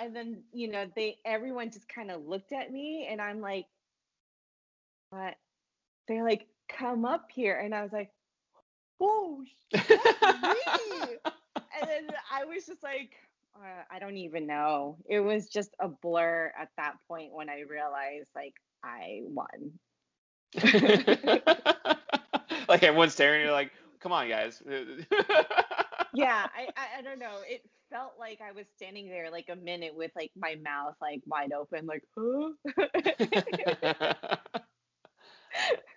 and 0.00 0.16
then, 0.16 0.42
you 0.52 0.68
know, 0.68 0.86
they 0.96 1.16
everyone 1.24 1.70
just 1.70 1.88
kind 1.88 2.10
of 2.10 2.26
looked 2.26 2.52
at 2.52 2.72
me 2.72 3.06
and 3.08 3.20
I'm 3.20 3.40
like, 3.40 3.66
what? 5.10 5.34
They're 6.06 6.24
like, 6.24 6.46
come 6.68 7.04
up 7.04 7.26
here. 7.32 7.58
And 7.58 7.74
I 7.74 7.82
was 7.82 7.92
like, 7.92 8.10
oh, 9.00 9.42
me. 9.74 9.80
and 11.54 11.88
then 11.88 12.08
I 12.32 12.44
was 12.44 12.66
just 12.66 12.82
like, 12.82 13.10
uh, 13.56 13.82
I 13.90 13.98
don't 13.98 14.16
even 14.16 14.46
know. 14.46 14.96
It 15.08 15.20
was 15.20 15.48
just 15.48 15.70
a 15.80 15.88
blur 15.88 16.52
at 16.58 16.68
that 16.76 16.94
point 17.08 17.32
when 17.32 17.48
I 17.48 17.60
realized 17.68 18.30
like 18.34 18.54
I 18.84 19.20
won. 19.24 19.72
like 22.68 22.82
everyone's 22.82 23.12
staring, 23.12 23.42
you're 23.42 23.52
like, 23.52 23.72
come 24.00 24.12
on, 24.12 24.28
guys. 24.28 24.62
yeah, 26.14 26.46
I, 26.54 26.68
I, 26.76 26.98
I 26.98 27.02
don't 27.02 27.18
know. 27.18 27.38
It 27.46 27.62
felt 27.90 28.14
like 28.18 28.40
I 28.46 28.52
was 28.52 28.66
standing 28.76 29.08
there 29.08 29.30
like 29.30 29.48
a 29.50 29.56
minute 29.56 29.94
with 29.94 30.12
like 30.14 30.30
my 30.36 30.56
mouth 30.62 30.94
like 31.00 31.20
wide 31.26 31.52
open, 31.52 31.86
like, 31.86 32.04
huh? 32.16 32.52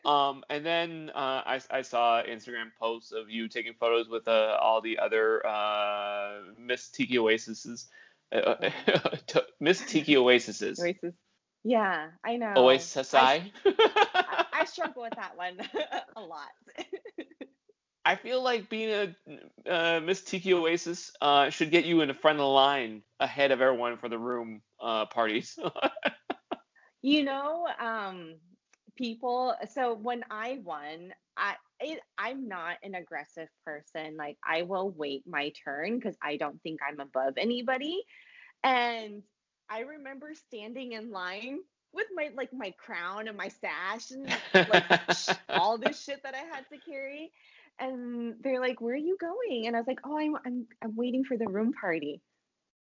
Um, 0.06 0.44
and 0.50 0.66
then 0.66 1.12
uh, 1.14 1.42
I, 1.46 1.62
I 1.70 1.82
saw 1.82 2.22
Instagram 2.24 2.72
posts 2.80 3.12
of 3.12 3.30
you 3.30 3.48
taking 3.48 3.74
photos 3.80 4.10
with 4.10 4.28
uh, 4.28 4.58
all 4.62 4.82
the 4.82 5.00
other 5.00 5.46
uh, 5.46 6.42
Miss 6.58 6.90
Tiki 6.90 7.18
Oases, 7.18 7.88
uh, 8.34 8.38
uh, 8.38 8.70
Miss 9.60 9.82
Tiki 9.86 10.18
Oases. 10.18 10.62
Oasis. 10.62 11.14
Yeah, 11.64 12.08
I 12.24 12.38
know. 12.38 12.54
Oasis. 12.58 13.14
I, 13.14 13.52
I, 13.66 14.46
I 14.54 14.66
struggle 14.66 15.04
with 15.04 15.14
that 15.16 15.38
one 15.38 15.60
a 16.16 16.22
lot. 16.22 16.50
I 18.04 18.16
feel 18.16 18.42
like 18.42 18.68
being 18.68 19.16
a 19.68 19.70
uh, 19.70 20.00
Miss 20.00 20.24
Tiki 20.24 20.54
Oasis 20.54 21.12
uh, 21.22 21.52
should 21.52 21.70
get 21.70 21.86
you 21.86 22.02
in 22.02 22.08
the 22.08 22.16
front 22.16 22.38
of 22.38 22.42
the 22.42 22.48
line 22.48 23.04
ahead 23.20 23.52
of 23.52 23.62
everyone 23.62 23.98
for 23.98 24.10
the 24.10 24.18
room 24.18 24.64
uh, 24.82 25.06
parties. 25.06 25.60
you 27.04 27.24
know, 27.24 27.68
um, 27.80 28.38
people 29.02 29.56
so 29.74 29.96
when 29.96 30.24
i 30.30 30.60
won 30.64 31.12
i 31.36 31.56
it, 31.80 32.00
i'm 32.20 32.48
not 32.48 32.78
an 32.84 32.94
aggressive 32.94 33.48
person 33.66 34.16
like 34.16 34.38
i 34.48 34.62
will 34.62 34.92
wait 34.92 35.24
my 35.26 35.52
turn 35.66 35.96
because 35.96 36.16
i 36.22 36.38
don't 36.38 36.62
think 36.62 36.80
i'm 36.88 37.00
above 37.00 37.34
anybody 37.38 38.00
and 38.64 39.24
i 39.72 39.80
remember 39.80 40.34
standing 40.36 40.92
in 40.92 41.10
line 41.10 41.58
with 41.94 42.06
my 42.14 42.30
like 42.38 42.54
my 42.54 42.72
crown 42.78 43.28
and 43.28 43.36
my 43.36 43.48
sash 43.48 44.12
and 44.12 44.30
like 44.54 44.86
all 45.50 45.80
this 45.80 46.04
shit 46.04 46.22
that 46.22 46.36
i 46.36 46.56
had 46.56 46.64
to 46.72 46.78
carry 46.88 47.32
and 47.80 48.36
they're 48.44 48.62
like 48.62 48.82
where 48.82 48.94
are 48.94 48.98
you 48.98 49.18
going 49.20 49.66
and 49.66 49.76
i 49.76 49.80
was 49.80 49.88
like 49.88 50.02
oh 50.04 50.16
i'm 50.16 50.36
i'm, 50.46 50.68
I'm 50.84 50.96
waiting 50.96 51.24
for 51.24 51.38
the 51.38 51.48
room 51.48 51.74
party 51.74 52.22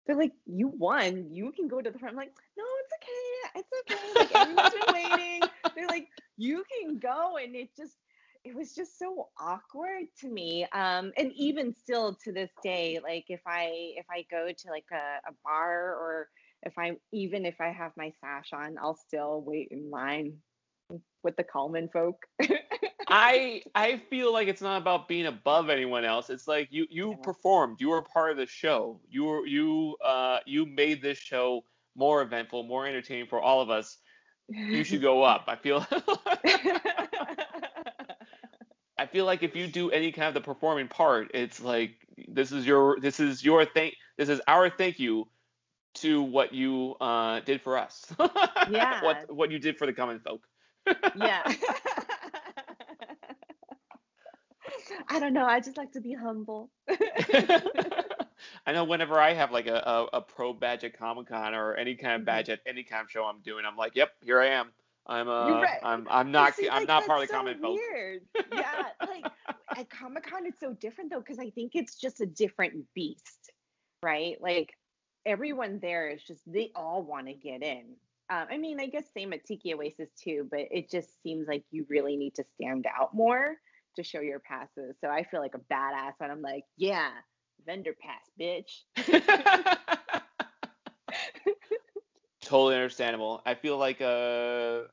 they're 0.07 0.15
like, 0.15 0.31
you 0.45 0.69
won. 0.69 1.27
You 1.31 1.51
can 1.51 1.67
go 1.67 1.81
to 1.81 1.91
the 1.91 1.99
front. 1.99 2.13
I'm 2.13 2.17
like, 2.17 2.33
no, 2.57 2.63
it's 2.79 2.93
okay. 3.03 3.59
It's 3.59 3.69
okay. 3.91 4.19
Like 4.19 4.35
everyone's 4.35 4.73
been 4.73 4.93
waiting. 4.93 5.36
They're 5.77 5.87
like, 5.87 6.07
you 6.37 6.63
can 6.81 6.99
go. 6.99 7.37
And 7.37 7.55
it 7.55 7.69
just, 7.77 7.95
it 8.43 8.55
was 8.55 8.73
just 8.73 8.97
so 8.99 9.27
awkward 9.39 10.07
to 10.21 10.27
me. 10.27 10.65
Um, 10.73 11.13
and 11.17 11.31
even 11.35 11.73
still 11.73 12.17
to 12.23 12.31
this 12.31 12.51
day, 12.63 12.99
like 13.01 13.25
if 13.29 13.41
I 13.45 13.93
if 13.95 14.05
I 14.09 14.25
go 14.29 14.47
to 14.47 14.69
like 14.69 14.85
a, 14.91 15.29
a 15.29 15.33
bar 15.43 15.93
or 15.93 16.29
if 16.63 16.77
I'm 16.77 16.97
even 17.11 17.45
if 17.45 17.59
I 17.59 17.69
have 17.69 17.91
my 17.95 18.11
sash 18.21 18.49
on, 18.53 18.77
I'll 18.81 18.95
still 18.95 19.43
wait 19.45 19.69
in 19.71 19.89
line 19.89 20.33
with 21.23 21.35
the 21.35 21.43
Coleman 21.43 21.89
folk. 21.89 22.25
I 23.07 23.63
I 23.73 24.01
feel 24.09 24.33
like 24.33 24.47
it's 24.47 24.61
not 24.61 24.81
about 24.81 25.07
being 25.07 25.27
above 25.27 25.69
anyone 25.69 26.05
else. 26.05 26.29
It's 26.29 26.47
like 26.47 26.67
you 26.71 26.87
you 26.89 27.11
yeah. 27.11 27.17
performed. 27.23 27.77
You 27.79 27.89
were 27.89 28.01
part 28.01 28.31
of 28.31 28.37
the 28.37 28.45
show. 28.45 28.99
You 29.09 29.25
were 29.25 29.45
you 29.45 29.97
uh 30.03 30.39
you 30.45 30.65
made 30.65 31.01
this 31.01 31.17
show 31.17 31.63
more 31.95 32.21
eventful, 32.21 32.63
more 32.63 32.85
entertaining 32.85 33.27
for 33.27 33.41
all 33.41 33.61
of 33.61 33.69
us. 33.69 33.97
You 34.49 34.83
should 34.83 35.01
go 35.01 35.23
up. 35.23 35.45
I 35.47 35.55
feel 35.55 35.85
I 38.97 39.05
feel 39.05 39.25
like 39.25 39.43
if 39.43 39.55
you 39.55 39.67
do 39.67 39.91
any 39.91 40.11
kind 40.11 40.27
of 40.27 40.33
the 40.33 40.41
performing 40.41 40.87
part, 40.87 41.31
it's 41.33 41.61
like 41.61 41.95
this 42.27 42.51
is 42.51 42.65
your 42.65 42.99
this 42.99 43.19
is 43.19 43.43
your 43.43 43.65
thank 43.65 43.95
this 44.17 44.29
is 44.29 44.41
our 44.47 44.69
thank 44.69 44.99
you 44.99 45.27
to 45.95 46.21
what 46.21 46.53
you 46.53 46.95
uh, 47.01 47.41
did 47.41 47.61
for 47.61 47.77
us. 47.77 48.05
yeah. 48.69 49.03
what 49.03 49.33
what 49.33 49.51
you 49.51 49.59
did 49.59 49.77
for 49.77 49.85
the 49.85 49.93
common 49.93 50.19
folk. 50.19 50.41
yeah. 51.15 51.53
I 55.09 55.19
don't 55.19 55.33
know. 55.33 55.45
I 55.45 55.59
just 55.59 55.77
like 55.77 55.91
to 55.93 56.01
be 56.01 56.13
humble. 56.13 56.69
I 58.65 58.71
know 58.71 58.83
whenever 58.83 59.19
I 59.19 59.33
have 59.33 59.51
like 59.51 59.67
a, 59.67 59.77
a, 59.77 60.17
a 60.17 60.21
pro 60.21 60.53
badge 60.53 60.83
at 60.83 60.97
Comic 60.97 61.27
Con 61.27 61.53
or 61.53 61.75
any 61.75 61.95
kind 61.95 62.13
of 62.13 62.19
mm-hmm. 62.19 62.25
badge 62.25 62.49
at 62.49 62.59
any 62.65 62.83
kind 62.83 63.03
of 63.03 63.11
show 63.11 63.25
I'm 63.25 63.41
doing, 63.41 63.65
I'm 63.65 63.77
like, 63.77 63.95
yep, 63.95 64.11
here 64.21 64.41
I 64.41 64.47
am. 64.47 64.71
I'm 65.07 65.29
uh, 65.29 65.61
right. 65.61 65.79
I'm 65.83 66.05
I'm 66.09 66.31
not 66.31 66.55
See, 66.55 66.69
I'm 66.69 66.79
like, 66.81 66.87
not 66.87 67.05
part 67.05 67.21
of 67.21 67.27
the 67.27 67.31
so 67.31 67.37
common 67.37 67.61
weird. 67.61 68.23
yeah, 68.53 68.87
like 69.07 69.25
at 69.75 69.89
Comic 69.89 70.29
Con, 70.29 70.45
it's 70.45 70.59
so 70.59 70.73
different 70.73 71.11
though, 71.11 71.19
because 71.19 71.39
I 71.39 71.49
think 71.51 71.71
it's 71.75 71.95
just 71.95 72.19
a 72.19 72.25
different 72.25 72.83
beast, 72.93 73.51
right? 74.03 74.35
Like 74.41 74.73
everyone 75.25 75.79
there 75.81 76.09
is 76.09 76.21
just 76.23 76.41
they 76.45 76.71
all 76.75 77.03
want 77.03 77.27
to 77.27 77.33
get 77.33 77.63
in. 77.63 77.83
Um, 78.29 78.47
I 78.51 78.57
mean, 78.57 78.81
I 78.81 78.87
guess 78.87 79.05
same 79.13 79.31
at 79.31 79.45
Tiki 79.45 79.73
Oasis 79.73 80.09
too, 80.21 80.45
but 80.51 80.59
it 80.71 80.89
just 80.89 81.21
seems 81.23 81.47
like 81.47 81.63
you 81.71 81.85
really 81.89 82.17
need 82.17 82.35
to 82.35 82.43
stand 82.55 82.85
out 82.85 83.13
more 83.13 83.55
to 83.95 84.03
show 84.03 84.19
your 84.19 84.39
passes. 84.39 84.95
So 84.99 85.09
I 85.09 85.23
feel 85.23 85.39
like 85.39 85.55
a 85.55 85.73
badass 85.73 86.13
when 86.17 86.31
I'm 86.31 86.41
like, 86.41 86.63
yeah, 86.75 87.11
vendor 87.67 87.93
pass, 87.99 88.31
bitch. 88.39 88.85
totally 92.41 92.75
understandable. 92.75 93.41
I 93.45 93.53
feel 93.53 93.77
like 93.77 94.01
uh 94.01 94.83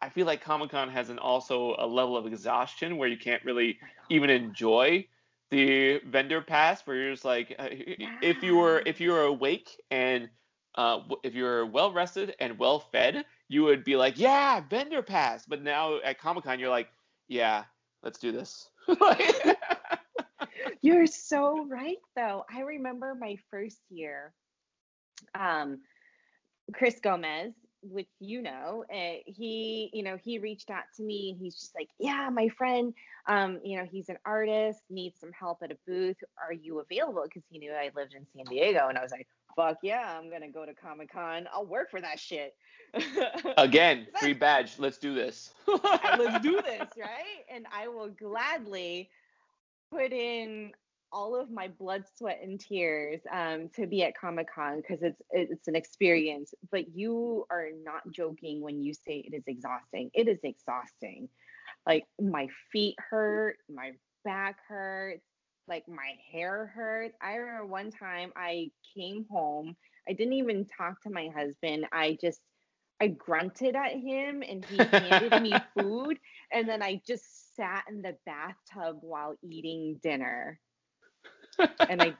I 0.00 0.10
feel 0.10 0.26
like 0.26 0.42
Comic 0.42 0.70
Con 0.70 0.90
has 0.90 1.08
an 1.08 1.18
also 1.18 1.74
a 1.78 1.86
level 1.86 2.16
of 2.16 2.26
exhaustion 2.26 2.98
where 2.98 3.08
you 3.08 3.16
can't 3.16 3.42
really 3.44 3.78
even 4.10 4.28
enjoy 4.28 5.06
the 5.50 6.00
vendor 6.06 6.42
pass 6.42 6.86
where 6.86 6.96
you're 6.96 7.12
just 7.12 7.24
like 7.24 7.54
uh, 7.58 7.68
if 7.70 8.42
you 8.42 8.56
were 8.56 8.82
if 8.84 9.00
you 9.00 9.12
were 9.12 9.22
awake 9.22 9.70
and 9.90 10.28
uh, 10.74 11.00
if 11.22 11.34
you're 11.34 11.64
well 11.64 11.92
rested 11.92 12.34
and 12.40 12.58
well 12.58 12.80
fed 12.80 13.24
you 13.48 13.62
would 13.62 13.84
be 13.84 13.96
like 13.96 14.18
yeah 14.18 14.60
vendor 14.68 15.02
pass 15.02 15.46
but 15.46 15.62
now 15.62 15.98
at 16.04 16.18
comic-con 16.18 16.58
you're 16.58 16.68
like 16.68 16.88
yeah 17.28 17.64
let's 18.02 18.18
do 18.18 18.32
this 18.32 18.68
you're 20.84 21.06
so 21.06 21.66
right 21.66 21.96
though 22.16 22.44
i 22.54 22.60
remember 22.60 23.14
my 23.14 23.36
first 23.50 23.80
year 23.90 24.32
um 25.34 25.78
chris 26.72 27.00
gomez 27.00 27.52
which 27.90 28.08
you 28.20 28.42
know, 28.42 28.84
uh, 28.92 29.18
he, 29.26 29.90
you 29.92 30.02
know, 30.02 30.16
he 30.22 30.38
reached 30.38 30.70
out 30.70 30.84
to 30.96 31.02
me 31.02 31.30
and 31.30 31.38
he's 31.38 31.54
just 31.54 31.74
like, 31.74 31.88
yeah, 31.98 32.28
my 32.32 32.48
friend, 32.48 32.94
um, 33.26 33.60
you 33.62 33.76
know, 33.78 33.84
he's 33.84 34.08
an 34.08 34.18
artist, 34.24 34.80
needs 34.90 35.20
some 35.20 35.32
help 35.32 35.58
at 35.62 35.70
a 35.70 35.76
booth. 35.86 36.16
Are 36.42 36.52
you 36.52 36.80
available? 36.80 37.22
Because 37.24 37.42
he 37.50 37.58
knew 37.58 37.72
I 37.72 37.90
lived 37.94 38.14
in 38.14 38.26
San 38.34 38.44
Diego, 38.46 38.88
and 38.88 38.98
I 38.98 39.02
was 39.02 39.12
like, 39.12 39.26
fuck 39.56 39.78
yeah, 39.82 40.18
I'm 40.18 40.30
gonna 40.30 40.50
go 40.50 40.64
to 40.64 40.74
Comic 40.74 41.12
Con. 41.12 41.46
I'll 41.52 41.66
work 41.66 41.90
for 41.90 42.00
that 42.00 42.18
shit. 42.18 42.54
Again, 43.58 44.06
free 44.18 44.32
badge. 44.32 44.78
Let's 44.78 44.98
do 44.98 45.14
this. 45.14 45.52
let's 45.66 46.42
do 46.42 46.60
this, 46.64 46.88
right? 46.98 47.44
And 47.52 47.66
I 47.72 47.88
will 47.88 48.08
gladly 48.08 49.10
put 49.94 50.12
in 50.12 50.72
all 51.12 51.40
of 51.40 51.50
my 51.50 51.68
blood, 51.68 52.04
sweat, 52.16 52.40
and 52.42 52.58
tears 52.58 53.20
um, 53.32 53.70
to 53.76 53.86
be 53.86 54.02
at 54.02 54.18
Comic 54.18 54.48
Con 54.52 54.78
because 54.80 55.02
it's 55.02 55.22
it's 55.30 55.68
an 55.68 55.76
experience. 55.76 56.52
But 56.72 56.96
you 56.96 57.46
are 57.50 57.68
not 57.84 58.02
joking 58.10 58.60
when 58.60 58.82
you 58.82 58.94
say 58.94 59.18
it 59.18 59.34
is 59.34 59.44
exhausting. 59.46 60.10
It 60.12 60.28
is 60.28 60.40
exhausting. 60.42 61.28
Like 61.86 62.04
my 62.20 62.48
feet 62.72 62.96
hurt, 63.10 63.58
my 63.72 63.92
back 64.24 64.58
hurts, 64.68 65.24
like 65.68 65.86
my 65.88 66.14
hair 66.32 66.72
hurts. 66.74 67.14
I 67.22 67.34
remember 67.36 67.66
one 67.66 67.90
time 67.90 68.32
I 68.36 68.70
came 68.96 69.26
home. 69.30 69.76
I 70.08 70.12
didn't 70.12 70.34
even 70.34 70.66
talk 70.66 71.00
to 71.02 71.10
my 71.10 71.28
husband. 71.34 71.86
I 71.92 72.18
just 72.20 72.40
I 73.00 73.08
grunted 73.08 73.76
at 73.76 73.92
him 73.92 74.42
and 74.48 74.64
he 74.64 74.78
handed 74.78 75.42
me 75.42 75.54
food 75.74 76.18
and 76.52 76.68
then 76.68 76.82
I 76.82 77.00
just 77.06 77.54
sat 77.56 77.84
in 77.88 78.02
the 78.02 78.16
bathtub 78.24 78.98
while 79.00 79.34
eating 79.42 79.98
dinner 80.02 80.60
and 81.88 82.02
I 82.02 82.14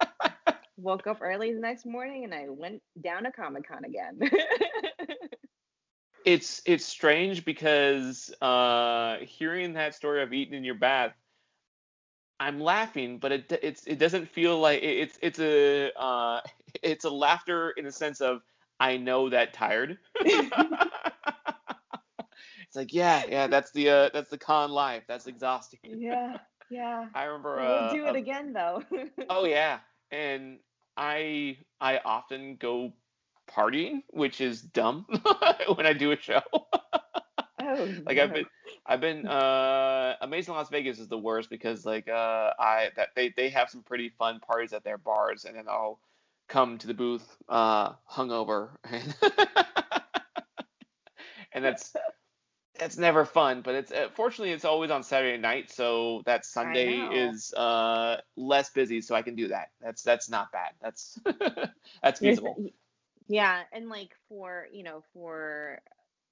woke 0.77 1.07
up 1.07 1.19
early 1.23 1.53
the 1.53 1.61
next 1.61 1.87
morning 1.87 2.25
and 2.25 2.35
I 2.35 2.47
went 2.49 2.83
down 3.01 3.25
to 3.25 3.33
Comic 3.33 3.69
Con 3.69 3.85
again. 3.85 4.19
it's 6.25 6.63
it's 6.67 6.85
strange 6.85 7.45
because 7.45 8.33
uh, 8.41 9.19
hearing 9.23 9.75
that 9.75 9.95
story 9.95 10.23
of 10.23 10.33
eating 10.33 10.55
in 10.55 10.65
your 10.65 10.75
bath, 10.75 11.13
I'm 12.41 12.61
laughing, 12.61 13.19
but 13.19 13.33
it 13.33 13.53
it's 13.63 13.87
it 13.87 13.99
doesn't 13.99 14.29
feel 14.29 14.59
like 14.59 14.83
it's 14.83 15.19
it's 15.23 15.39
a 15.39 15.93
uh, 15.99 16.41
it's 16.83 17.05
a 17.05 17.11
laughter 17.11 17.71
in 17.71 17.85
the 17.85 17.93
sense 17.93 18.21
of 18.21 18.43
I 18.81 18.97
know 18.97 19.31
that 19.31 19.53
tired. 19.55 19.99
it's 20.21 20.51
like 22.75 22.93
yeah 22.93 23.23
yeah 23.29 23.47
that's 23.47 23.71
the 23.73 23.89
uh, 23.89 24.11
that's 24.13 24.31
the 24.31 24.39
con 24.39 24.71
life 24.71 25.05
that's 25.07 25.27
exhausting. 25.27 25.81
Yeah. 25.85 26.39
Yeah. 26.71 27.07
I 27.15 27.25
remember. 27.25 27.57
We'll 27.57 27.67
uh, 27.67 27.93
do 27.93 28.07
it 28.07 28.11
uh, 28.11 28.19
again 28.19 28.53
though. 28.53 28.83
oh 29.31 29.45
yeah, 29.45 29.79
and 30.11 30.59
I 30.97 31.59
I 31.81 32.01
often 32.05 32.57
go 32.57 32.93
partying, 33.51 34.03
which 34.11 34.41
is 34.41 34.63
dumb 34.63 35.07
when 35.75 35.87
I 35.87 35.93
do 35.93 36.13
a 36.13 36.17
show. 36.17 36.43
oh, 37.61 37.95
like. 38.07 38.19
I've 38.19 38.33
been 38.33 38.47
I've 38.87 39.01
been 39.01 39.27
uh 39.27 40.17
Amazing 40.21 40.55
Las 40.55 40.69
Vegas 40.69 40.99
is 40.99 41.09
the 41.09 41.19
worst 41.19 41.51
because 41.51 41.87
like 41.87 42.09
uh 42.09 42.53
I 42.59 42.91
that 42.97 43.09
they 43.15 43.33
they 43.37 43.49
have 43.51 43.71
some 43.71 43.83
pretty 43.83 44.11
fun 44.11 44.41
parties 44.41 44.73
at 44.73 44.85
their 44.85 44.99
bars 44.99 45.45
and 45.45 45.57
then 45.57 45.65
I'll 45.69 46.01
come 46.55 46.79
to 46.79 46.87
the 46.87 46.95
booth 46.95 47.37
uh 47.49 47.93
hungover 48.09 48.71
and 48.85 49.15
and 51.53 51.65
that's 51.65 51.97
it's 52.81 52.97
never 52.97 53.25
fun, 53.25 53.63
but 53.63 53.75
it's 53.75 53.93
uh, 53.93 54.09
fortunately 54.15 54.53
it's 54.53 54.65
always 54.65 54.91
on 54.91 55.03
Saturday 55.03 55.41
night, 55.41 55.71
so 55.71 56.23
that 56.27 56.45
Sunday 56.45 56.91
is 56.91 57.55
uh, 57.55 58.21
less 58.37 58.71
busy, 58.71 59.01
so 59.01 59.15
I 59.15 59.23
can 59.23 59.37
do 59.37 59.49
that. 59.49 59.69
That's 59.81 60.03
that's 60.03 60.29
not 60.29 60.51
bad. 60.53 60.73
That's 60.83 61.19
that's 62.03 62.21
feasible. 62.21 62.61
Yeah, 63.29 63.63
and 63.73 63.89
like 63.89 64.17
for 64.29 64.67
you 64.73 64.83
know 64.83 65.05
for 65.13 65.81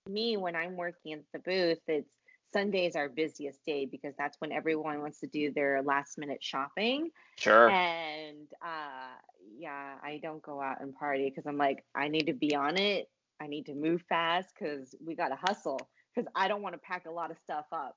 me 0.08 0.36
when 0.36 0.56
I'm 0.56 0.76
working 0.76 1.12
at 1.12 1.22
the 1.32 1.38
booth, 1.38 1.80
it's 1.86 2.21
Sunday's 2.52 2.96
our 2.96 3.08
busiest 3.08 3.64
day 3.64 3.86
because 3.86 4.14
that's 4.18 4.36
when 4.40 4.52
everyone 4.52 5.00
wants 5.00 5.20
to 5.20 5.26
do 5.26 5.52
their 5.52 5.82
last 5.82 6.18
minute 6.18 6.42
shopping. 6.42 7.10
Sure. 7.36 7.70
And 7.70 8.48
uh, 8.64 9.16
yeah, 9.58 9.94
I 10.02 10.20
don't 10.22 10.42
go 10.42 10.60
out 10.60 10.80
and 10.80 10.94
party 10.94 11.28
because 11.30 11.46
I'm 11.46 11.56
like 11.58 11.84
I 11.94 12.08
need 12.08 12.26
to 12.26 12.34
be 12.34 12.54
on 12.54 12.76
it. 12.76 13.08
I 13.40 13.46
need 13.46 13.66
to 13.66 13.74
move 13.74 14.02
fast 14.08 14.50
because 14.58 14.94
we 15.04 15.14
got 15.14 15.28
to 15.28 15.36
hustle 15.36 15.80
because 16.14 16.30
I 16.34 16.48
don't 16.48 16.62
want 16.62 16.74
to 16.74 16.78
pack 16.78 17.06
a 17.06 17.10
lot 17.10 17.30
of 17.30 17.38
stuff 17.38 17.66
up. 17.72 17.96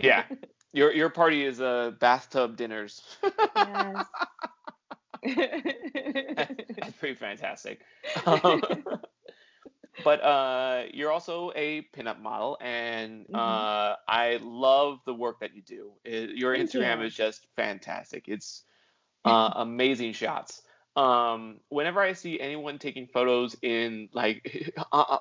yeah, 0.00 0.24
your 0.72 0.92
your 0.92 1.10
party 1.10 1.44
is 1.44 1.60
uh 1.60 1.92
bathtub 2.00 2.56
dinners. 2.56 3.02
yes. 3.22 4.06
That's 5.24 6.96
pretty 6.98 7.14
fantastic. 7.14 7.80
Um, 8.26 8.62
but 10.04 10.22
uh, 10.22 10.84
you're 10.92 11.10
also 11.10 11.52
a 11.54 11.86
pinup 11.96 12.20
model, 12.20 12.58
and 12.60 13.24
mm-hmm. 13.24 13.34
uh, 13.34 13.96
I 14.08 14.38
love 14.42 15.00
the 15.06 15.14
work 15.14 15.40
that 15.40 15.54
you 15.54 15.62
do. 15.62 15.92
It, 16.04 16.30
your 16.30 16.56
Thank 16.56 16.70
Instagram 16.70 17.00
you. 17.00 17.06
is 17.06 17.14
just 17.14 17.46
fantastic. 17.56 18.28
It's 18.28 18.62
uh, 19.24 19.52
amazing 19.56 20.12
shots. 20.12 20.62
Um, 20.94 21.60
whenever 21.68 22.00
I 22.00 22.12
see 22.12 22.38
anyone 22.38 22.78
taking 22.78 23.06
photos 23.06 23.56
in 23.62 24.08
like 24.12 24.72
uh, 24.92 25.04
uh, 25.08 25.18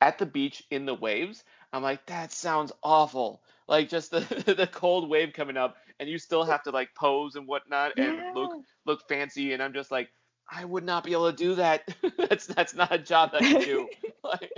at 0.00 0.18
the 0.18 0.26
beach 0.26 0.64
in 0.70 0.86
the 0.86 0.94
waves, 0.94 1.44
I'm 1.72 1.82
like, 1.82 2.06
that 2.06 2.32
sounds 2.32 2.72
awful. 2.82 3.42
Like 3.68 3.88
just 3.88 4.10
the 4.10 4.20
the 4.56 4.66
cold 4.66 5.08
wave 5.08 5.32
coming 5.32 5.56
up, 5.56 5.76
and 5.98 6.08
you 6.08 6.18
still 6.18 6.44
have 6.44 6.62
to 6.64 6.70
like 6.70 6.94
pose 6.94 7.36
and 7.36 7.46
whatnot 7.46 7.98
and 7.98 8.34
look 8.34 8.52
look 8.84 9.08
fancy. 9.08 9.52
And 9.52 9.62
I'm 9.62 9.72
just 9.72 9.90
like, 9.90 10.08
I 10.50 10.64
would 10.64 10.84
not 10.84 11.04
be 11.04 11.12
able 11.12 11.30
to 11.30 11.36
do 11.36 11.54
that. 11.56 11.88
that's 12.28 12.46
that's 12.46 12.74
not 12.74 12.92
a 12.92 12.98
job 12.98 13.32
that 13.32 13.42
I 13.42 13.64
do. 13.64 13.88
like, 14.24 14.52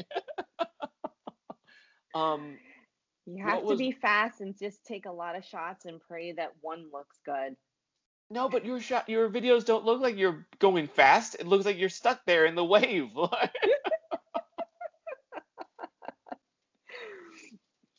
um, 2.14 2.56
you 3.26 3.42
have 3.44 3.62
was, 3.62 3.72
to 3.72 3.76
be 3.76 3.92
fast 3.92 4.40
and 4.40 4.56
just 4.59 4.84
take 4.84 5.06
a 5.06 5.12
lot 5.12 5.36
of 5.36 5.44
shots 5.44 5.84
and 5.84 6.00
pray 6.00 6.32
that 6.32 6.52
one 6.61 6.86
looks 6.92 7.18
good. 7.24 7.56
No, 8.30 8.48
but 8.48 8.64
your 8.64 8.80
shot, 8.80 9.09
your 9.09 9.30
videos 9.30 9.64
don't 9.64 9.84
look 9.84 10.00
like 10.00 10.18
you're 10.18 10.46
going 10.59 10.86
fast. 10.86 11.36
It 11.38 11.46
looks 11.46 11.64
like 11.64 11.78
you're 11.78 11.88
stuck 11.88 12.20
there 12.26 12.44
in 12.44 12.54
the 12.54 12.64
wave. 12.64 13.11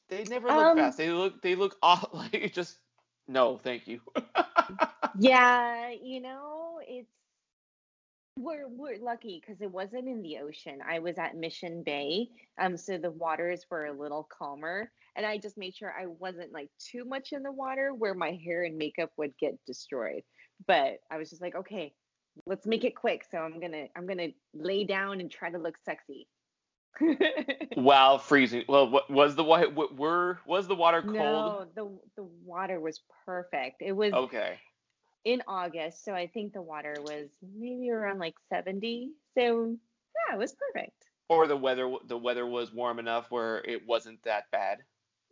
They 0.10 0.24
never 0.24 0.48
look 0.48 0.58
um, 0.58 0.78
fast. 0.78 0.98
They 0.98 1.12
look 1.12 1.42
they 1.42 1.56
look 1.56 1.78
off 1.82 2.06
like 2.14 2.52
just 2.54 2.78
no, 3.28 3.58
thank 3.58 3.88
you. 3.88 4.02
yeah, 5.20 5.92
you 5.92 6.20
know, 6.20 6.80
it's 6.86 7.14
we're 8.40 8.68
we're 8.68 8.98
lucky 8.98 9.42
because 9.42 9.62
it 9.62 9.72
wasn't 9.72 10.08
in 10.08 10.22
the 10.22 10.38
ocean. 10.38 10.80
I 10.88 11.00
was 11.00 11.18
at 11.18 11.36
Mission 11.36 11.84
Bay, 11.84 12.30
um, 12.60 12.78
so 12.78 12.98
the 12.98 13.12
waters 13.12 13.66
were 13.70 13.86
a 13.86 13.94
little 13.94 14.28
calmer, 14.38 14.92
and 15.16 15.26
I 15.26 15.38
just 15.38 15.58
made 15.58 15.76
sure 15.76 15.94
I 15.98 16.06
wasn't 16.08 16.54
like 16.54 16.70
too 16.80 17.06
much 17.06 17.34
in 17.34 17.44
the 17.44 17.52
water 17.52 17.94
where 17.94 18.14
my 18.14 18.32
hair 18.44 18.64
and 18.64 18.78
makeup 18.78 19.12
would 19.18 19.34
get 19.40 19.54
destroyed. 19.68 20.24
But 20.68 21.00
I 21.12 21.18
was 21.18 21.30
just 21.30 21.42
like, 21.42 21.56
okay, 21.56 21.94
let's 22.46 22.66
make 22.66 22.84
it 22.84 22.96
quick. 22.96 23.26
So 23.30 23.38
I'm 23.38 23.60
gonna 23.60 23.88
I'm 23.96 24.08
gonna 24.08 24.30
lay 24.54 24.86
down 24.86 25.20
and 25.20 25.30
try 25.30 25.50
to 25.50 25.58
look 25.58 25.76
sexy. 25.84 26.28
While 27.76 28.18
freezing. 28.20 28.64
Well, 28.68 28.90
what 28.90 29.10
was 29.10 29.36
the 29.36 29.44
water? 29.44 29.70
Were 29.70 30.40
was 30.46 30.68
the 30.68 30.76
water 30.76 31.02
cold? 31.02 31.16
No, 31.16 31.66
the 31.76 32.22
the 32.22 32.28
water 32.46 32.80
was 32.80 33.02
perfect. 33.26 33.82
It 33.82 33.92
was 33.92 34.14
okay 34.14 34.58
in 35.26 35.42
August, 35.48 36.06
so 36.06 36.14
I 36.14 36.28
think 36.28 36.54
the 36.54 36.62
water 36.62 36.96
was 37.00 37.30
maybe 37.58 37.92
around 37.92 38.20
like 38.20 38.36
seventy. 38.50 39.12
So 39.38 39.76
yeah, 40.30 40.36
it 40.36 40.40
was 40.40 40.54
perfect. 40.54 41.06
Or 41.28 41.48
the 41.48 41.58
weather 41.58 41.92
the 42.08 42.18
weather 42.18 42.46
was 42.46 42.74
warm 42.74 43.00
enough 43.00 43.28
where 43.30 43.60
it 43.60 43.88
wasn't 43.88 44.24
that 44.24 44.46
bad. 44.52 44.80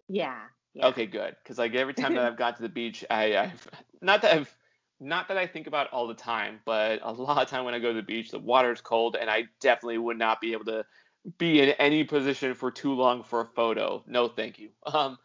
Yeah. 0.07 0.39
yeah. 0.73 0.87
Okay, 0.87 1.05
good. 1.05 1.35
Because 1.43 1.57
like 1.57 1.75
every 1.75 1.93
time 1.93 2.13
that 2.15 2.25
I've 2.25 2.37
got 2.37 2.57
to 2.57 2.61
the 2.61 2.69
beach, 2.69 3.03
I, 3.09 3.35
I've 3.37 3.67
not 4.01 4.21
that 4.21 4.35
I've 4.35 4.55
not 4.99 5.27
that 5.27 5.37
I 5.37 5.47
think 5.47 5.67
about 5.67 5.91
all 5.91 6.07
the 6.07 6.13
time, 6.13 6.59
but 6.65 6.99
a 7.03 7.11
lot 7.11 7.41
of 7.41 7.49
time 7.49 7.65
when 7.65 7.73
I 7.73 7.79
go 7.79 7.89
to 7.89 7.95
the 7.95 8.03
beach, 8.03 8.31
the 8.31 8.39
water's 8.39 8.81
cold, 8.81 9.15
and 9.19 9.29
I 9.29 9.45
definitely 9.59 9.99
would 9.99 10.17
not 10.17 10.41
be 10.41 10.53
able 10.53 10.65
to 10.65 10.85
be 11.37 11.61
in 11.61 11.69
any 11.71 12.03
position 12.03 12.53
for 12.53 12.71
too 12.71 12.93
long 12.93 13.23
for 13.23 13.41
a 13.41 13.45
photo. 13.45 14.03
No, 14.07 14.27
thank 14.27 14.59
you. 14.59 14.69
Um, 14.85 15.17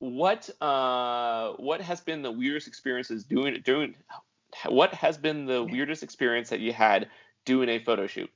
what 0.00 0.48
uh, 0.62 1.52
what 1.58 1.80
has 1.80 2.00
been 2.00 2.22
the 2.22 2.30
weirdest 2.32 2.66
experiences 2.66 3.22
doing 3.24 3.60
doing? 3.64 3.94
What 4.68 4.92
has 4.94 5.16
been 5.16 5.46
the 5.46 5.62
weirdest 5.62 6.02
experience 6.02 6.48
that 6.48 6.58
you 6.58 6.72
had 6.72 7.08
doing 7.44 7.68
a 7.68 7.78
photo 7.78 8.06
shoot? 8.06 8.30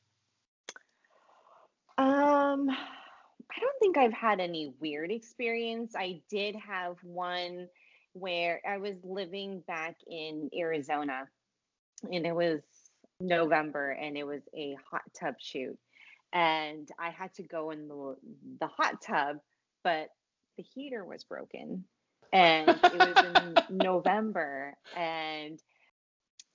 Um, 1.96 2.70
I 2.70 3.60
don't 3.60 3.78
think 3.80 3.96
I've 3.96 4.12
had 4.12 4.40
any 4.40 4.74
weird 4.80 5.10
experience. 5.10 5.94
I 5.96 6.20
did 6.30 6.54
have 6.56 6.96
one 7.02 7.68
where 8.12 8.60
I 8.68 8.78
was 8.78 8.94
living 9.02 9.62
back 9.66 9.96
in 10.06 10.50
Arizona 10.56 11.28
and 12.12 12.26
it 12.26 12.34
was 12.34 12.60
November 13.20 13.90
and 13.90 14.16
it 14.16 14.24
was 14.24 14.42
a 14.54 14.76
hot 14.90 15.02
tub 15.18 15.34
shoot. 15.38 15.78
And 16.32 16.88
I 16.98 17.10
had 17.10 17.32
to 17.34 17.42
go 17.42 17.70
in 17.70 17.88
the, 17.88 18.16
the 18.60 18.66
hot 18.66 19.00
tub, 19.00 19.38
but 19.82 20.08
the 20.56 20.62
heater 20.62 21.04
was 21.04 21.24
broken. 21.24 21.84
And 22.32 22.68
it 22.68 22.82
was 22.82 23.24
in 23.70 23.76
November. 23.78 24.74
And 24.96 25.58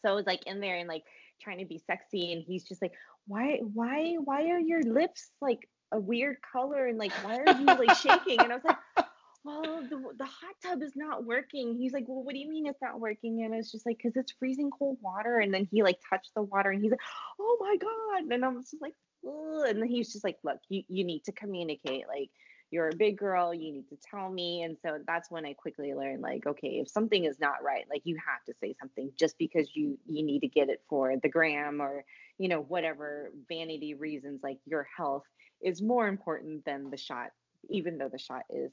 so 0.02 0.12
I 0.12 0.14
was 0.14 0.26
like 0.26 0.46
in 0.46 0.60
there 0.60 0.78
and 0.78 0.88
like 0.88 1.04
trying 1.42 1.60
to 1.60 1.66
be 1.66 1.82
sexy. 1.88 2.34
And 2.34 2.44
he's 2.44 2.64
just 2.64 2.82
like, 2.82 2.94
why, 3.28 3.60
why, 3.74 4.16
why 4.24 4.50
are 4.50 4.60
your 4.60 4.82
lips 4.82 5.30
like 5.42 5.70
a 5.92 6.00
weird 6.00 6.38
color? 6.52 6.88
And 6.88 6.98
like, 6.98 7.14
why 7.24 7.38
are 7.38 7.60
you 7.60 7.66
like 7.66 7.96
shaking? 7.98 8.40
And 8.40 8.52
I 8.52 8.56
was 8.56 8.66
like, 8.66 9.06
well, 9.46 9.82
the, 9.90 10.04
the 10.18 10.26
hot 10.26 10.56
tub 10.64 10.84
is 10.84 10.94
not 10.96 11.24
working. 11.24 11.76
He's 11.78 11.94
like, 11.94 12.06
well, 12.08 12.24
what 12.24 12.34
do 12.34 12.40
you 12.40 12.50
mean 12.50 12.68
it's 12.68 12.82
not 12.82 13.00
working? 13.00 13.44
And 13.44 13.54
it's 13.54 13.72
just 13.72 13.86
like, 13.86 13.98
because 13.98 14.18
it's 14.18 14.34
freezing 14.34 14.70
cold 14.70 14.98
water. 15.02 15.40
And 15.40 15.54
then 15.54 15.68
he 15.72 15.82
like 15.82 16.00
touched 16.10 16.32
the 16.36 16.44
water 16.44 16.72
and 16.72 16.82
he's 16.82 16.92
like, 16.92 17.00
oh 17.40 17.58
my 17.62 17.78
God. 17.78 18.32
And 18.34 18.44
I'm 18.44 18.62
just 18.62 18.76
like, 18.82 18.96
Ugh. 19.26 19.66
and 19.68 19.82
then 19.82 19.90
he's 19.90 20.12
just 20.12 20.24
like, 20.24 20.38
look, 20.44 20.60
you, 20.70 20.84
you 20.88 21.04
need 21.04 21.24
to 21.26 21.32
communicate. 21.32 22.06
Like, 22.08 22.30
you're 22.72 22.90
a 22.90 22.96
big 22.96 23.18
girl, 23.18 23.54
you 23.54 23.72
need 23.74 23.90
to 23.90 23.98
tell 23.98 24.30
me. 24.30 24.62
And 24.64 24.78
so 24.84 25.00
that's 25.08 25.32
when 25.32 25.46
I 25.46 25.54
quickly 25.54 25.94
learned, 25.94 26.22
like, 26.22 26.46
okay, 26.46 26.80
if 26.80 26.90
something 26.90 27.26
is 27.26 27.40
not 27.40 27.64
right, 27.64 27.86
like 27.90 28.02
you 28.04 28.18
have 28.18 28.44
to 28.46 28.54
say 28.62 28.76
something 28.80 29.12
just 29.18 29.38
because 29.38 29.76
you 29.76 29.98
you 30.06 30.24
need 30.24 30.42
to 30.42 30.48
get 30.48 30.70
it 30.70 30.82
for 30.88 31.14
the 31.22 31.30
gram 31.30 31.82
or, 31.82 32.04
you 32.38 32.48
know, 32.48 32.62
whatever 32.62 33.32
vanity 33.48 33.94
reasons, 33.96 34.42
like 34.44 34.60
your 34.66 34.88
health 34.96 35.26
is 35.62 35.82
more 35.82 36.08
important 36.08 36.64
than 36.66 36.90
the 36.90 36.98
shot, 36.98 37.32
even 37.70 37.98
though 37.98 38.10
the 38.10 38.20
shot 38.20 38.44
is 38.50 38.72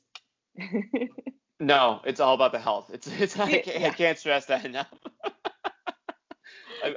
no, 1.61 2.01
it's 2.05 2.21
all 2.21 2.35
about 2.35 2.53
the 2.53 2.59
health. 2.59 2.91
It's 2.93 3.07
it's 3.07 3.39
I 3.39 3.51
can't, 3.51 3.67
yeah. 3.67 3.87
I 3.89 3.91
can't 3.91 4.19
stress 4.19 4.47
that 4.47 4.65
enough. 4.65 4.93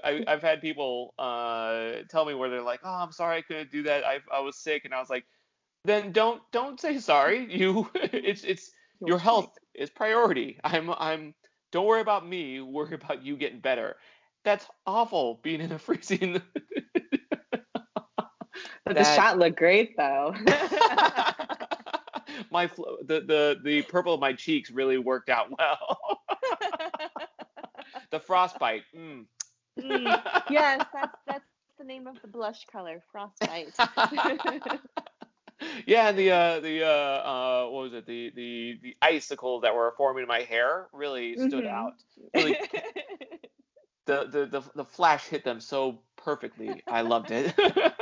I, 0.03 0.23
have 0.27 0.41
had 0.41 0.61
people 0.61 1.15
uh, 1.17 2.03
tell 2.09 2.25
me 2.25 2.35
where 2.35 2.49
they're 2.49 2.61
like, 2.61 2.81
"Oh, 2.83 2.93
I'm 2.93 3.11
sorry, 3.11 3.37
I 3.37 3.41
couldn't 3.41 3.71
do 3.71 3.83
that. 3.83 4.05
I, 4.05 4.19
I 4.31 4.39
was 4.41 4.57
sick," 4.57 4.85
and 4.85 4.93
I 4.93 4.99
was 4.99 5.09
like, 5.09 5.25
"Then 5.85 6.11
don't 6.11 6.41
don't 6.51 6.79
say 6.79 6.99
sorry. 6.99 7.47
You 7.49 7.89
it's 7.95 8.43
it's 8.43 8.71
your 9.05 9.19
health 9.19 9.57
is 9.73 9.89
priority. 9.89 10.59
I'm 10.63 10.89
I'm 10.91 11.33
don't 11.71 11.85
worry 11.85 12.01
about 12.01 12.27
me. 12.27 12.61
Worry 12.61 12.95
about 12.95 13.23
you 13.23 13.37
getting 13.37 13.59
better. 13.59 13.95
That's 14.43 14.65
awful 14.85 15.39
being 15.43 15.61
in 15.61 15.71
a 15.71 15.79
freezing. 15.79 16.41
but 18.85 18.95
the 18.95 19.03
shot 19.03 19.37
looked 19.37 19.57
great 19.57 19.95
though 19.97 20.33
my 22.51 22.67
the 23.05 23.21
the 23.21 23.57
the 23.63 23.81
purple 23.83 24.13
of 24.13 24.19
my 24.19 24.33
cheeks 24.33 24.71
really 24.71 24.97
worked 24.97 25.29
out 25.29 25.47
well. 25.57 25.97
the 28.11 28.19
frostbite. 28.19 28.83
Mm. 28.95 29.25
Mm, 29.79 30.21
yes, 30.49 30.85
that's 30.93 31.17
that's 31.27 31.45
the 31.77 31.83
name 31.83 32.07
of 32.07 32.21
the 32.21 32.27
blush 32.27 32.65
color, 32.71 33.01
frostbite. 33.11 33.73
Yeah, 35.85 36.09
and 36.09 36.17
the 36.17 36.31
uh, 36.31 36.59
the 36.59 36.83
uh, 36.83 36.87
uh, 36.87 37.69
what 37.69 37.83
was 37.83 37.93
it? 37.93 38.05
The 38.05 38.31
the 38.35 38.79
the 38.81 38.97
icicles 39.01 39.63
that 39.63 39.73
were 39.75 39.93
forming 39.97 40.23
in 40.23 40.27
my 40.27 40.41
hair 40.41 40.87
really 40.93 41.35
stood 41.35 41.51
mm-hmm. 41.51 41.67
out. 41.67 41.93
Really, 42.33 42.57
the, 44.05 44.27
the 44.29 44.45
the 44.45 44.63
the 44.75 44.85
flash 44.85 45.25
hit 45.27 45.43
them 45.43 45.59
so 45.59 45.99
perfectly. 46.17 46.81
I 46.87 47.01
loved 47.01 47.31
it. 47.31 47.53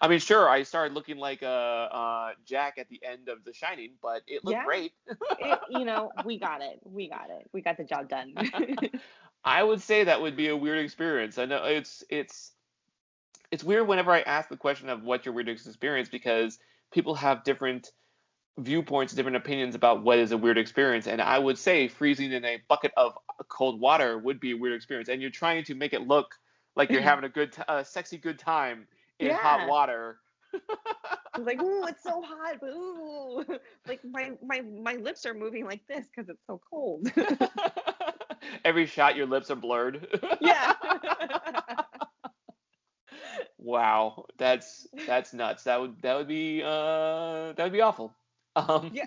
I 0.00 0.08
mean, 0.08 0.18
sure, 0.18 0.48
I 0.48 0.62
started 0.62 0.94
looking 0.94 1.16
like 1.16 1.42
a 1.42 1.48
uh, 1.48 1.96
uh, 1.96 2.30
Jack 2.46 2.74
at 2.78 2.88
the 2.88 3.00
end 3.04 3.28
of 3.28 3.44
The 3.44 3.52
Shining, 3.52 3.92
but 4.02 4.22
it 4.26 4.44
looked 4.44 4.56
yeah. 4.56 4.64
great. 4.64 4.92
it, 5.38 5.58
you 5.70 5.84
know, 5.84 6.10
we 6.24 6.38
got 6.38 6.62
it. 6.62 6.80
We 6.84 7.08
got 7.08 7.28
it. 7.30 7.48
We 7.52 7.60
got 7.60 7.76
the 7.76 7.84
job 7.84 8.08
done. 8.08 8.34
I 9.44 9.62
would 9.62 9.80
say 9.80 10.04
that 10.04 10.20
would 10.20 10.36
be 10.36 10.48
a 10.48 10.56
weird 10.56 10.78
experience. 10.78 11.38
I 11.38 11.46
know 11.46 11.64
it's 11.64 12.04
it's 12.10 12.52
it's 13.50 13.64
weird 13.64 13.86
whenever 13.88 14.12
I 14.12 14.20
ask 14.20 14.48
the 14.48 14.56
question 14.56 14.88
of 14.88 15.02
what's 15.02 15.24
your 15.24 15.34
weirdest 15.34 15.66
experience 15.66 16.08
because 16.08 16.58
people 16.92 17.14
have 17.14 17.44
different 17.44 17.90
viewpoints, 18.58 19.12
different 19.12 19.36
opinions 19.36 19.74
about 19.74 20.02
what 20.02 20.18
is 20.18 20.32
a 20.32 20.36
weird 20.36 20.58
experience. 20.58 21.06
And 21.06 21.20
I 21.20 21.38
would 21.38 21.58
say 21.58 21.88
freezing 21.88 22.32
in 22.32 22.44
a 22.44 22.58
bucket 22.68 22.92
of 22.96 23.14
cold 23.48 23.80
water 23.80 24.18
would 24.18 24.40
be 24.40 24.52
a 24.52 24.56
weird 24.56 24.74
experience. 24.74 25.08
And 25.08 25.20
you're 25.20 25.30
trying 25.30 25.64
to 25.64 25.74
make 25.74 25.92
it 25.92 26.06
look 26.06 26.34
like 26.76 26.90
you're 26.90 27.00
mm-hmm. 27.00 27.08
having 27.08 27.24
a 27.24 27.28
good, 27.28 27.52
t- 27.52 27.62
a 27.68 27.84
sexy 27.84 28.18
good 28.18 28.38
time 28.38 28.86
in 29.18 29.28
yeah. 29.28 29.36
hot 29.36 29.68
water. 29.68 30.18
like, 31.38 31.62
ooh, 31.62 31.86
it's 31.86 32.02
so 32.02 32.22
hot, 32.22 32.56
but 32.60 32.70
ooh, 32.70 33.44
like 33.86 34.00
my 34.04 34.32
my 34.44 34.62
my 34.62 34.94
lips 34.94 35.24
are 35.24 35.34
moving 35.34 35.64
like 35.64 35.86
this 35.86 36.06
because 36.08 36.28
it's 36.28 36.44
so 36.46 36.60
cold. 36.68 37.10
Every 38.64 38.86
shot, 38.86 39.16
your 39.16 39.26
lips 39.26 39.50
are 39.50 39.56
blurred. 39.56 40.06
yeah. 40.40 40.72
Wow, 43.60 44.26
that's 44.38 44.86
that's 45.06 45.32
nuts. 45.32 45.64
That 45.64 45.80
would 45.80 46.00
that 46.02 46.16
would 46.16 46.28
be 46.28 46.62
uh 46.62 47.52
that 47.52 47.60
would 47.64 47.72
be 47.72 47.80
awful. 47.80 48.14
Um, 48.56 48.90
yeah. 48.92 49.06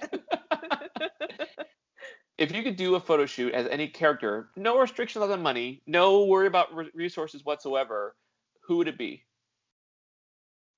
if 2.38 2.52
you 2.56 2.64
could 2.64 2.78
do 2.78 2.96
a 2.96 3.00
photo 3.00 3.26
shoot 3.26 3.54
as 3.54 3.68
any 3.68 3.88
character, 3.88 4.50
no 4.56 4.80
restrictions 4.80 5.22
on 5.22 5.30
the 5.30 5.38
money, 5.38 5.82
no 5.86 6.26
worry 6.26 6.48
about 6.48 6.74
re- 6.74 6.92
resources 6.94 7.44
whatsoever, 7.44 8.16
who 8.62 8.78
would 8.78 8.88
it 8.88 8.98
be? 8.98 9.26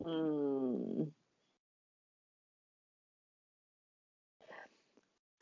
Mm. 0.03 1.11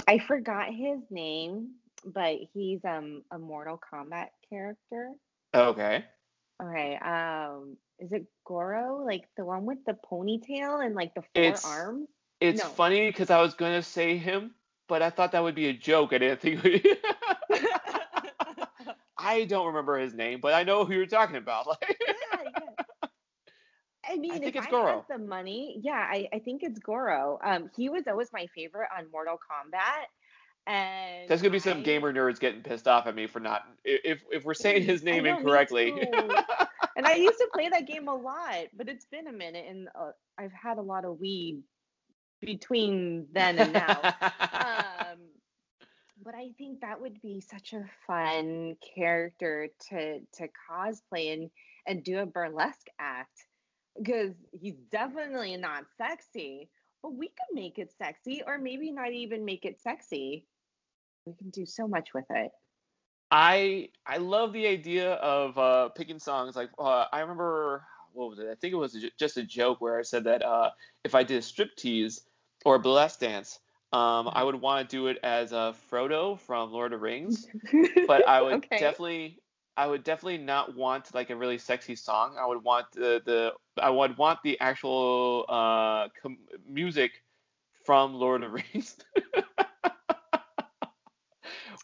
I 0.08 0.20
forgot 0.28 0.68
his 0.74 1.00
name, 1.10 1.76
but 2.06 2.36
he's 2.54 2.84
um 2.86 3.24
a 3.32 3.40
Mortal 3.40 3.80
Kombat 3.80 4.28
character. 4.50 5.12
Okay. 5.54 6.06
Okay. 6.62 6.98
Um, 6.98 7.78
is 8.04 8.12
it 8.12 8.26
Goro? 8.46 9.04
Like 9.06 9.24
the 9.38 9.46
one 9.46 9.66
with 9.66 9.80
the 9.86 9.98
ponytail 10.12 10.86
and 10.86 10.94
like 10.94 11.14
the 11.16 11.22
four 11.22 11.44
it's, 11.44 11.66
arms? 11.66 12.10
It's 12.40 12.62
no. 12.62 12.70
funny 12.70 13.08
because 13.08 13.30
I 13.30 13.42
was 13.42 13.54
gonna 13.54 13.82
say 13.82 14.18
him, 14.18 14.52
but 14.88 15.02
I 15.02 15.10
thought 15.10 15.32
that 15.32 15.42
would 15.42 15.56
be 15.56 15.70
a 15.70 15.74
joke. 15.74 16.12
I 16.14 16.18
didn't 16.18 16.42
think. 16.42 16.62
I 19.18 19.46
don't 19.46 19.68
remember 19.68 19.98
his 19.98 20.14
name, 20.14 20.42
but 20.42 20.54
I 20.54 20.64
know 20.64 20.84
who 20.84 20.94
you're 20.94 21.06
talking 21.06 21.38
about. 21.38 21.68
Like, 21.84 21.98
I 24.06 24.18
mean, 24.18 24.32
I 24.34 24.40
think 24.40 24.56
if 24.58 24.64
it's 24.64 24.68
I 24.68 24.70
Goro. 24.70 25.06
Have 25.10 25.20
the 25.22 25.26
money, 25.26 25.80
yeah, 25.82 25.94
I, 25.94 26.28
I 26.34 26.40
think 26.40 26.62
it's 26.62 26.78
Goro. 26.78 27.40
Um, 27.42 27.70
he 27.76 27.88
was 27.88 28.04
always 28.06 28.28
my 28.34 28.48
favorite 28.54 28.90
on 28.96 29.06
Mortal 29.12 29.38
Kombat. 29.38 30.08
And 30.68 31.28
there's 31.30 31.42
gonna 31.42 31.52
be 31.52 31.60
some 31.60 31.80
I, 31.80 31.82
gamer 31.82 32.14
nerds 32.14 32.40
getting 32.40 32.62
pissed 32.62 32.88
off 32.88 33.08
at 33.08 33.16
me 33.16 33.28
for 33.28 33.40
not 33.40 33.64
if 33.84 34.24
if 34.32 34.44
we're 34.44 34.54
saying 34.54 34.84
his 34.84 35.04
name 35.04 35.26
incorrectly. 35.26 35.94
and 36.96 37.06
I 37.06 37.16
used 37.16 37.38
to 37.40 37.48
play 37.54 37.70
that 37.70 37.88
game 37.88 38.08
a 38.08 38.16
lot, 38.16 38.68
but 38.76 38.90
it's 38.90 39.06
been 39.06 39.28
a 39.28 39.32
minute, 39.32 39.66
and 39.70 39.88
uh, 40.00 40.12
I've 40.38 40.52
had 40.52 40.78
a 40.78 40.82
lot 40.82 41.06
of 41.06 41.20
weed 41.20 41.62
between 42.42 43.28
then 43.34 43.60
and 43.60 43.74
now. 43.74 44.00
um, 44.22 45.20
but 46.24 46.36
I 46.36 46.50
think 46.58 46.82
that 46.82 47.02
would 47.02 47.22
be 47.22 47.42
such 47.42 47.74
a 47.74 47.84
fun 48.08 48.76
character 48.96 49.70
to 49.90 50.20
to 50.20 50.48
cosplay 50.70 51.34
and 51.34 51.50
and 51.88 52.04
do 52.04 52.20
a 52.20 52.26
burlesque 52.26 52.88
act 53.00 53.46
because 53.98 54.34
he's 54.52 54.78
definitely 54.92 55.58
not 55.58 55.84
sexy, 55.98 56.70
but 57.02 57.14
we 57.14 57.28
could 57.28 57.54
make 57.54 57.78
it 57.78 57.92
sexy 57.98 58.42
or 58.46 58.58
maybe 58.58 58.92
not 58.92 59.12
even 59.12 59.46
make 59.46 59.66
it 59.66 59.82
sexy. 59.82 60.46
We 61.26 61.34
can 61.34 61.50
do 61.50 61.66
so 61.66 61.88
much 61.88 62.14
with 62.14 62.26
it. 62.30 62.52
I 63.34 63.90
I 64.06 64.18
love 64.18 64.54
the 64.54 64.68
idea 64.68 65.14
of 65.14 65.58
uh, 65.58 65.90
picking 65.90 66.20
songs. 66.20 66.56
Like 66.56 66.70
uh, 66.78 67.06
I 67.12 67.22
remember 67.22 67.84
what 68.14 68.30
was 68.30 68.38
it? 68.38 68.46
I 68.46 68.54
think 68.54 68.74
it 68.74 68.78
was 68.78 68.96
just 69.20 69.38
a 69.38 69.44
joke 69.44 69.82
where 69.82 69.98
I 69.98 70.04
said 70.04 70.24
that 70.26 70.46
uh, 70.46 70.70
if 71.04 71.16
I 71.16 71.24
did 71.24 71.38
a 71.38 71.42
striptease 71.42 72.22
or 72.64 72.76
a 72.76 72.80
burlesque 72.80 73.20
dance, 73.20 73.60
um, 73.92 74.30
I 74.32 74.44
would 74.44 74.62
want 74.62 74.88
to 74.88 74.96
do 74.96 75.08
it 75.08 75.18
as 75.24 75.52
a 75.52 75.74
Frodo 75.92 76.40
from 76.42 76.72
Lord 76.72 76.94
of 76.94 77.00
the 77.00 77.04
Rings. 77.04 77.48
but 78.06 78.28
I 78.28 78.40
would 78.44 78.54
okay. 78.58 78.78
definitely 78.78 79.40
I 79.76 79.88
would 79.88 80.04
definitely 80.04 80.38
not 80.38 80.76
want 80.76 81.16
like 81.16 81.32
a 81.32 81.36
really 81.36 81.58
sexy 81.58 81.96
song. 81.96 82.36
I 82.40 82.46
would 82.46 82.64
want 82.64 82.92
the 82.92 83.20
the 83.26 83.54
I 83.82 83.90
would 83.90 84.16
want 84.16 84.44
the 84.44 84.60
actual 84.60 85.46
uh 85.50 86.10
com- 86.22 86.38
music 86.70 87.24
from 87.84 88.14
Lord 88.14 88.44
of 88.44 88.52
the 88.52 88.64
Rings, 88.74 88.96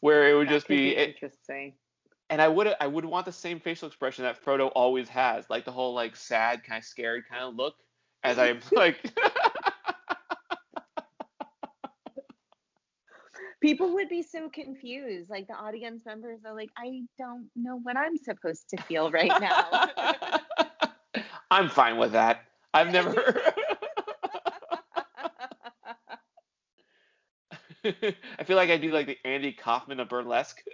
where 0.02 0.30
it 0.30 0.36
would 0.36 0.48
That 0.48 0.52
just 0.52 0.68
be, 0.68 0.92
be 0.92 0.96
it, 0.96 1.10
interesting. 1.10 1.74
and 2.30 2.42
I 2.42 2.48
would 2.48 2.74
I 2.80 2.88
would 2.88 3.06
want 3.06 3.26
the 3.26 3.32
same 3.32 3.60
facial 3.60 3.88
expression 3.88 4.24
that 4.26 4.44
Frodo 4.44 4.72
always 4.76 5.10
has, 5.10 5.50
like 5.50 5.66
the 5.66 5.72
whole 5.72 5.94
like 5.94 6.16
sad, 6.16 6.64
kind 6.64 6.80
of 6.80 6.86
scared 6.86 7.24
kind 7.30 7.44
of 7.44 7.56
look, 7.56 7.76
as 8.24 8.40
I'm 8.40 8.60
like. 8.72 8.98
People 13.62 13.94
would 13.96 14.08
be 14.08 14.22
so 14.24 14.50
confused. 14.50 15.30
Like 15.30 15.48
the 15.48 15.54
audience 15.54 16.06
members 16.06 16.40
are 16.46 16.56
like, 16.56 16.70
I 16.78 17.02
don't 17.18 17.50
know 17.56 17.78
what 17.84 17.98
I'm 17.98 18.16
supposed 18.18 18.70
to 18.70 18.82
feel 18.84 19.12
right 19.12 19.34
now. 19.42 19.90
I'm 21.52 21.68
fine 21.70 21.98
with 21.98 22.14
that. 22.14 22.46
I've 22.74 22.92
never. 22.94 23.49
I 27.86 28.44
feel 28.46 28.58
like 28.58 28.70
I'd 28.70 28.82
be 28.82 28.92
like 28.92 29.08
the 29.08 29.18
Andy 29.26 29.54
Kaufman 29.54 30.00
of 30.00 30.10
burlesque. 30.10 30.62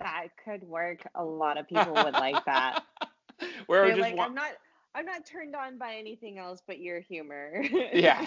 that 0.00 0.28
could 0.44 0.62
work. 0.64 1.06
A 1.14 1.24
lot 1.24 1.58
of 1.58 1.68
people 1.68 1.94
would 1.94 2.14
like 2.14 2.44
that. 2.44 2.82
Where 3.66 3.84
I 3.84 3.88
They're 3.88 3.96
just 3.96 4.08
like, 4.08 4.16
want, 4.16 4.30
I'm 4.30 4.34
not 4.34 4.50
I'm 4.94 5.06
not 5.06 5.26
turned 5.26 5.56
on 5.56 5.78
by 5.78 5.94
anything 5.94 6.38
else 6.38 6.62
but 6.66 6.78
your 6.78 7.00
humor. 7.00 7.64
yeah. 7.92 8.26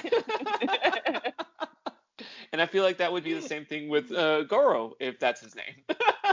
and 2.52 2.62
I 2.62 2.66
feel 2.66 2.84
like 2.84 2.98
that 2.98 3.12
would 3.12 3.24
be 3.24 3.34
the 3.34 3.42
same 3.42 3.66
thing 3.66 3.90
with 3.90 4.12
uh, 4.12 4.44
Goro, 4.44 4.96
if 5.00 5.20
that's 5.20 5.42
his 5.42 5.56
name. 5.56 5.84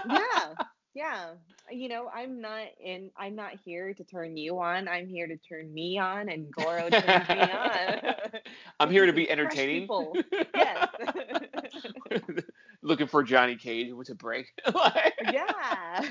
yeah. 0.08 0.54
Yeah. 0.94 1.30
You 1.70 1.88
know, 1.88 2.08
I'm 2.14 2.40
not 2.40 2.66
in 2.82 3.10
I'm 3.16 3.34
not 3.34 3.52
here 3.64 3.94
to 3.94 4.04
turn 4.04 4.36
you 4.36 4.60
on. 4.60 4.86
I'm 4.86 5.08
here 5.08 5.26
to 5.26 5.36
turn 5.36 5.72
me 5.72 5.98
on 5.98 6.28
and 6.28 6.50
Goro 6.50 6.90
turns 6.90 7.28
me 7.28 7.40
on. 7.50 8.14
I'm 8.80 8.90
here 8.90 9.06
to 9.06 9.12
be 9.14 9.30
entertaining. 9.30 9.80
people. 9.82 10.16
Yes. 10.54 10.88
Looking 12.82 13.06
for 13.06 13.22
Johnny 13.22 13.56
Cage 13.56 13.92
with 13.92 14.10
a 14.10 14.14
break. 14.14 14.52
yeah. 15.32 16.02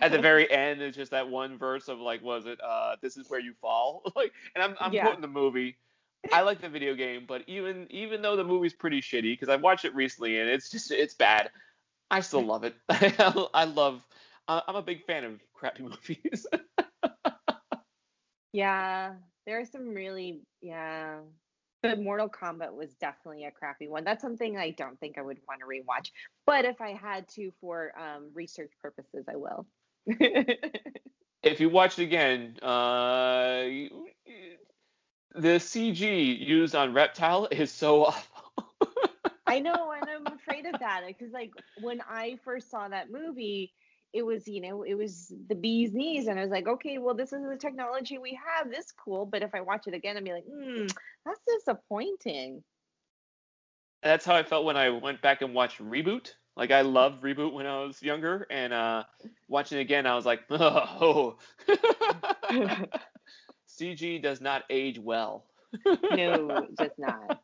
At 0.00 0.12
the 0.12 0.18
very 0.20 0.50
end, 0.50 0.80
it's 0.80 0.96
just 0.96 1.10
that 1.10 1.28
one 1.28 1.58
verse 1.58 1.88
of 1.88 1.98
like, 1.98 2.22
was 2.22 2.46
it, 2.46 2.60
uh, 2.62 2.96
"This 3.02 3.16
is 3.16 3.28
where 3.28 3.40
you 3.40 3.54
fall"? 3.60 4.02
like, 4.16 4.32
and 4.54 4.62
I'm 4.62 4.76
I'm 4.80 4.92
Yeah. 4.92 5.04
quoting 5.06 5.20
the 5.22 5.28
movie. 5.28 5.76
I 6.32 6.42
like 6.42 6.60
the 6.60 6.68
video 6.68 6.94
game, 6.94 7.24
but 7.26 7.42
even 7.48 7.86
even 7.90 8.22
though 8.22 8.36
the 8.36 8.44
movie's 8.44 8.74
pretty 8.74 9.00
shitty, 9.00 9.32
because 9.32 9.48
I 9.48 9.56
watched 9.56 9.84
it 9.84 9.94
recently 9.94 10.38
and 10.38 10.48
it's 10.48 10.70
just 10.70 10.90
it's 10.92 11.14
bad, 11.14 11.50
I 12.10 12.20
still 12.20 12.44
love 12.44 12.64
it. 12.64 12.74
I 12.88 13.64
love. 13.64 14.06
I'm 14.48 14.76
a 14.76 14.82
big 14.82 15.04
fan 15.04 15.24
of 15.24 15.40
crappy 15.54 15.82
movies. 16.08 16.46
Yeah, 18.52 19.14
there 19.46 19.60
are 19.60 19.64
some 19.64 19.90
really, 19.90 20.40
yeah. 20.60 21.20
But 21.82 22.00
Mortal 22.00 22.28
Kombat 22.28 22.74
was 22.74 22.92
definitely 22.94 23.44
a 23.44 23.50
crappy 23.50 23.88
one. 23.88 24.04
That's 24.04 24.20
something 24.20 24.58
I 24.58 24.70
don't 24.70 24.98
think 25.00 25.16
I 25.16 25.22
would 25.22 25.38
want 25.48 25.60
to 25.60 25.66
rewatch. 25.66 26.10
But 26.46 26.64
if 26.64 26.80
I 26.80 26.90
had 26.92 27.26
to 27.36 27.52
for 27.60 27.92
um, 27.98 28.30
research 28.34 28.72
purposes, 28.82 29.24
I 29.28 29.36
will. 29.36 29.66
if 31.42 31.60
you 31.60 31.70
watch 31.70 31.98
it 31.98 32.02
again, 32.02 32.56
uh, 32.60 33.62
the 35.34 35.58
CG 35.58 36.38
used 36.38 36.74
on 36.74 36.92
Reptile 36.92 37.48
is 37.50 37.70
so 37.70 38.06
awful. 38.06 38.52
I 39.50 39.58
know, 39.58 39.92
and 39.92 40.08
I'm 40.08 40.32
afraid 40.32 40.64
of 40.66 40.78
that 40.78 41.02
because, 41.06 41.32
like, 41.32 41.50
when 41.80 42.00
I 42.08 42.38
first 42.44 42.70
saw 42.70 42.88
that 42.88 43.10
movie, 43.10 43.72
it 44.12 44.22
was, 44.22 44.46
you 44.46 44.60
know, 44.60 44.84
it 44.84 44.94
was 44.94 45.32
the 45.48 45.56
bee's 45.56 45.92
knees, 45.92 46.28
and 46.28 46.38
I 46.38 46.42
was 46.42 46.52
like, 46.52 46.68
okay, 46.68 46.98
well, 46.98 47.14
this 47.14 47.32
is 47.32 47.42
the 47.42 47.56
technology 47.56 48.18
we 48.18 48.38
have. 48.46 48.70
This 48.70 48.92
cool, 48.92 49.26
but 49.26 49.42
if 49.42 49.52
I 49.52 49.60
watch 49.60 49.88
it 49.88 49.94
again, 49.94 50.16
I'd 50.16 50.24
be 50.24 50.32
like, 50.32 50.44
hmm, 50.44 50.86
that's 51.26 51.40
disappointing. 51.58 52.62
That's 54.04 54.24
how 54.24 54.36
I 54.36 54.44
felt 54.44 54.64
when 54.64 54.76
I 54.76 54.90
went 54.90 55.20
back 55.20 55.42
and 55.42 55.52
watched 55.52 55.82
Reboot. 55.82 56.34
Like 56.56 56.70
I 56.70 56.82
loved 56.82 57.22
Reboot 57.22 57.52
when 57.52 57.66
I 57.66 57.82
was 57.82 58.00
younger, 58.02 58.46
and 58.50 58.72
uh, 58.72 59.04
watching 59.48 59.78
it 59.78 59.82
again, 59.82 60.06
I 60.06 60.14
was 60.14 60.26
like, 60.26 60.42
oh, 60.50 61.38
CG 63.68 64.22
does 64.22 64.40
not 64.40 64.62
age 64.70 64.98
well. 64.98 65.44
no, 65.84 66.66
it 66.68 66.76
does 66.76 66.90
not. 66.98 67.40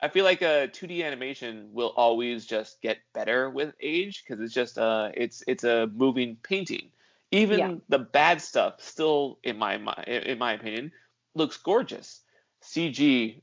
I 0.00 0.08
feel 0.08 0.24
like 0.24 0.42
a 0.42 0.68
2D 0.68 1.02
animation 1.02 1.72
will 1.72 1.92
always 1.96 2.46
just 2.46 2.82
get 2.82 2.98
better 3.12 3.48
with 3.50 3.74
age 3.80 4.24
because 4.24 4.42
it's 4.42 4.54
just 4.54 4.78
uh 4.78 5.10
it's 5.14 5.42
it's 5.46 5.64
a 5.64 5.86
moving 5.88 6.36
painting. 6.42 6.90
Even 7.30 7.58
Yeah. 7.58 7.78
the 7.88 7.98
bad 7.98 8.40
stuff 8.40 8.80
still 8.82 9.38
in 9.42 9.58
my 9.58 9.74
in 10.06 10.38
my 10.38 10.52
opinion 10.52 10.92
looks 11.34 11.56
gorgeous. 11.56 12.22
CG 12.62 13.42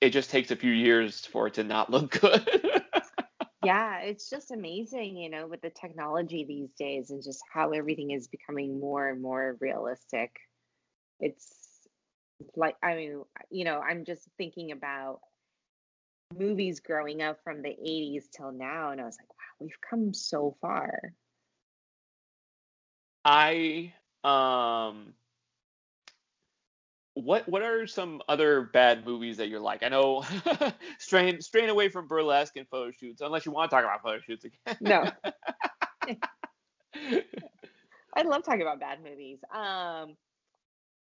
it 0.00 0.10
just 0.10 0.30
takes 0.30 0.50
a 0.50 0.56
few 0.56 0.72
years 0.72 1.24
for 1.26 1.46
it 1.46 1.54
to 1.54 1.64
not 1.64 1.90
look 1.90 2.20
good. 2.20 2.82
Yeah, 3.62 4.00
it's 4.00 4.28
just 4.28 4.50
amazing, 4.50 5.16
you 5.16 5.30
know, 5.30 5.46
with 5.46 5.60
the 5.62 5.70
technology 5.70 6.44
these 6.44 6.72
days 6.74 7.10
and 7.10 7.22
just 7.22 7.42
how 7.52 7.70
everything 7.70 8.10
is 8.10 8.26
becoming 8.26 8.80
more 8.80 9.08
and 9.08 9.22
more 9.22 9.56
realistic. 9.60 10.32
It's 11.20 11.88
like, 12.56 12.76
I 12.82 12.96
mean, 12.96 13.24
you 13.50 13.64
know, 13.64 13.80
I'm 13.80 14.04
just 14.04 14.28
thinking 14.38 14.72
about 14.72 15.20
movies 16.38 16.80
growing 16.80 17.22
up 17.22 17.38
from 17.42 17.62
the 17.62 17.70
80s 17.70 18.24
till 18.30 18.52
now, 18.52 18.90
and 18.90 19.00
I 19.00 19.04
was 19.04 19.16
like, 19.18 19.28
wow, 19.30 19.36
we've 19.60 19.80
come 19.88 20.12
so 20.14 20.56
far. 20.60 21.14
I 23.24 23.92
um 24.24 25.14
what 27.14 27.48
what 27.48 27.62
are 27.62 27.86
some 27.86 28.20
other 28.28 28.62
bad 28.72 29.06
movies 29.06 29.36
that 29.36 29.48
you're 29.48 29.60
like? 29.60 29.82
I 29.82 29.88
know 29.88 30.24
straying 30.98 31.40
straying 31.40 31.68
away 31.68 31.88
from 31.88 32.08
burlesque 32.08 32.56
and 32.56 32.66
photo 32.68 32.90
shoots, 32.90 33.20
unless 33.20 33.46
you 33.46 33.52
want 33.52 33.70
to 33.70 33.76
talk 33.76 33.84
about 33.84 34.02
photo 34.02 34.20
shoots 34.20 34.44
again. 34.44 34.76
No, 34.80 35.10
I 38.14 38.22
love 38.22 38.44
talking 38.44 38.62
about 38.62 38.80
bad 38.80 39.02
movies. 39.04 39.38
Um, 39.54 40.16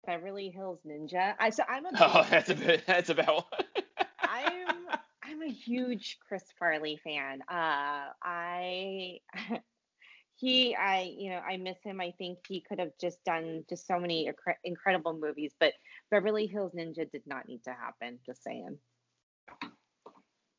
Beverly 0.06 0.50
Hills 0.50 0.80
Ninja. 0.86 1.34
I 1.38 1.50
so 1.50 1.64
I'm 1.68 1.86
a 1.86 1.90
oh, 2.00 2.26
that's 2.30 2.50
a 2.50 2.54
bit 2.54 2.84
that's 2.86 3.10
about 3.10 3.46
I'm 3.58 3.65
I'm 5.26 5.42
a 5.42 5.50
huge 5.50 6.18
Chris 6.28 6.44
Farley 6.58 7.00
fan. 7.02 7.42
Uh, 7.50 8.10
I 8.22 9.18
he 10.36 10.74
I 10.76 11.12
you 11.18 11.30
know 11.30 11.38
I 11.38 11.56
miss 11.56 11.78
him. 11.82 12.00
I 12.00 12.12
think 12.18 12.38
he 12.48 12.60
could 12.60 12.78
have 12.78 12.92
just 13.00 13.24
done 13.24 13.64
just 13.68 13.86
so 13.86 13.98
many 13.98 14.28
incre- 14.28 14.56
incredible 14.64 15.18
movies, 15.18 15.52
but 15.58 15.72
Beverly 16.10 16.46
Hills 16.46 16.72
Ninja 16.78 17.10
did 17.10 17.22
not 17.26 17.48
need 17.48 17.64
to 17.64 17.72
happen. 17.72 18.18
Just 18.24 18.44
saying. 18.44 18.78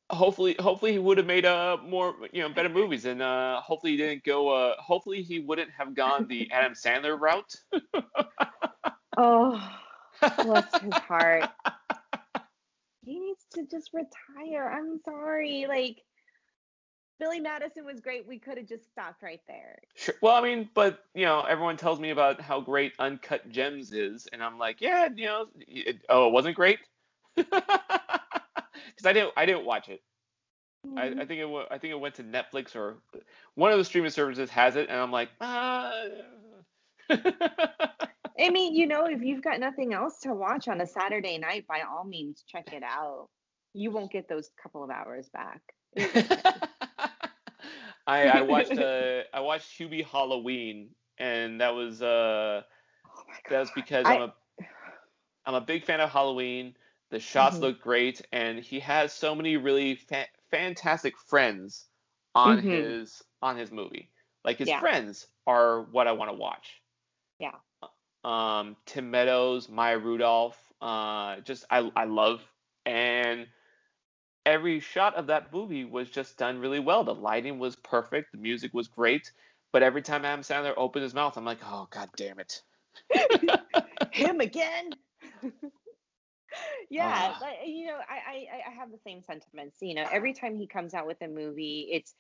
hopefully 0.10 0.56
hopefully 0.60 0.94
he 0.94 1.00
would 1.00 1.18
have 1.18 1.28
made 1.28 1.46
uh 1.46 1.78
more 1.84 2.16
you 2.32 2.42
know 2.42 2.50
better 2.50 2.70
movies 2.70 3.06
and 3.06 3.22
uh 3.22 3.60
hopefully 3.62 3.92
he 3.92 3.98
didn't 3.98 4.24
go 4.24 4.50
uh 4.50 4.74
hopefully 4.80 5.22
he 5.22 5.40
wouldn't 5.40 5.70
have 5.78 5.94
gone 5.96 6.28
the 6.28 6.50
Adam 6.54 6.74
Sandler 6.74 7.20
route. 7.20 7.54
Oh, 9.20 9.68
bless 10.44 10.80
his 10.80 10.94
heart. 10.94 11.50
He 13.08 13.20
needs 13.20 13.46
to 13.54 13.66
just 13.66 13.92
retire. 13.94 14.70
I'm 14.70 15.00
sorry. 15.06 15.66
Like 15.68 16.04
Billy 17.20 17.40
Madison 17.40 17.86
was 17.86 18.02
great. 18.02 18.28
We 18.28 18.38
could 18.38 18.58
have 18.58 18.68
just 18.68 18.90
stopped 18.92 19.24
right 19.24 19.40
there. 19.48 19.80
Sure. 19.96 20.16
Well, 20.22 20.36
I 20.36 20.42
mean, 20.42 20.70
but 20.74 21.06
you 21.16 21.26
know, 21.26 21.42
everyone 21.42 21.78
tells 21.78 22.00
me 22.02 22.10
about 22.10 22.42
how 22.42 22.60
great 22.60 22.94
Uncut 23.00 23.50
Gems 23.50 23.94
is, 23.94 24.28
and 24.34 24.44
I'm 24.44 24.60
like, 24.60 24.82
yeah, 24.82 25.08
you 25.16 25.26
know, 25.26 25.46
it, 25.60 26.02
oh, 26.10 26.28
it 26.28 26.34
wasn't 26.34 26.56
great, 26.56 26.80
because 27.36 27.62
I 29.06 29.14
didn't, 29.14 29.32
I 29.38 29.46
didn't 29.46 29.66
watch 29.66 29.90
it. 29.90 30.02
I, 30.96 31.08
I 31.08 31.26
think 31.26 31.42
it, 31.42 31.68
I 31.72 31.78
think 31.78 31.92
it 31.92 32.00
went 32.00 32.16
to 32.16 32.24
Netflix 32.24 32.76
or 32.76 32.98
one 33.56 33.72
of 33.72 33.78
the 33.78 33.86
streaming 33.86 34.12
services 34.12 34.50
has 34.50 34.76
it, 34.76 34.90
and 34.90 35.00
I'm 35.00 35.12
like, 35.12 35.30
ah. 35.42 35.94
I 38.40 38.50
mean, 38.50 38.76
you 38.76 38.88
know, 38.88 39.06
if 39.06 39.22
you've 39.22 39.42
got 39.44 39.60
nothing 39.60 39.94
else 39.94 40.20
to 40.22 40.34
watch 40.34 40.68
on 40.68 40.82
a 40.82 40.88
Saturday 40.88 41.38
night, 41.38 41.66
by 41.68 41.82
all 41.82 42.04
means, 42.04 42.44
check 42.48 42.72
it 42.74 42.84
out. 42.84 43.30
You 43.74 43.92
won't 43.92 44.12
get 44.12 44.28
those 44.28 44.50
couple 44.62 44.84
of 44.84 44.90
hours 44.90 45.30
back. 45.30 45.62
I, 48.08 48.28
I 48.28 48.42
watched 48.42 48.78
uh, 48.78 49.24
I 49.34 49.40
watched 49.42 49.78
Hubie 49.80 50.06
Halloween, 50.06 50.96
and 51.18 51.60
that 51.62 51.76
was 51.76 52.02
uh, 52.02 52.64
Oh 53.06 53.24
that 53.50 53.60
was 53.60 53.72
because 53.72 54.06
I- 54.08 54.16
I'm 54.16 54.22
a 54.22 54.34
I'm 55.46 55.56
a 55.56 55.62
big 55.62 55.86
fan 55.86 56.00
of 56.02 56.10
Halloween. 56.10 56.76
The 57.10 57.20
shots 57.20 57.58
Mhm. 57.58 57.62
look 57.62 57.82
great, 57.82 58.22
and 58.32 58.60
he 58.60 58.80
has 58.82 59.14
so 59.14 59.34
many 59.34 59.58
really 59.58 59.96
fa- 59.96 60.28
fantastic 60.52 61.18
friends 61.18 61.88
on 62.36 62.60
Mhm. 62.60 62.64
his 62.64 63.24
on 63.42 63.58
his 63.58 63.72
movie. 63.72 64.12
Like 64.44 64.58
his 64.58 64.70
Yeah. 64.70 64.80
friends 64.80 65.28
are 65.46 65.84
what 65.84 66.08
I 66.08 66.12
want 66.14 66.32
to 66.32 66.38
watch. 66.38 66.82
Yeah. 67.40 67.56
Um, 68.24 68.76
Tim 68.86 69.12
Meadows, 69.12 69.70
Maya 69.70 69.98
Rudolph, 69.98 70.58
uh, 70.82 71.40
just 71.42 71.66
I 71.70 71.90
I 71.96 72.06
love 72.06 72.42
and 72.86 73.48
every 74.46 74.80
shot 74.80 75.16
of 75.16 75.28
that 75.28 75.52
movie 75.54 75.86
was 75.86 76.10
just 76.10 76.38
done 76.38 76.60
really 76.60 76.80
well. 76.80 77.04
The 77.04 77.14
lighting 77.14 77.60
was 77.60 77.76
perfect, 77.76 78.32
the 78.32 78.38
music 78.38 78.74
was 78.74 78.88
great, 78.88 79.32
but 79.74 79.84
every 79.84 80.02
time 80.02 80.26
Adam 80.26 80.42
Sandler 80.42 80.74
opened 80.78 81.04
his 81.04 81.14
mouth, 81.14 81.38
I'm 81.38 81.46
like, 81.46 81.60
oh 81.66 81.88
god 81.92 82.10
damn 82.16 82.40
it. 82.40 82.62
Him 84.12 84.40
again. 84.40 84.92
yeah, 86.90 87.34
uh, 87.42 87.66
you 87.66 87.88
know, 87.88 87.98
I, 88.10 88.32
I 88.32 88.48
I 88.70 88.74
have 88.80 88.92
the 88.92 89.00
same 89.06 89.22
sentiments. 89.22 89.78
You 89.82 89.96
know, 89.96 90.06
every 90.12 90.34
time 90.34 90.56
he 90.56 90.66
comes 90.66 90.94
out 90.94 91.06
with 91.06 91.22
a 91.22 91.28
movie, 91.28 91.90
it's 91.92 92.16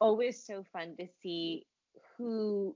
always 0.00 0.44
so 0.44 0.64
fun 0.72 0.96
to 0.98 1.06
see 1.22 1.66
who 2.16 2.74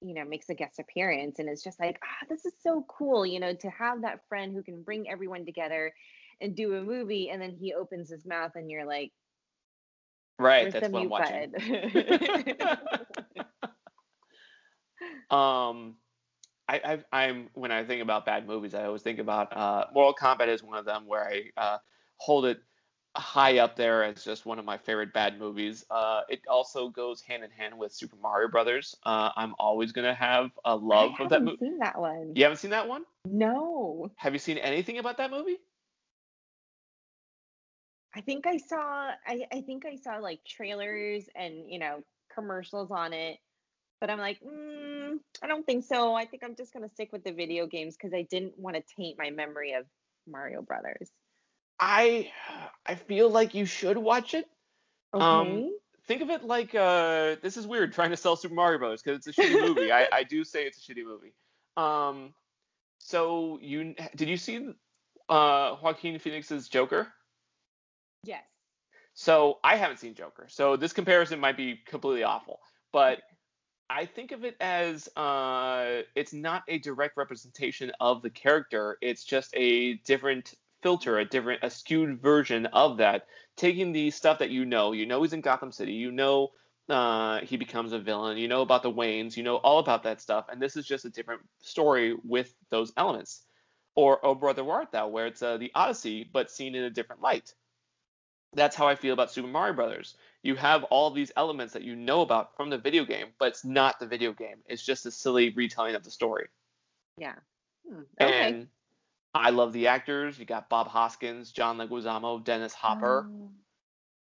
you 0.00 0.14
know 0.14 0.24
makes 0.24 0.48
a 0.48 0.54
guest 0.54 0.78
appearance 0.78 1.38
and 1.38 1.48
it's 1.48 1.62
just 1.62 1.80
like 1.80 1.98
ah 2.02 2.06
oh, 2.22 2.26
this 2.28 2.44
is 2.44 2.52
so 2.62 2.84
cool 2.88 3.24
you 3.24 3.40
know 3.40 3.54
to 3.54 3.70
have 3.70 4.02
that 4.02 4.20
friend 4.28 4.54
who 4.54 4.62
can 4.62 4.82
bring 4.82 5.08
everyone 5.08 5.44
together 5.44 5.92
and 6.40 6.54
do 6.54 6.74
a 6.74 6.82
movie 6.82 7.30
and 7.30 7.40
then 7.40 7.50
he 7.50 7.72
opens 7.72 8.10
his 8.10 8.26
mouth 8.26 8.52
and 8.56 8.70
you're 8.70 8.84
like 8.84 9.12
right 10.38 10.72
that's 10.72 10.88
what 10.90 11.02
i'm 11.02 11.08
watching. 11.08 11.54
um 15.30 15.96
I, 16.68 16.98
I 17.12 17.26
am 17.26 17.48
when 17.54 17.70
I 17.70 17.84
think 17.84 18.02
about 18.02 18.26
bad 18.26 18.46
movies, 18.46 18.74
I 18.74 18.84
always 18.84 19.02
think 19.02 19.20
about 19.20 19.56
uh, 19.56 19.86
Mortal 19.94 20.14
Kombat 20.20 20.48
is 20.48 20.62
one 20.62 20.76
of 20.76 20.84
them 20.84 21.06
where 21.06 21.24
I 21.24 21.44
uh, 21.56 21.78
hold 22.16 22.44
it 22.44 22.58
high 23.16 23.58
up 23.58 23.76
there 23.76 24.04
as 24.04 24.24
just 24.24 24.46
one 24.46 24.58
of 24.58 24.64
my 24.64 24.76
favorite 24.76 25.12
bad 25.12 25.38
movies. 25.38 25.84
Uh, 25.90 26.22
it 26.28 26.40
also 26.48 26.88
goes 26.88 27.20
hand 27.20 27.44
in 27.44 27.50
hand 27.50 27.76
with 27.76 27.92
Super 27.92 28.16
Mario 28.16 28.48
Brothers. 28.48 28.96
Uh, 29.04 29.30
I'm 29.36 29.54
always 29.58 29.92
gonna 29.92 30.14
have 30.14 30.50
a 30.64 30.74
love 30.76 31.12
I 31.18 31.24
of 31.24 31.30
that 31.30 31.42
movie. 31.42 31.58
Seen 31.60 31.78
that 31.78 31.98
one? 31.98 32.32
You 32.34 32.44
haven't 32.44 32.58
seen 32.58 32.70
that 32.70 32.88
one? 32.88 33.04
No. 33.24 34.10
Have 34.16 34.32
you 34.32 34.38
seen 34.38 34.58
anything 34.58 34.98
about 34.98 35.18
that 35.18 35.30
movie? 35.30 35.58
I 38.14 38.20
think 38.22 38.46
I 38.46 38.56
saw. 38.56 39.10
I, 39.26 39.46
I 39.52 39.60
think 39.60 39.84
I 39.84 39.96
saw 39.96 40.16
like 40.16 40.40
trailers 40.46 41.28
and 41.34 41.70
you 41.70 41.78
know 41.78 42.02
commercials 42.34 42.90
on 42.90 43.12
it, 43.12 43.38
but 44.00 44.10
I'm 44.10 44.18
like, 44.18 44.40
mm, 44.40 45.18
I 45.42 45.46
don't 45.46 45.66
think 45.66 45.84
so. 45.84 46.14
I 46.14 46.24
think 46.24 46.42
I'm 46.44 46.56
just 46.56 46.72
gonna 46.72 46.88
stick 46.88 47.12
with 47.12 47.24
the 47.24 47.32
video 47.32 47.66
games 47.66 47.96
because 47.96 48.14
I 48.14 48.22
didn't 48.22 48.58
want 48.58 48.76
to 48.76 48.82
taint 48.96 49.18
my 49.18 49.30
memory 49.30 49.74
of 49.74 49.84
Mario 50.26 50.62
Brothers. 50.62 51.10
I 51.78 52.30
I 52.84 52.94
feel 52.94 53.28
like 53.28 53.54
you 53.54 53.66
should 53.66 53.98
watch 53.98 54.34
it. 54.34 54.48
Um, 55.12 55.22
okay. 55.22 55.64
Um, 55.64 55.76
think 56.06 56.22
of 56.22 56.30
it 56.30 56.44
like 56.44 56.74
uh, 56.74 57.36
this 57.42 57.56
is 57.56 57.66
weird 57.66 57.92
trying 57.92 58.10
to 58.10 58.16
sell 58.16 58.36
Super 58.36 58.54
Mario 58.54 58.78
Bros. 58.78 59.02
because 59.02 59.26
it's 59.26 59.38
a 59.38 59.42
shitty 59.42 59.60
movie. 59.60 59.92
I, 59.92 60.08
I 60.12 60.22
do 60.22 60.44
say 60.44 60.64
it's 60.64 60.78
a 60.78 60.92
shitty 60.92 61.04
movie. 61.04 61.34
Um, 61.76 62.32
so 62.98 63.58
you 63.60 63.94
did 64.14 64.28
you 64.28 64.36
see 64.36 64.70
uh, 65.28 65.76
Joaquin 65.82 66.18
Phoenix's 66.18 66.68
Joker? 66.68 67.08
Yes. 68.24 68.42
So 69.14 69.58
I 69.64 69.76
haven't 69.76 69.98
seen 69.98 70.14
Joker, 70.14 70.46
so 70.48 70.76
this 70.76 70.92
comparison 70.92 71.40
might 71.40 71.56
be 71.56 71.80
completely 71.86 72.22
awful, 72.22 72.60
but 72.92 73.22
I 73.88 74.04
think 74.04 74.32
of 74.32 74.44
it 74.44 74.56
as 74.60 75.08
uh, 75.16 76.02
it's 76.14 76.32
not 76.32 76.64
a 76.68 76.78
direct 76.78 77.16
representation 77.16 77.92
of 78.00 78.20
the 78.20 78.30
character. 78.30 78.98
It's 79.00 79.24
just 79.24 79.54
a 79.56 79.94
different 80.04 80.54
filter, 80.82 81.18
a 81.18 81.24
different, 81.24 81.62
a 81.62 81.70
skewed 81.70 82.20
version 82.20 82.66
of 82.66 82.98
that, 82.98 83.26
taking 83.56 83.92
the 83.92 84.10
stuff 84.10 84.38
that 84.38 84.50
you 84.50 84.64
know. 84.64 84.92
You 84.92 85.06
know 85.06 85.22
he's 85.22 85.32
in 85.32 85.40
Gotham 85.40 85.72
City. 85.72 85.92
You 85.92 86.12
know 86.12 86.50
uh, 86.88 87.40
he 87.40 87.56
becomes 87.56 87.92
a 87.92 87.98
villain. 87.98 88.38
You 88.38 88.48
know 88.48 88.62
about 88.62 88.82
the 88.82 88.92
Waynes. 88.92 89.36
You 89.36 89.42
know 89.42 89.56
all 89.56 89.78
about 89.78 90.04
that 90.04 90.20
stuff. 90.20 90.46
And 90.48 90.60
this 90.60 90.76
is 90.76 90.86
just 90.86 91.04
a 91.04 91.10
different 91.10 91.42
story 91.60 92.14
with 92.24 92.54
those 92.70 92.92
elements. 92.96 93.42
Or 93.94 94.24
Oh 94.24 94.34
Brother 94.34 94.62
Where 94.62 94.76
Art 94.76 94.92
Thou, 94.92 95.08
where 95.08 95.26
it's 95.26 95.42
uh, 95.42 95.56
the 95.56 95.72
Odyssey, 95.74 96.28
but 96.30 96.50
seen 96.50 96.74
in 96.74 96.84
a 96.84 96.90
different 96.90 97.22
light. 97.22 97.54
That's 98.52 98.76
how 98.76 98.86
I 98.86 98.94
feel 98.94 99.14
about 99.14 99.32
Super 99.32 99.48
Mario 99.48 99.74
Brothers. 99.74 100.16
You 100.42 100.54
have 100.56 100.84
all 100.84 101.10
these 101.10 101.32
elements 101.36 101.72
that 101.72 101.82
you 101.82 101.96
know 101.96 102.20
about 102.20 102.56
from 102.56 102.70
the 102.70 102.78
video 102.78 103.04
game, 103.04 103.28
but 103.38 103.48
it's 103.48 103.64
not 103.64 103.98
the 103.98 104.06
video 104.06 104.32
game. 104.32 104.58
It's 104.66 104.84
just 104.84 105.06
a 105.06 105.10
silly 105.10 105.50
retelling 105.50 105.94
of 105.94 106.04
the 106.04 106.10
story. 106.10 106.48
Yeah. 107.18 107.34
Hmm. 107.88 108.02
Okay. 108.20 108.48
And 108.48 108.68
I 109.36 109.50
love 109.50 109.72
the 109.72 109.88
actors. 109.88 110.38
You 110.38 110.44
got 110.44 110.68
Bob 110.68 110.88
Hoskins, 110.88 111.52
John 111.52 111.78
Leguizamo, 111.78 112.44
Dennis 112.44 112.74
Hopper. 112.74 113.28
Oh. 113.30 113.50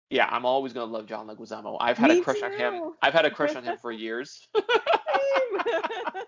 Yeah, 0.10 0.28
I'm 0.30 0.46
always 0.46 0.74
gonna 0.74 0.92
love 0.92 1.08
John 1.08 1.28
Leguizamo. 1.28 1.78
I've 1.80 1.98
had 1.98 2.12
Me 2.12 2.20
a 2.20 2.24
crush 2.24 2.40
too. 2.40 2.46
on 2.46 2.54
him. 2.54 2.92
I've 3.02 3.14
had 3.14 3.26
a 3.26 3.32
crush 3.32 3.56
on 3.56 3.64
him 3.64 3.78
for 3.78 3.92
years. 3.92 4.48
I 4.56 6.22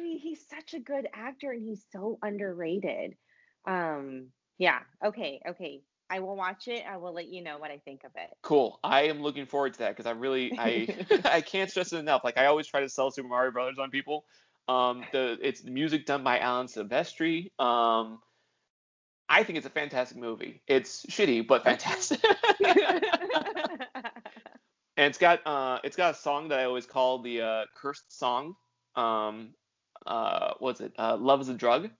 mean, 0.00 0.18
he's 0.18 0.44
such 0.48 0.74
a 0.74 0.80
good 0.80 1.06
actor 1.14 1.52
and 1.52 1.62
he's 1.62 1.84
so 1.92 2.18
underrated. 2.22 3.14
Um, 3.66 4.28
yeah. 4.58 4.80
Okay. 5.04 5.40
Okay. 5.48 5.82
I 6.10 6.20
will 6.20 6.36
watch 6.36 6.68
it. 6.68 6.84
I 6.86 6.98
will 6.98 7.14
let 7.14 7.28
you 7.28 7.42
know 7.42 7.56
what 7.56 7.70
I 7.70 7.78
think 7.78 8.04
of 8.04 8.10
it. 8.16 8.28
Cool. 8.42 8.78
I 8.84 9.04
am 9.04 9.22
looking 9.22 9.46
forward 9.46 9.72
to 9.74 9.78
that 9.80 9.96
because 9.96 10.04
I 10.04 10.10
really 10.10 10.52
I 10.58 11.06
I 11.24 11.40
can't 11.40 11.70
stress 11.70 11.94
it 11.94 11.98
enough. 11.98 12.22
Like 12.24 12.36
I 12.36 12.46
always 12.46 12.66
try 12.66 12.80
to 12.80 12.88
sell 12.88 13.10
Super 13.10 13.28
Mario 13.28 13.50
Brothers 13.50 13.78
on 13.78 13.90
people. 13.90 14.26
Um, 14.68 15.04
the 15.12 15.38
it's 15.42 15.64
music 15.64 16.06
done 16.06 16.22
by 16.22 16.38
Alan 16.38 16.66
Silvestri. 16.66 17.50
Um, 17.58 18.20
I 19.28 19.42
think 19.42 19.56
it's 19.56 19.66
a 19.66 19.70
fantastic 19.70 20.18
movie. 20.18 20.62
It's 20.66 21.04
shitty 21.06 21.46
but 21.46 21.64
fantastic. 21.64 22.20
and 24.96 25.06
it's 25.08 25.18
got 25.18 25.40
uh, 25.46 25.78
it's 25.84 25.96
got 25.96 26.14
a 26.14 26.16
song 26.16 26.48
that 26.48 26.60
I 26.60 26.64
always 26.64 26.86
call 26.86 27.22
the 27.22 27.40
uh, 27.40 27.64
cursed 27.74 28.16
song. 28.16 28.54
Um, 28.94 29.54
uh, 30.06 30.54
what's 30.58 30.80
it? 30.80 30.92
Uh, 30.98 31.16
Love 31.16 31.40
is 31.40 31.48
a 31.48 31.54
drug. 31.54 31.90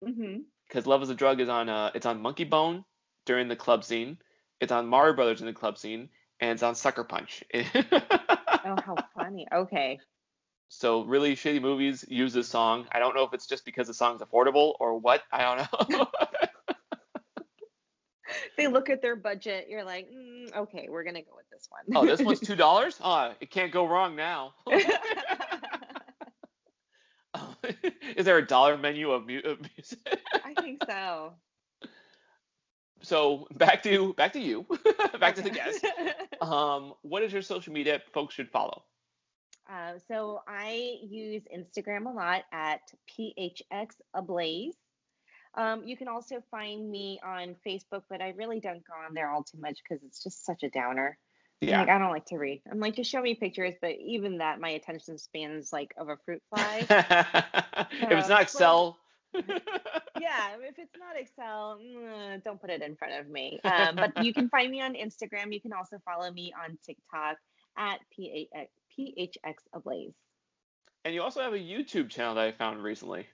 Because 0.00 0.16
mm-hmm. 0.18 0.88
Love 0.90 1.02
is 1.02 1.10
a 1.10 1.14
drug 1.14 1.40
is 1.40 1.48
on 1.48 1.68
uh, 1.68 1.90
it's 1.94 2.06
on 2.06 2.20
Monkey 2.20 2.44
Bone 2.44 2.84
during 3.26 3.48
the 3.48 3.56
club 3.56 3.84
scene. 3.84 4.18
It's 4.60 4.72
on 4.72 4.86
Mario 4.86 5.14
Brothers 5.14 5.40
in 5.40 5.46
the 5.46 5.52
club 5.52 5.78
scene, 5.78 6.08
and 6.40 6.50
it's 6.52 6.62
on 6.62 6.74
Sucker 6.74 7.04
Punch. 7.04 7.44
oh, 7.54 8.76
how 8.84 8.96
funny! 9.14 9.46
Okay. 9.52 9.98
So 10.68 11.02
really 11.02 11.36
shitty 11.36 11.60
movies 11.62 12.04
use 12.08 12.32
this 12.32 12.48
song. 12.48 12.86
I 12.92 12.98
don't 12.98 13.14
know 13.14 13.24
if 13.24 13.32
it's 13.32 13.46
just 13.46 13.64
because 13.64 13.86
the 13.86 13.94
song's 13.94 14.20
affordable 14.20 14.74
or 14.80 14.98
what. 14.98 15.22
I 15.32 15.42
don't 15.42 15.90
know. 15.90 16.06
they 18.56 18.66
look 18.66 18.90
at 18.90 19.00
their 19.00 19.16
budget. 19.16 19.66
You're 19.68 19.84
like, 19.84 20.08
mm, 20.10 20.54
okay, 20.56 20.88
we're 20.90 21.04
gonna 21.04 21.22
go 21.22 21.36
with 21.36 21.48
this 21.50 21.68
one. 21.68 21.82
oh, 21.96 22.06
this 22.06 22.20
one's 22.20 22.40
two 22.46 22.56
dollars. 22.56 22.98
Oh, 23.02 23.32
it 23.40 23.50
can't 23.50 23.72
go 23.72 23.86
wrong 23.86 24.16
now. 24.16 24.54
Is 28.16 28.26
there 28.26 28.38
a 28.38 28.46
dollar 28.46 28.76
menu 28.76 29.10
of, 29.10 29.26
mu- 29.26 29.40
of 29.44 29.58
music? 29.60 29.98
I 30.44 30.54
think 30.60 30.82
so 30.86 31.34
so 33.04 33.46
back 33.54 33.82
to 33.82 34.14
back 34.14 34.32
to 34.32 34.40
you, 34.40 34.66
back 35.20 35.34
to 35.36 35.42
the 35.42 35.50
guest. 35.50 35.84
Um, 36.40 36.94
what 37.02 37.22
is 37.22 37.32
your 37.32 37.42
social 37.42 37.72
media 37.72 38.00
folks 38.12 38.34
should 38.34 38.50
follow? 38.50 38.82
Uh, 39.70 39.94
so 40.08 40.40
I 40.46 40.98
use 41.02 41.42
Instagram 41.54 42.06
a 42.06 42.14
lot 42.14 42.44
at 42.52 42.80
phx 43.10 43.94
ablaze. 44.14 44.74
Um, 45.56 45.84
you 45.84 45.96
can 45.96 46.08
also 46.08 46.42
find 46.50 46.90
me 46.90 47.20
on 47.24 47.54
Facebook, 47.66 48.02
but 48.10 48.20
I 48.20 48.30
really 48.36 48.60
don't 48.60 48.84
go 48.84 48.94
on 49.06 49.14
there 49.14 49.30
all 49.30 49.44
too 49.44 49.58
much 49.58 49.78
because 49.82 50.02
it's 50.04 50.22
just 50.22 50.44
such 50.44 50.64
a 50.64 50.68
downer. 50.68 51.16
Yeah. 51.60 51.80
Like, 51.80 51.88
I 51.88 51.98
don't 51.98 52.10
like 52.10 52.26
to 52.26 52.36
read. 52.36 52.62
I'm 52.70 52.80
like, 52.80 52.96
just 52.96 53.10
show 53.10 53.22
me 53.22 53.34
pictures, 53.34 53.74
but 53.80 53.92
even 54.04 54.38
that, 54.38 54.60
my 54.60 54.70
attention 54.70 55.16
span's 55.16 55.72
like 55.72 55.94
of 55.96 56.08
a 56.08 56.16
fruit 56.24 56.42
fly. 56.50 56.78
if 56.90 58.10
it's 58.10 58.28
not 58.28 58.42
Excel, 58.42 58.98
yeah, 59.34 60.56
if 60.60 60.78
it's 60.78 60.94
not 60.98 61.16
Excel, 61.18 61.78
mm, 61.82 62.42
don't 62.42 62.60
put 62.60 62.70
it 62.70 62.82
in 62.82 62.96
front 62.96 63.14
of 63.20 63.28
me. 63.28 63.60
Um, 63.64 63.96
but 63.96 64.24
you 64.24 64.32
can 64.34 64.48
find 64.48 64.70
me 64.70 64.80
on 64.80 64.94
Instagram. 64.94 65.52
You 65.52 65.60
can 65.60 65.72
also 65.72 65.98
follow 66.04 66.30
me 66.30 66.52
on 66.62 66.78
TikTok 66.84 67.36
at 67.76 67.98
PHX, 68.16 68.68
PHX 68.98 69.54
Ablaze. 69.74 70.14
And 71.04 71.14
you 71.14 71.22
also 71.22 71.42
have 71.42 71.52
a 71.52 71.58
YouTube 71.58 72.08
channel 72.08 72.34
that 72.36 72.44
I 72.46 72.52
found 72.52 72.82
recently. 72.82 73.26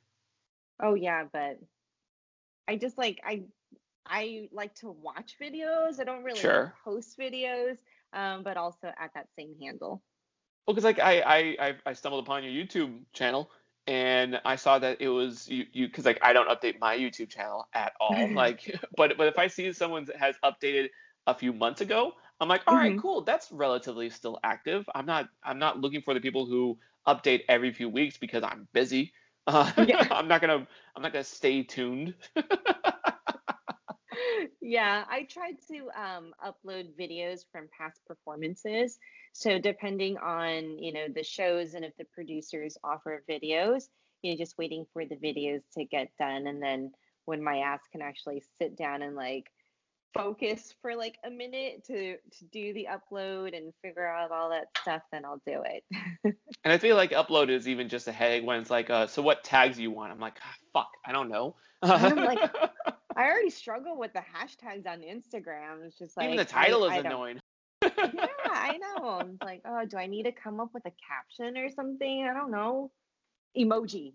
Oh 0.83 0.95
yeah, 0.95 1.25
but 1.33 1.59
I 2.67 2.77
just 2.77 2.99
like 2.99 3.21
I 3.25 3.45
I 4.07 4.49
like 4.53 4.75
to 4.77 4.91
watch 4.91 5.37
videos. 5.41 6.01
I 6.01 6.05
don't 6.05 6.25
really 6.25 6.41
sure. 6.41 6.75
post 6.85 7.19
videos, 7.19 7.77
um, 8.13 8.43
but 8.43 8.57
also 8.57 8.89
at 8.89 9.11
that 9.15 9.29
same 9.39 9.55
handle. 9.61 10.03
Well, 10.67 10.75
because 10.75 10.85
like 10.85 10.99
I, 10.99 11.57
I 11.59 11.75
I 11.87 11.93
stumbled 11.93 12.25
upon 12.25 12.45
your 12.45 12.53
YouTube 12.53 13.01
channel 13.13 13.51
and 13.87 14.41
I 14.45 14.57
saw 14.57 14.79
that 14.79 15.01
it 15.01 15.09
was 15.09 15.49
you 15.49 15.65
you 15.73 15.87
because 15.87 16.05
like 16.05 16.19
I 16.23 16.33
don't 16.33 16.49
update 16.49 16.79
my 16.81 16.97
YouTube 16.97 17.29
channel 17.29 17.67
at 17.75 17.93
all. 18.01 18.31
like, 18.35 18.79
but 18.97 19.17
but 19.17 19.27
if 19.27 19.39
I 19.39 19.49
see 19.49 19.73
someone 19.73 20.05
that 20.07 20.17
has 20.17 20.37
updated 20.45 20.89
a 21.27 21.35
few 21.35 21.53
months 21.53 21.81
ago, 21.81 22.13
I'm 22.41 22.49
like, 22.49 22.63
all 22.67 22.75
right, 22.75 22.93
mm-hmm. 22.93 23.01
cool, 23.01 23.23
that's 23.23 23.53
relatively 23.53 24.09
still 24.11 24.39
active. 24.43 24.89
I'm 24.95 25.07
not 25.07 25.29
I'm 25.45 25.59
not 25.59 25.81
looking 25.81 26.01
for 26.03 26.15
the 26.15 26.21
people 26.21 26.47
who 26.47 26.79
update 27.07 27.43
every 27.49 27.73
few 27.73 27.89
weeks 27.89 28.17
because 28.17 28.43
I'm 28.43 28.67
busy. 28.73 29.13
Uh, 29.47 29.71
yeah. 29.87 30.07
I'm 30.11 30.29
not 30.29 30.41
gonna 30.41 30.67
I'm 30.97 31.03
not 31.03 31.13
gonna 31.13 31.25
stay 31.25 31.63
tuned. 31.63 32.15
yeah, 34.63 35.05
I 35.09 35.25
tried 35.25 35.57
to 35.69 35.91
um, 36.01 36.33
upload 36.45 36.97
videos 36.99 37.41
from 37.53 37.69
past 37.77 38.01
performances. 38.07 38.99
So 39.33 39.59
depending 39.59 40.17
on 40.19 40.79
you 40.79 40.93
know 40.93 41.07
the 41.15 41.25
shows 41.25 41.75
and 41.75 41.85
if 41.85 41.97
the 41.99 42.07
producers 42.15 42.79
offer 42.83 43.23
videos, 43.29 43.85
you 44.23 44.33
know, 44.33 44.39
just 44.39 44.57
waiting 44.57 44.87
for 44.93 45.05
the 45.05 45.17
videos 45.17 45.61
to 45.77 45.85
get 45.85 46.09
done, 46.19 46.47
and 46.47 46.63
then 46.63 46.93
when 47.27 47.43
my 47.43 47.59
ass 47.59 47.81
can 47.93 48.03
actually 48.03 48.43
sit 48.59 48.77
down 48.77 49.03
and 49.03 49.15
like 49.15 49.47
focus 50.15 50.75
for 50.83 50.95
like 50.97 51.17
a 51.25 51.31
minute 51.31 51.85
to 51.87 52.17
to 52.17 52.45
do 52.53 52.73
the 52.75 52.89
upload 52.91 53.57
and 53.57 53.73
figure 53.83 54.07
out 54.07 54.31
all 54.31 54.51
that 54.51 54.67
stuff, 54.81 55.03
then 55.13 55.25
I'll 55.25 55.43
do 55.47 55.63
it. 55.65 55.85
and 56.25 56.73
I 56.73 56.79
feel 56.79 56.97
like 56.97 57.13
upload 57.13 57.49
is 57.49 57.69
even 57.69 57.89
just 57.89 58.09
a 58.09 58.13
headache 58.13 58.45
when 58.45 58.61
it's 58.61 58.71
like, 58.71 58.91
uh, 58.91 59.07
so 59.07 59.23
what 59.23 59.45
tags 59.45 59.79
you 59.79 59.91
want? 59.91 60.13
I'm 60.13 60.21
like, 60.21 60.39
ah, 60.43 60.55
fuck, 60.73 60.91
I 61.05 61.13
don't 61.13 61.29
know. 61.29 61.57
I'm 61.83 62.17
like, 62.17 62.39
I 63.17 63.25
already 63.25 63.51
struggle 63.51 63.99
with 63.99 64.13
the 64.13 64.21
hashtags 64.21 64.87
on 64.87 65.01
Instagram. 65.01 65.85
It's 65.87 65.99
just 65.99 66.17
like 66.17 66.27
even 66.27 66.37
the 66.37 66.45
title 66.45 66.85
I, 66.85 66.99
is 66.99 67.05
I 67.05 67.09
annoying. 67.09 67.41
yeah, 67.83 67.91
I 68.47 68.79
know. 68.79 69.21
It's 69.21 69.43
like, 69.43 69.63
oh, 69.65 69.85
do 69.87 69.97
I 69.97 70.07
need 70.07 70.25
to 70.25 70.33
come 70.33 70.61
up 70.61 70.71
with 70.75 70.85
a 70.87 70.93
caption 71.09 71.57
or 71.57 71.71
something? 71.71 72.29
I 72.29 72.35
don't 72.35 72.51
know. 72.51 72.91
Emoji. 73.57 74.15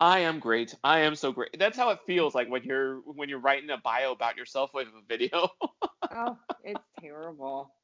I 0.00 0.20
am 0.20 0.38
great. 0.38 0.74
I 0.82 1.00
am 1.00 1.14
so 1.14 1.30
great. 1.30 1.58
That's 1.58 1.76
how 1.76 1.90
it 1.90 1.98
feels 2.06 2.34
like 2.34 2.48
when 2.48 2.62
you're 2.62 3.00
when 3.00 3.28
you're 3.28 3.40
writing 3.40 3.68
a 3.70 3.76
bio 3.76 4.12
about 4.12 4.36
yourself 4.36 4.70
with 4.72 4.88
a 4.88 5.02
video. 5.06 5.50
oh, 6.14 6.38
it's 6.64 6.80
terrible. 6.98 7.74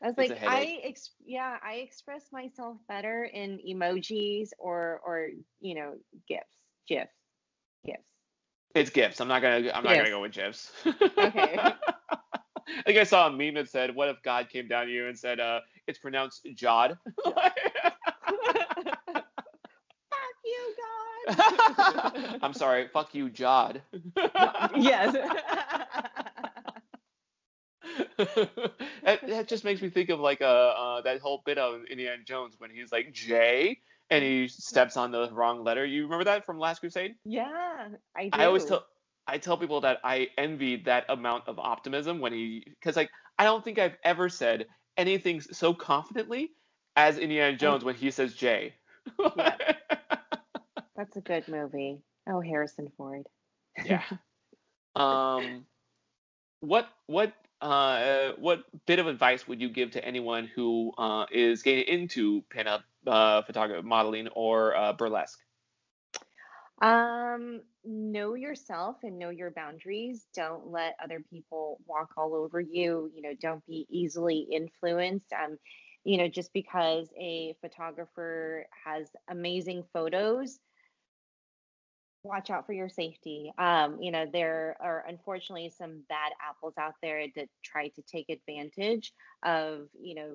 I 0.00 0.06
was 0.06 0.16
like, 0.16 0.38
I 0.46 0.78
ex- 0.84 1.10
yeah, 1.24 1.56
I 1.60 1.74
express 1.74 2.26
myself 2.30 2.76
better 2.88 3.24
in 3.24 3.58
emojis 3.68 4.50
or 4.58 5.00
or 5.04 5.30
you 5.60 5.74
know 5.74 5.94
gifs, 6.28 6.44
gifs, 6.88 7.10
gifs. 7.84 7.98
It's 8.76 8.90
gifs. 8.90 9.20
I'm 9.20 9.26
not 9.26 9.42
gonna 9.42 9.70
I'm 9.74 9.82
not 9.82 9.96
gonna 9.96 10.10
go 10.10 10.20
with 10.20 10.32
gifs. 10.32 10.70
okay. 10.86 11.58
I 12.68 12.82
think 12.82 12.98
I 12.98 13.04
saw 13.04 13.26
a 13.26 13.30
meme 13.30 13.54
that 13.54 13.68
said, 13.68 13.94
"What 13.94 14.08
if 14.08 14.22
God 14.22 14.48
came 14.50 14.68
down 14.68 14.86
to 14.86 14.92
you 14.92 15.08
and 15.08 15.18
said, 15.18 15.40
uh, 15.40 15.60
it's 15.86 15.98
pronounced 15.98 16.46
Jod." 16.54 16.96
I'm 22.42 22.52
sorry. 22.54 22.88
Fuck 22.92 23.14
you, 23.14 23.28
Jod. 23.28 23.80
yes. 24.76 25.14
that, 28.16 29.20
that 29.26 29.48
just 29.48 29.64
makes 29.64 29.82
me 29.82 29.90
think 29.90 30.10
of 30.10 30.20
like 30.20 30.40
a 30.40 30.46
uh, 30.46 30.74
uh, 30.78 31.00
that 31.02 31.20
whole 31.20 31.42
bit 31.44 31.58
of 31.58 31.82
Indiana 31.90 32.22
Jones 32.24 32.54
when 32.58 32.70
he's 32.70 32.92
like 32.92 33.12
Jay 33.12 33.78
and 34.10 34.24
he 34.24 34.48
steps 34.48 34.96
on 34.96 35.10
the 35.10 35.30
wrong 35.32 35.64
letter. 35.64 35.84
You 35.84 36.04
remember 36.04 36.24
that 36.24 36.46
from 36.46 36.58
Last 36.58 36.80
Crusade? 36.80 37.14
Yeah, 37.24 37.88
I 38.16 38.24
do. 38.24 38.30
I 38.32 38.46
always 38.46 38.64
tell 38.64 38.84
I 39.26 39.38
tell 39.38 39.56
people 39.56 39.80
that 39.82 39.98
I 40.04 40.28
envy 40.38 40.76
that 40.84 41.04
amount 41.08 41.48
of 41.48 41.58
optimism 41.58 42.20
when 42.20 42.32
he 42.32 42.64
because 42.66 42.96
like 42.96 43.10
I 43.38 43.44
don't 43.44 43.64
think 43.64 43.78
I've 43.78 43.96
ever 44.02 44.28
said 44.28 44.66
anything 44.96 45.40
so 45.40 45.74
confidently 45.74 46.50
as 46.96 47.18
Indiana 47.18 47.52
oh. 47.52 47.56
Jones 47.56 47.84
when 47.84 47.94
he 47.94 48.10
says 48.10 48.34
Jay. 48.34 48.74
Yeah. 49.36 49.54
That's 50.98 51.16
a 51.16 51.22
good 51.22 51.48
movie. 51.48 52.02
Oh, 52.28 52.42
Harrison 52.42 52.92
Ford. 52.98 53.26
yeah. 53.82 54.04
Um, 54.96 55.66
what 56.60 56.88
what 57.06 57.32
uh 57.60 58.30
what 58.38 58.64
bit 58.86 58.98
of 58.98 59.06
advice 59.06 59.46
would 59.48 59.60
you 59.60 59.68
give 59.70 59.90
to 59.92 60.04
anyone 60.04 60.48
who 60.54 60.92
uh, 60.98 61.26
is 61.30 61.62
getting 61.62 61.84
into 61.84 62.42
pinup 62.54 62.82
uh, 63.06 63.42
photography, 63.42 63.86
modeling, 63.86 64.28
or 64.28 64.76
uh, 64.76 64.92
burlesque? 64.92 65.40
Um, 66.82 67.62
know 67.84 68.34
yourself 68.34 68.96
and 69.02 69.18
know 69.18 69.30
your 69.30 69.50
boundaries. 69.50 70.26
Don't 70.34 70.68
let 70.70 70.96
other 71.02 71.22
people 71.30 71.78
walk 71.86 72.10
all 72.16 72.34
over 72.34 72.60
you. 72.60 73.10
You 73.14 73.22
know, 73.22 73.34
don't 73.40 73.64
be 73.66 73.86
easily 73.90 74.46
influenced. 74.52 75.32
Um, 75.32 75.58
you 76.04 76.18
know, 76.18 76.28
just 76.28 76.52
because 76.52 77.08
a 77.18 77.56
photographer 77.60 78.66
has 78.84 79.10
amazing 79.28 79.84
photos 79.92 80.58
watch 82.28 82.50
out 82.50 82.66
for 82.66 82.72
your 82.72 82.88
safety. 82.88 83.50
Um, 83.58 83.98
you 84.00 84.12
know, 84.12 84.26
there 84.32 84.76
are 84.80 85.04
unfortunately 85.08 85.72
some 85.76 86.02
bad 86.08 86.32
apples 86.46 86.74
out 86.78 86.94
there 87.02 87.26
that 87.34 87.48
try 87.64 87.88
to 87.88 88.02
take 88.02 88.28
advantage 88.28 89.12
of, 89.44 89.88
you 90.00 90.14
know, 90.14 90.30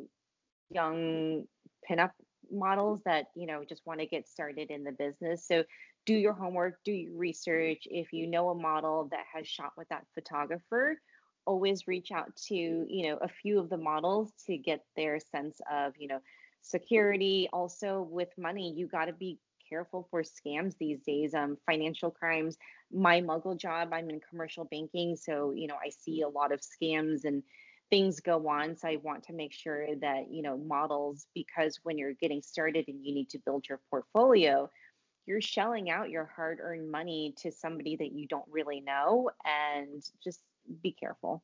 young 0.69 1.45
pinup 1.89 2.11
models 2.51 3.01
that, 3.05 3.27
you 3.35 3.45
know, 3.45 3.63
just 3.63 3.85
want 3.85 3.99
to 3.99 4.05
get 4.05 4.27
started 4.27 4.71
in 4.71 4.83
the 4.83 4.91
business. 4.91 5.47
So 5.47 5.63
do 6.05 6.15
your 6.15 6.33
homework, 6.33 6.75
do 6.83 6.91
your 6.91 7.15
research. 7.15 7.83
If 7.85 8.11
you 8.11 8.27
know 8.27 8.49
a 8.49 8.55
model 8.55 9.07
that 9.11 9.25
has 9.33 9.47
shot 9.47 9.71
with 9.77 9.87
that 9.89 10.05
photographer, 10.13 10.99
always 11.45 11.87
reach 11.87 12.11
out 12.11 12.35
to, 12.47 12.55
you 12.55 13.07
know, 13.07 13.17
a 13.21 13.27
few 13.27 13.59
of 13.59 13.69
the 13.69 13.77
models 13.77 14.33
to 14.47 14.57
get 14.57 14.81
their 14.95 15.19
sense 15.19 15.61
of, 15.71 15.93
you 15.97 16.07
know, 16.07 16.19
security. 16.61 17.49
Also 17.53 18.01
with 18.09 18.29
money, 18.37 18.73
you 18.75 18.87
got 18.87 19.05
to 19.05 19.13
be 19.13 19.37
careful 19.73 20.07
for 20.11 20.21
scams 20.21 20.77
these 20.77 21.01
days. 21.01 21.33
Um, 21.33 21.57
financial 21.65 22.11
crimes. 22.11 22.57
My 22.91 23.21
muggle 23.21 23.57
job, 23.57 23.89
I'm 23.91 24.09
in 24.09 24.19
commercial 24.29 24.65
banking, 24.65 25.15
so 25.15 25.51
you 25.51 25.67
know 25.67 25.77
I 25.83 25.89
see 25.89 26.21
a 26.21 26.29
lot 26.29 26.51
of 26.51 26.61
scams 26.61 27.25
and 27.25 27.41
things 27.89 28.19
go 28.19 28.47
on. 28.47 28.77
So 28.77 28.87
I 28.87 28.97
want 28.97 29.23
to 29.23 29.33
make 29.33 29.53
sure 29.53 29.87
that 30.01 30.31
you 30.31 30.43
know 30.43 30.57
models, 30.57 31.25
because 31.33 31.79
when 31.83 31.97
you're 31.97 32.13
getting 32.13 32.41
started 32.41 32.85
and 32.87 33.03
you 33.03 33.15
need 33.15 33.29
to 33.29 33.39
build 33.45 33.65
your 33.67 33.79
portfolio, 33.89 34.69
you're 35.25 35.41
shelling 35.41 35.89
out 35.89 36.11
your 36.11 36.29
hard-earned 36.35 36.91
money 36.91 37.33
to 37.41 37.51
somebody 37.51 37.95
that 37.95 38.11
you 38.11 38.27
don't 38.27 38.45
really 38.51 38.81
know, 38.81 39.31
and 39.43 40.03
just 40.23 40.41
be 40.83 40.91
careful. 40.91 41.43